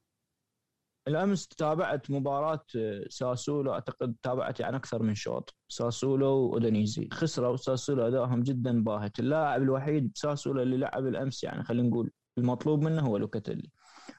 الأمس 1.09 1.49
تابعت 1.49 2.11
مباراة 2.11 2.65
آه، 2.77 3.05
ساسولو 3.09 3.73
أعتقد 3.73 4.17
تابعت 4.23 4.61
يعني 4.61 4.77
أكثر 4.77 5.03
من 5.03 5.15
شوط 5.15 5.55
ساسولو 5.69 6.27
واودونيزي 6.27 7.09
خسروا 7.13 7.57
ساسولو 7.57 8.07
أدائهم 8.07 8.43
جدا 8.43 8.83
باهت. 8.85 9.21
اللاعب 9.21 9.63
الوحيد 9.63 10.13
بساسولو 10.13 10.63
اللي 10.63 10.77
لعب 10.77 11.07
الأمس 11.07 11.45
يعني 11.45 11.65
خلينا 11.65 11.89
نقول 11.89 12.11
المطلوب 12.39 12.83
منه 12.83 13.03
هو 13.03 13.17
لوكاتيلي. 13.17 13.71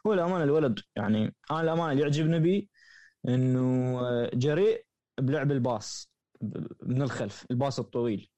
هو 0.07 0.13
الامانه 0.13 0.43
الولد 0.43 0.79
يعني 0.95 1.35
أنا 1.51 1.61
الامانه 1.61 1.91
اللي 1.91 2.01
يعجبني 2.01 2.39
به 2.39 2.67
إنه 3.27 3.99
آه، 4.01 4.31
جريء 4.33 4.85
بلعب 5.19 5.51
الباص 5.51 6.11
من 6.83 7.01
الخلف 7.01 7.45
الباص 7.51 7.79
الطويل 7.79 8.29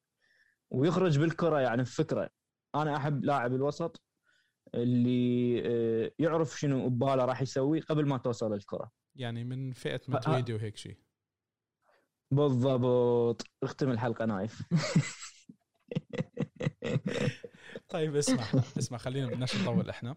ويخرج 0.72 1.20
بالكرة 1.20 1.60
يعني 1.60 1.82
بفكرة. 1.84 2.30
أنا 2.76 2.96
أحب 2.98 3.26
لاعب 3.26 3.54
الوسط 3.56 4.02
اللي 4.76 5.62
آه، 5.66 6.12
يعرف 6.20 6.60
شنو 6.60 6.90
بباله 6.90 7.26
راح 7.26 7.42
يسوي 7.42 7.80
قبل 7.80 8.08
ما 8.08 8.18
توصل 8.18 8.54
الكرة. 8.54 8.92
يعني 9.16 9.44
من 9.44 9.72
فئة 9.72 10.02
ماتويدي 10.08 10.54
وهيك 10.54 10.78
شيء 10.78 10.98
بالضبط. 12.32 13.46
اختم 13.64 13.92
الحلقة 13.92 14.26
نايف. 14.26 14.62
طيب 17.90 18.16
اسمع 18.16 18.44
اسمع 18.78 18.98
خلينا 18.98 19.28
بدناش 19.28 19.56
نطول 19.62 19.90
إحنا. 19.90 20.16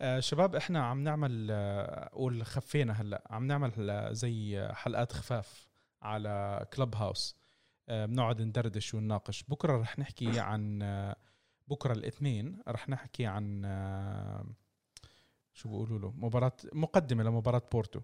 آه 0.00 0.20
شباب 0.20 0.54
إحنا 0.54 0.84
عم 0.86 1.04
نعمل 1.04 1.48
آه، 1.50 2.08
قول 2.12 2.44
خفينا 2.44 2.92
هلأ. 2.92 3.22
عم 3.30 3.46
نعمل 3.46 3.72
هلا 3.76 4.12
زي 4.12 4.68
حلقات 4.72 5.12
خفاف 5.12 5.68
على 6.02 6.64
كلب 6.76 6.94
هاوس 6.94 7.36
آه 7.88 8.06
بنقعد 8.06 8.42
ندردش 8.42 8.94
ونناقش. 8.94 9.42
بكرة 9.48 9.76
رح 9.80 9.98
نحكي 9.98 10.40
عن 10.40 10.82
آه 10.82 11.16
بكرة 11.68 11.92
الاثنين 11.92 12.62
رح 12.68 12.88
نحكي 12.88 13.26
عن 13.26 13.62
آه 13.64 14.46
شو 15.52 15.68
بيقولوا 15.68 15.98
له 15.98 16.10
مباراة 16.16 16.56
مقدمة 16.72 17.22
لمباراة 17.24 17.62
بورتو. 17.72 18.00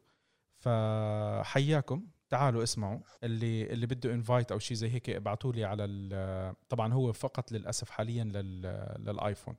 فحياكم 0.58 2.06
تعالوا 2.28 2.62
اسمعوا. 2.62 3.00
اللي 3.24 3.72
اللي 3.72 3.86
بده 3.86 4.14
انفايت 4.14 4.52
أو 4.52 4.58
شيء 4.58 4.76
زي 4.76 4.88
هيك 4.90 5.10
ابعتوا 5.10 5.52
لي 5.52 5.64
على 5.64 5.84
ال- 5.84 6.54
طبعا 6.68 6.92
هو 6.92 7.12
فقط 7.12 7.52
للأسف 7.52 7.90
حاليا 7.90 8.24
لل 8.24 8.62
للآيفون 8.98 9.56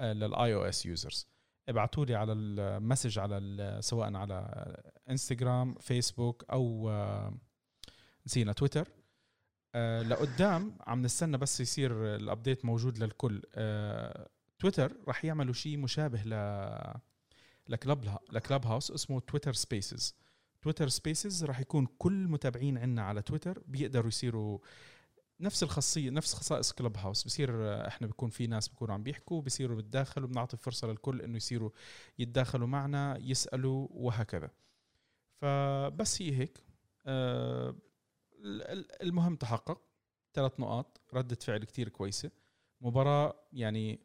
آه، 0.00 0.12
لل 0.12 0.54
iOS 0.54 0.86
users 0.86 1.28
ابعتوا 1.68 2.04
لي 2.04 2.14
على 2.14 2.32
ال 2.32 2.43
message 2.43 3.18
على 3.18 3.78
سواء 3.82 4.14
على 4.14 4.46
انستغرام 5.10 5.74
فيسبوك 5.74 6.44
أو 6.52 6.90
آه، 6.90 7.34
نسينا 8.26 8.52
تويتر 8.52 8.88
آه، 9.74 10.02
لقدام 10.02 10.78
عم 10.86 11.02
نستنى 11.02 11.38
بس 11.38 11.60
يصير 11.60 12.16
ال 12.16 12.23
update 12.23 12.64
موجود 12.64 12.98
للكل. 12.98 13.42
آه، 13.54 14.28
تويتر 14.58 14.92
راح 15.08 15.24
يعملوا 15.24 15.52
شيء 15.54 15.76
مشابه 15.78 16.22
ل 16.22 16.34
ل 17.68 17.76
club 17.76 18.08
ل 18.08 18.16
Clubhouse 18.32 18.90
اسمه 18.90 19.20
Twitter 19.20 19.52
Spaces 19.52 20.14
Twitter 20.62 20.88
Spaces 20.88 21.44
راح 21.44 21.60
يكون 21.60 21.86
كل 21.98 22.12
متابعين 22.28 22.78
عنا 22.78 23.02
على 23.02 23.22
تويتر 23.22 23.62
بيقدروا 23.66 24.08
يصيروا 24.08 24.58
نفس 25.40 25.62
الخاصية 25.62 26.10
نفس 26.10 26.34
خصائص 26.34 26.72
كلب 26.72 26.96
هاوس 26.96 27.24
بصير 27.24 27.50
آه، 27.68 27.88
إحنا 27.88 28.06
بيكون 28.06 28.30
في 28.30 28.46
ناس 28.46 28.68
بيكونوا 28.68 28.94
عم 28.94 29.02
بيحكوا 29.02 29.40
بصيروا 29.42 29.76
بتداخلوا 29.76 30.28
بنعطي 30.28 30.56
فرصة 30.56 30.88
للكل 30.88 31.22
إنه 31.22 31.36
يصيروا 31.36 31.70
يتداخلوا 32.18 32.66
معنا 32.66 33.18
يسألوا 33.20 33.88
وهكذا. 33.90 34.50
فبس 35.40 36.22
هي 36.22 36.36
هيك. 36.38 36.58
ال- 37.06 37.89
المهم 39.02 39.36
تحقق. 39.36 39.80
ثلاث 40.34 40.60
نقاط. 40.60 41.00
ردة 41.14 41.36
فعل 41.36 41.64
كتير 41.64 41.88
كويسة. 41.88 42.30
مباراة 42.80 43.34
يعني 43.52 44.00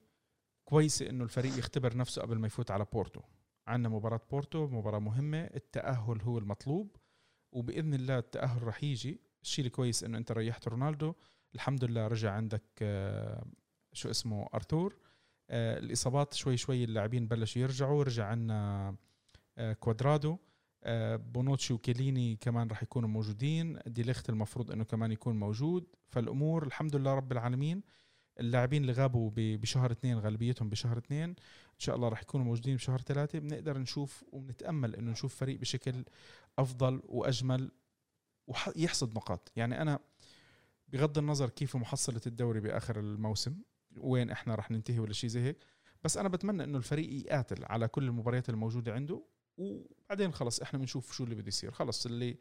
كويسة 0.65 1.09
إنه 1.09 1.23
الفريق 1.23 1.57
يختبر 1.57 1.97
نفسه 1.97 2.21
قبل 2.21 2.38
ما 2.38 2.47
يفوت 2.47 2.71
على 2.71 2.86
بورتو. 2.93 3.21
عندنا 3.67 3.89
مباراة 3.89 4.21
بورتو 4.31 4.67
مباراة 4.67 4.99
مهمة. 4.99 5.43
التأهل 5.43 6.21
هو 6.21 6.38
المطلوب. 6.38 6.95
وبإذن 7.51 7.93
الله 7.93 8.17
التأهل 8.17 8.63
رح 8.63 8.83
يجي. 8.83 9.21
الشيء 9.43 9.65
الكويس 9.65 10.03
إنه 10.03 10.17
أنت 10.17 10.31
ريحت 10.31 10.67
رونالدو. 10.67 11.13
الحمد 11.55 11.83
لله 11.83 12.07
رجع 12.07 12.31
عندك 12.31 12.63
آه، 12.81 13.45
شو 13.93 14.09
اسمه 14.09 14.47
أرتور. 14.53 14.99
آه، 15.49 15.79
الإصابات 15.79 16.33
شوي 16.33 16.57
شوي 16.57 16.83
اللاعبين 16.83 17.27
بلشوا 17.27 17.61
يرجعوا. 17.61 18.03
رجع 18.03 18.25
عندنا 18.25 18.95
آه، 19.57 19.73
كوادرادو. 19.73 20.38
بونوتشي 21.17 21.73
وكيليني 21.73 22.36
كمان 22.36 22.67
رح 22.67 22.83
يكونوا 22.83 23.09
موجودين. 23.09 23.79
ديليخت 23.88 24.29
المفروض 24.29 24.71
إنه 24.71 24.83
كمان 24.83 25.11
يكون 25.11 25.39
موجود. 25.39 25.88
فالأمور 26.07 26.65
الحمد 26.67 26.95
لله 26.95 27.13
رب 27.13 27.31
العالمين 27.31 27.83
اللاعبين 28.39 28.81
اللي 28.81 28.93
غابوا 28.93 29.31
بشهر 29.36 29.91
اثنين 29.91 30.19
غالبيتهم 30.19 30.69
بشهر 30.69 30.97
اثنين 30.97 31.29
إن 31.29 31.79
شاء 31.79 31.95
الله 31.95 32.07
رح 32.07 32.21
يكونوا 32.21 32.45
موجودين 32.45 32.75
بشهر 32.75 33.01
ثلاثة. 33.01 33.39
بنقدر 33.39 33.77
نشوف 33.77 34.23
وبنتامل 34.31 34.95
إنه 34.95 35.11
نشوف 35.11 35.36
فريق 35.36 35.59
بشكل 35.59 36.05
أفضل 36.59 37.01
وأجمل 37.03 37.71
ويحصد 38.47 39.15
نقاط. 39.15 39.51
يعني 39.55 39.81
أنا 39.81 39.99
بغض 40.88 41.17
النظر 41.17 41.49
كيف 41.49 41.75
محصلة 41.75 42.21
الدوري 42.27 42.59
بآخر 42.59 42.99
الموسم 42.99 43.55
وين 43.97 44.29
إحنا 44.29 44.55
رح 44.55 44.71
ننتهي 44.71 44.99
ولا 44.99 45.13
شيء 45.13 45.29
زي 45.29 45.41
هيك 45.41 45.57
بس 46.03 46.17
أنا 46.17 46.29
بتمنى 46.29 46.63
إنه 46.63 46.77
الفريق 46.77 47.25
يقاتل 47.25 47.65
على 47.65 47.88
كل 47.88 48.03
المباريات 48.03 48.49
الموجودة 48.49 48.93
عنده 48.93 49.25
وبعدين 49.58 50.34
خلص 50.34 50.62
إحنا 50.62 50.80
بنشوف 50.80 51.14
شو 51.14 51.24
اللي 51.24 51.36
بده 51.36 51.47
يصير. 51.47 51.72
خلص 51.72 52.06
اللي 52.06 52.38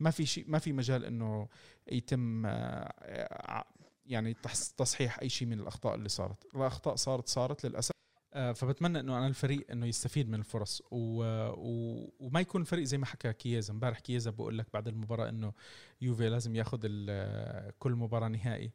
ما 0.00 0.10
في 0.10 0.26
شيء 0.26 0.44
ما 0.48 0.58
في 0.58 0.72
مجال 0.72 1.04
إنه 1.04 1.48
يتم 1.92 2.46
آه، 2.46 3.64
يعني 4.06 4.34
تصحيح 4.76 5.18
أي 5.22 5.28
شيء 5.28 5.48
من 5.48 5.60
الأخطاء 5.60 5.94
اللي 5.94 6.08
صارت. 6.08 6.44
الأخطاء 6.54 6.96
صارت 6.96 7.28
صارت 7.28 7.66
للأسف. 7.66 7.90
آه، 8.34 8.52
فبتمنى 8.52 9.00
إنه 9.00 9.18
أنا 9.18 9.26
الفريق 9.26 9.70
إنه 9.70 9.86
يستفيد 9.86 10.28
من 10.28 10.38
الفرص. 10.38 10.82
و... 10.90 11.22
و... 11.50 12.12
وما 12.20 12.40
يكون 12.40 12.60
الفريق 12.60 12.84
زي 12.84 12.98
ما 12.98 13.06
حكى 13.06 13.32
كييزا 13.32 13.72
امبارح 13.72 13.98
كييزا 14.00 14.30
بقول 14.30 14.58
لك 14.58 14.66
بعد 14.74 14.88
المباراة 14.88 15.28
إنه 15.28 15.52
يوفي 16.00 16.28
لازم 16.28 16.56
ياخذ 16.56 16.80
ال- 16.84 17.72
كل 17.78 17.92
مباراة 17.92 18.28
نهائي. 18.28 18.70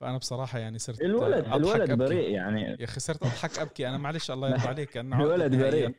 فأنا 0.00 0.18
بصراحة 0.18 0.58
يعني 0.58 0.78
صرت 0.78 1.00
الولد 1.00 1.44
أضحك 1.44 1.56
الولد. 1.60 1.92
بريء 1.92 2.30
يعني. 2.30 2.62
يا 2.62 2.84
أخي 2.84 3.00
صرت 3.00 3.22
أضحك 3.22 3.58
أبكي. 3.58 3.88
أنا 3.88 3.98
معلش 3.98 4.30
الله 4.30 4.48
يرضى 4.50 4.68
عليك 4.68 4.96
عقده 4.96 5.16
الولد 5.24 5.56
بريء. 5.56 5.94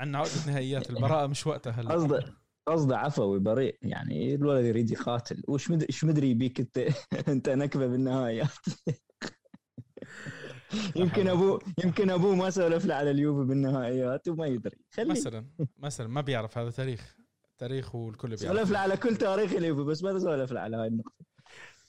عندنا 0.00 0.18
عقده 0.18 0.46
نهائيات 0.46 0.90
البراءة 0.90 1.26
مش 1.26 1.46
وقتها 1.46 1.70
هلا. 1.70 1.94
قصده 1.94 2.34
قصده 2.66 2.98
عفوي 2.98 3.38
بريء. 3.38 3.78
يعني 3.82 4.34
الولد 4.34 4.64
يريد 4.64 4.90
يقاتل. 4.90 5.42
وش 5.48 5.70
مدري 5.70 5.86
إيش 5.88 6.04
مدري 6.04 6.34
بيك 6.34 6.60
انت؟ 6.60 6.78
انت 7.28 7.48
نكبة 7.48 7.86
بالنهايات. 7.86 8.48
يمكن 10.96 11.28
ابوه 11.28 11.60
يمكن 11.84 12.10
أبوه 12.10 12.34
ما 12.34 12.50
سولف 12.50 12.84
له 12.84 12.94
على 12.94 13.10
اليوفي 13.10 13.48
بالنهايات 13.48 14.28
وما 14.28 14.46
يدري. 14.46 14.76
خليه. 14.90 15.10
مثلا 15.10 15.46
مثلا 15.78 16.08
ما 16.08 16.20
بيعرف 16.20 16.58
هذا 16.58 16.70
تاريخ. 16.70 17.16
تاريخ 17.58 17.94
والكل 17.94 18.28
بيعرف 18.28 18.40
سولف 18.40 18.70
له 18.70 18.78
على 18.78 18.96
كل 18.96 19.16
تاريخ 19.16 19.52
اليوفي 19.52 19.82
بس 19.82 20.02
ما 20.02 20.18
سولف 20.18 20.52
له 20.52 20.60
على 20.60 20.76
هاي 20.76 20.86
النقطة. 20.86 21.24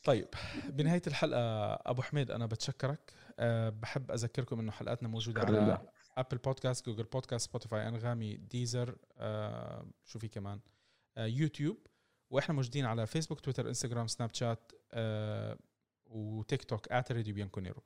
طيب 0.03 0.27
بنهاية 0.69 1.01
الحلقة 1.07 1.73
أبو 1.73 2.01
حميد 2.01 2.31
أنا 2.31 2.45
بتشكرك. 2.45 3.13
أه 3.39 3.69
بحب 3.69 4.11
أذكركم 4.11 4.59
إنه 4.59 4.71
حلقاتنا 4.71 5.09
موجودة 5.09 5.41
شكراً 5.41 5.61
على. 5.61 5.81
Apple 6.17 6.37
Podcast 6.37 6.85
Google 6.85 7.03
Podcast 7.03 7.49
Spotify 7.49 7.87
انغامي 7.87 8.35
Deezer 8.37 8.97
أه 9.17 9.85
شو 10.03 10.19
في 10.19 10.27
كمان؟ 10.27 10.59
أه 11.17 11.25
يوتيوب 11.25 11.87
وإحنا 12.29 12.55
موجودين 12.55 12.85
على 12.85 13.07
فيسبوك 13.07 13.39
تويتر 13.39 13.67
انستغرام 13.67 14.07
سناب 14.07 14.33
شات 14.33 14.71
أه 14.91 15.57
وتيك 16.05 16.63
توك 16.63 16.91
at 16.91 17.11
راديو 17.11 17.35
بيانكونيرو 17.35 17.83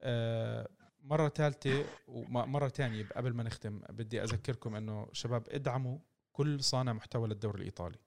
أه 0.00 0.68
مرة 1.00 1.28
ثالثة 1.28 1.84
ومرة 2.08 2.68
ثانية 2.68 3.08
قبل 3.16 3.32
ما 3.32 3.42
نختم 3.42 3.80
بدي 3.90 4.22
أذكركم 4.22 4.76
أنه 4.76 5.08
شباب 5.12 5.48
ادعموا 5.48 5.98
كل 6.32 6.64
صانع 6.64 6.92
محتوى 6.92 7.28
للدوري 7.28 7.58
الإيطالي. 7.58 7.98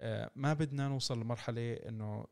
أه 0.00 0.30
ما 0.34 0.52
بدنا 0.52 0.88
نوصل 0.88 1.20
لمرحلة 1.20 1.72
أنه 1.72 2.26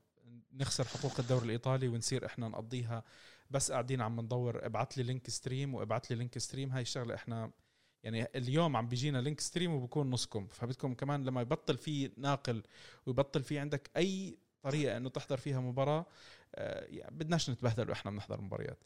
نخسر 0.52 0.84
حقوق 0.84 1.20
الدوري 1.20 1.44
الإيطالي 1.44 1.88
ونصير 1.88 2.26
إحنا 2.26 2.48
نقضيها 2.48 3.04
بس 3.50 3.72
قاعدين 3.72 4.00
عم 4.00 4.20
ندور 4.20 4.66
ابعت 4.66 4.96
لي 4.96 5.02
link 5.02 5.30
stream 5.30 5.74
وابعت 5.74 6.10
لي 6.10 6.16
link 6.16 6.38
stream. 6.38 6.72
هاي 6.72 6.82
الشغلة 6.82 7.14
إحنا 7.14 7.50
يعني 8.02 8.26
اليوم 8.34 8.76
عم 8.76 8.88
بيجينا 8.88 9.18
link 9.18 9.40
stream 9.40 9.72
وبكون 9.74 10.10
نصكم. 10.10 10.46
فبدكم 10.46 10.94
كمان 10.94 11.24
لما 11.24 11.40
يبطل 11.40 11.76
في 11.78 12.10
ناقل 12.16 12.62
ويبطل 13.06 13.42
في 13.42 13.58
عندك 13.58 13.90
أي 13.96 14.38
طريقة 14.62 14.96
إنه 14.96 15.08
تحضر 15.08 15.36
فيها 15.36 15.60
مباراة 15.60 16.06
يعني 16.54 17.16
بدناش 17.16 17.50
نتبهدل 17.50 17.90
وإحنا 17.90 18.10
بنحضر 18.10 18.40
مباريات. 18.40 18.84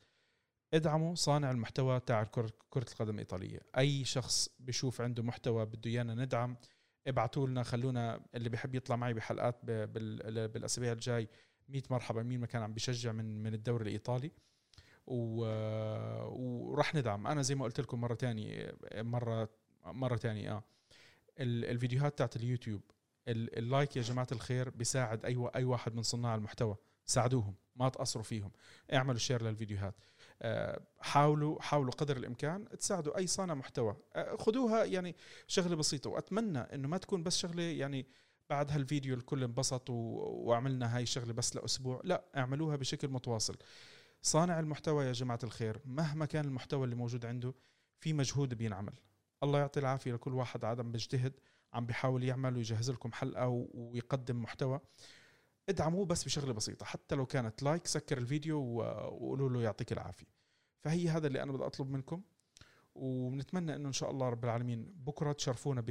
ادعموا 0.74 1.14
صانع 1.14 1.50
المحتوى 1.50 2.00
تاع 2.00 2.24
كرة 2.24 2.52
القدم 2.76 3.14
الإيطالية. 3.14 3.60
أي 3.78 4.04
شخص 4.04 4.48
بشوف 4.58 5.00
عنده 5.00 5.22
محتوى 5.22 5.66
بده 5.66 5.90
إيانا 5.90 6.14
ندعم 6.14 6.56
ابعتوا 7.06 7.46
لنا 7.46 7.62
خلونا 7.62 8.20
اللي 8.34 8.48
بيحب 8.48 8.74
يطلع 8.74 8.96
معي 8.96 9.14
بحلقات 9.14 9.64
بالأسابيع 9.64 10.92
الجاي 10.92 11.28
100 11.68 11.82
مرحبا 11.90 12.22
مين 12.22 12.40
ما 12.40 12.46
كان 12.46 12.62
عم 12.62 12.74
بيشجع 12.74 13.12
من 13.12 13.42
من 13.42 13.54
الدوري 13.54 13.82
الإيطالي. 13.82 14.26
و... 14.28 14.49
وراح 15.10 16.94
ندعم. 16.94 17.26
أنا 17.26 17.42
زي 17.42 17.54
ما 17.54 17.64
قلت 17.64 17.80
لكم 17.80 18.00
مرة 18.00 18.14
تانية 18.14 18.74
مرة 18.94 19.48
مرة 19.84 20.16
تانية 20.16 20.52
آه. 20.52 20.64
ال- 21.38 21.64
الفيديوهات 21.64 22.18
تاعت 22.18 22.36
اليوتيوب 22.36 22.80
ال- 23.28 23.58
ال 23.58 23.66
like 23.66 23.96
يا 23.96 24.02
جماعة 24.02 24.26
الخير 24.32 24.70
بيساعد 24.70 25.24
أي 25.24 25.50
أي 25.56 25.64
واحد 25.64 25.94
من 25.94 26.02
صناع 26.02 26.34
المحتوى. 26.34 26.76
ساعدوهم 27.06 27.54
ما 27.76 27.88
تقصروا 27.88 28.24
فيهم. 28.24 28.50
اعملوا 28.92 29.18
share 29.18 29.42
للفيديوهات. 29.42 29.94
آه، 30.42 30.80
حاولوا 30.98 31.62
حاولوا 31.62 31.92
قدر 31.92 32.16
الإمكان 32.16 32.68
تساعدوا 32.78 33.16
أي 33.18 33.26
صانع 33.26 33.54
محتوى. 33.54 33.96
آه، 34.14 34.36
خذوها 34.36 34.84
يعني 34.84 35.16
شغلة 35.46 35.76
بسيطة 35.76 36.10
وأتمنى 36.10 36.58
إنه 36.58 36.88
ما 36.88 36.98
تكون 36.98 37.22
بس 37.22 37.36
شغلة 37.38 37.62
يعني 37.62 38.06
بعد 38.50 38.70
هالفيديو 38.72 39.14
الكل 39.14 39.42
انبسط. 39.44 39.90
وعملنا 39.90 40.96
هاي 40.96 41.02
الشغله 41.02 41.32
بس 41.32 41.56
لأسبوع 41.56 42.00
لا 42.04 42.24
اعملوها 42.36 42.76
بشكل 42.76 43.08
متواصل. 43.08 43.56
صانع 44.22 44.60
المحتوى 44.60 45.04
يا 45.04 45.12
جماعة 45.12 45.38
الخير 45.44 45.80
مهما 45.84 46.26
كان 46.26 46.44
المحتوى 46.44 46.84
اللي 46.84 46.96
موجود 46.96 47.26
عنده 47.26 47.54
في 47.98 48.12
مجهود 48.12 48.54
بينعمل. 48.54 48.92
الله 49.42 49.58
يعطي 49.58 49.80
العافية 49.80 50.12
لكل 50.12 50.34
واحد 50.34 50.64
عم 50.64 50.92
بيجتهد 50.92 51.32
عم 51.72 51.86
بيحاول 51.86 52.24
يعمل 52.24 52.56
ويجهز 52.56 52.90
لكم 52.90 53.12
حلقة 53.12 53.48
و... 53.48 53.68
ويقدم 53.74 54.42
محتوى. 54.42 54.80
ادعموه 55.68 56.06
بس 56.06 56.24
بشغلة 56.24 56.52
بسيطة 56.52 56.86
حتى 56.86 57.14
لو 57.14 57.26
كانت 57.26 57.62
لايك 57.62 57.86
سكر 57.86 58.18
الفيديو. 58.18 58.60
وقولوا 58.60 59.48
له 59.48 59.62
يعطيك 59.62 59.92
العافية. 59.92 60.26
فهي 60.80 61.08
هذا 61.08 61.26
اللي 61.26 61.42
أنا 61.42 61.52
بدي 61.52 61.64
أطلب 61.66 61.90
منكم 61.90 62.22
ونتمنى 62.94 63.76
إنه 63.76 63.88
إن 63.88 63.92
شاء 63.92 64.10
الله 64.10 64.28
رب 64.28 64.44
العالمين 64.44 64.84
بكرة 64.96 65.32
تشرفونا 65.32 65.80
ب... 65.80 65.86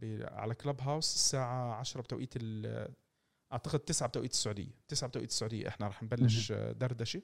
ب... 0.00 0.26
على 0.32 0.54
كلب 0.54 0.80
هاوس 0.80 1.14
الساعة 1.14 1.74
10 1.74 2.00
بتوقيت 2.02 2.34
ال... 2.36 2.88
أعتقد 3.52 3.78
9 3.78 4.08
بتوقيت 4.08 4.32
السعودية. 4.32 4.70
9 4.88 5.08
بتوقيت 5.08 5.30
السعودية 5.30 5.68
إحنا 5.68 5.88
رح 5.88 6.02
نبلش 6.02 6.52
دردشة. 6.52 7.22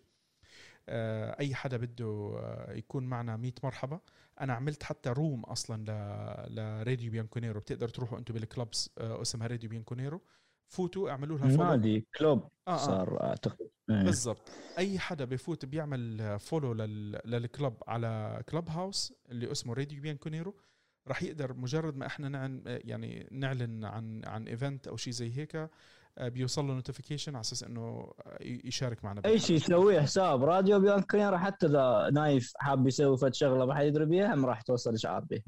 أي 0.89 1.55
حدا 1.55 1.76
بده 1.76 2.33
آه، 2.37 2.72
يكون 2.72 3.05
معنا 3.05 3.37
100 3.37 3.53
مرحبا. 3.64 4.01
أنا 4.41 4.53
عملت 4.53 4.83
حتى 4.83 5.11
room 5.11 5.45
أصلا 5.45 5.85
ل 5.85 6.55
لراديو 6.55 7.11
بيانكونيرو. 7.11 7.61
بتقدر 7.61 7.89
تروحوا 7.89 8.18
أنتم 8.18 8.35
بال 8.34 8.45
Clubhouse 8.45 8.91
آه، 8.99 9.22
اسمها 9.22 9.47
راديو 9.47 9.70
بيانكونيرو. 9.70 10.20
فوتوا 10.68 11.11
اعملوا 11.11 11.39
لها 11.39 11.49
follow 11.49 11.70
نادي 11.70 12.07
club 12.18 12.49
آه، 12.68 12.74
آه. 12.74 12.76
صار 12.76 13.22
أعتقد. 13.22 13.70
إيه. 13.91 14.03
بالضبط. 14.03 14.51
أي 14.78 14.99
حدا 14.99 15.24
بفوت 15.24 15.64
بيعمل 15.64 16.39
follow 16.41 16.72
لل... 16.72 17.20
لل 17.24 17.41
club 17.41 17.74
على 17.87 18.43
Clubhouse 18.49 19.12
اللي 19.31 19.53
اسمه 19.53 19.74
راديو 19.74 20.01
بيانكونيرو 20.01 20.55
راح 21.09 21.22
يقدر 21.22 21.53
مجرد 21.55 21.97
ما 21.97 22.07
إحنا 22.07 22.28
نعن 22.28 22.62
يعني 22.66 23.28
نعلن 23.31 23.85
عن 23.85 24.24
عن 24.24 24.49
event 24.49 24.88
أو 24.89 24.97
شيء 24.97 25.12
زي 25.12 25.37
هيك 25.37 25.57
آه، 25.57 25.70
بيوصل 26.29 26.66
له 26.66 26.75
notification 26.74 27.34
على 27.35 27.41
أساس 27.41 27.62
إنه 27.62 28.12
ي- 28.41 28.61
يشارك 28.64 29.05
معنا 29.05 29.23
أي 29.25 29.39
شيء. 29.39 29.57
يسويه 29.57 30.01
حساب. 30.01 30.45
راديو 30.45 30.81
بيانكونيرو 30.81 31.39
حتى 31.39 31.66
إذا 31.66 32.11
نايف 32.12 32.53
حاب 32.57 32.87
يسوي 32.87 33.18
فد 33.18 33.35
شغلة 33.35 33.66
ما 33.66 33.75
حد 33.75 33.85
يدري 33.85 34.05
بيها 34.07 34.35
هم 34.35 34.47
راح 34.47 34.62
توصل 34.62 34.95
إشعار 34.95 35.25
بها 35.25 35.43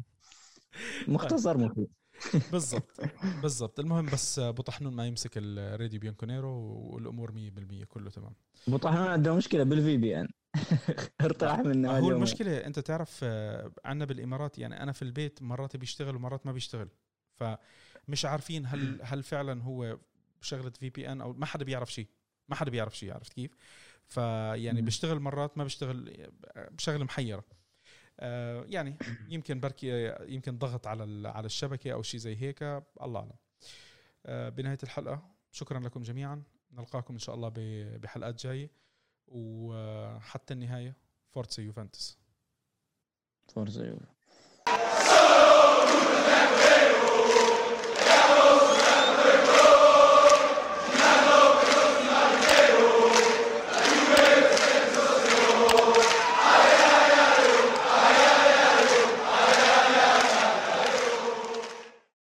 مختصر 1.08 1.58
مفيد 1.58 1.88
بالضبط 2.52 3.00
بالضبط. 3.42 3.80
المهم 3.80 4.06
بس 4.06 4.38
أبو 4.38 4.62
طحنون 4.62 4.92
ما 4.94 5.06
يمسك 5.06 5.30
الراديو 5.36 6.00
بيانكونيرو 6.00 6.50
والأمور 6.94 7.32
100% 7.32 7.84
كله 7.88 8.10
تمام. 8.10 8.34
أبو 8.68 8.76
طحنون 8.76 9.06
عنده 9.06 9.34
مشكلة 9.34 9.62
بال 9.64 9.96
VPN 9.96 10.28
ارتاح 11.20 11.58
منه 11.58 11.98
هو. 11.98 12.10
المشكلة 12.10 12.56
أنت 12.58 12.78
تعرف 12.78 13.20
آه، 13.22 13.72
عنا 13.84 14.04
بالإمارات 14.04 14.58
يعني 14.58 14.82
أنا 14.82 14.92
في 14.92 15.02
البيت 15.02 15.42
مرات 15.42 15.76
بيشتغل 15.76 16.16
ومرات 16.16 16.46
ما 16.46 16.52
بيشتغل. 16.52 16.88
فمش 17.34 18.24
عارفين 18.24 18.66
هل 18.66 19.00
هل 19.02 19.22
فعلا 19.22 19.62
هو 19.62 19.98
شغله 20.44 20.70
في 20.70 20.90
بي 20.90 21.12
ان 21.12 21.20
أو 21.20 21.32
ما 21.32 21.46
حدا 21.46 21.64
بيعرف 21.64 21.92
شيء. 21.92 22.06
ما 22.48 22.54
حدا 22.56 22.70
بيعرف 22.70 22.96
شيء 22.98 23.12
عرفت 23.14 23.32
كيف؟ 23.32 23.56
فيعني 24.06 24.78
مم. 24.80 24.84
بيشتغل 24.84 25.20
مرات 25.20 25.58
ما 25.58 25.64
بيشتغل 25.64 26.28
بشغله 26.70 27.04
محيرة. 27.04 27.44
آه، 28.20 28.64
يعني 28.68 28.96
يمكن 29.34 29.60
بركي 29.60 30.14
يمكن 30.32 30.58
ضغط 30.58 30.86
على 30.86 31.04
ال- 31.04 31.26
على 31.26 31.46
الشبكة 31.46 31.92
أو 31.92 32.02
شيء 32.02 32.20
زي 32.20 32.36
هيك 32.36 32.62
الله 33.02 33.20
أعلم. 33.20 33.36
آه، 34.26 34.48
بنهاية 34.48 34.78
الحلقة 34.82 35.34
شكرا 35.52 35.80
لكم 35.80 36.02
جميعا. 36.02 36.42
نلقاكم 36.72 37.14
إن 37.14 37.18
شاء 37.18 37.34
الله 37.34 37.48
ب- 37.48 38.00
بحلقات 38.00 38.42
جاية. 38.46 38.70
وحتى 39.26 40.54
النهاية 40.54 40.96
فورتسا 41.30 41.62
يوفنتوس 41.62 42.18
فورزا 43.54 43.86
يوفي. 43.86 44.06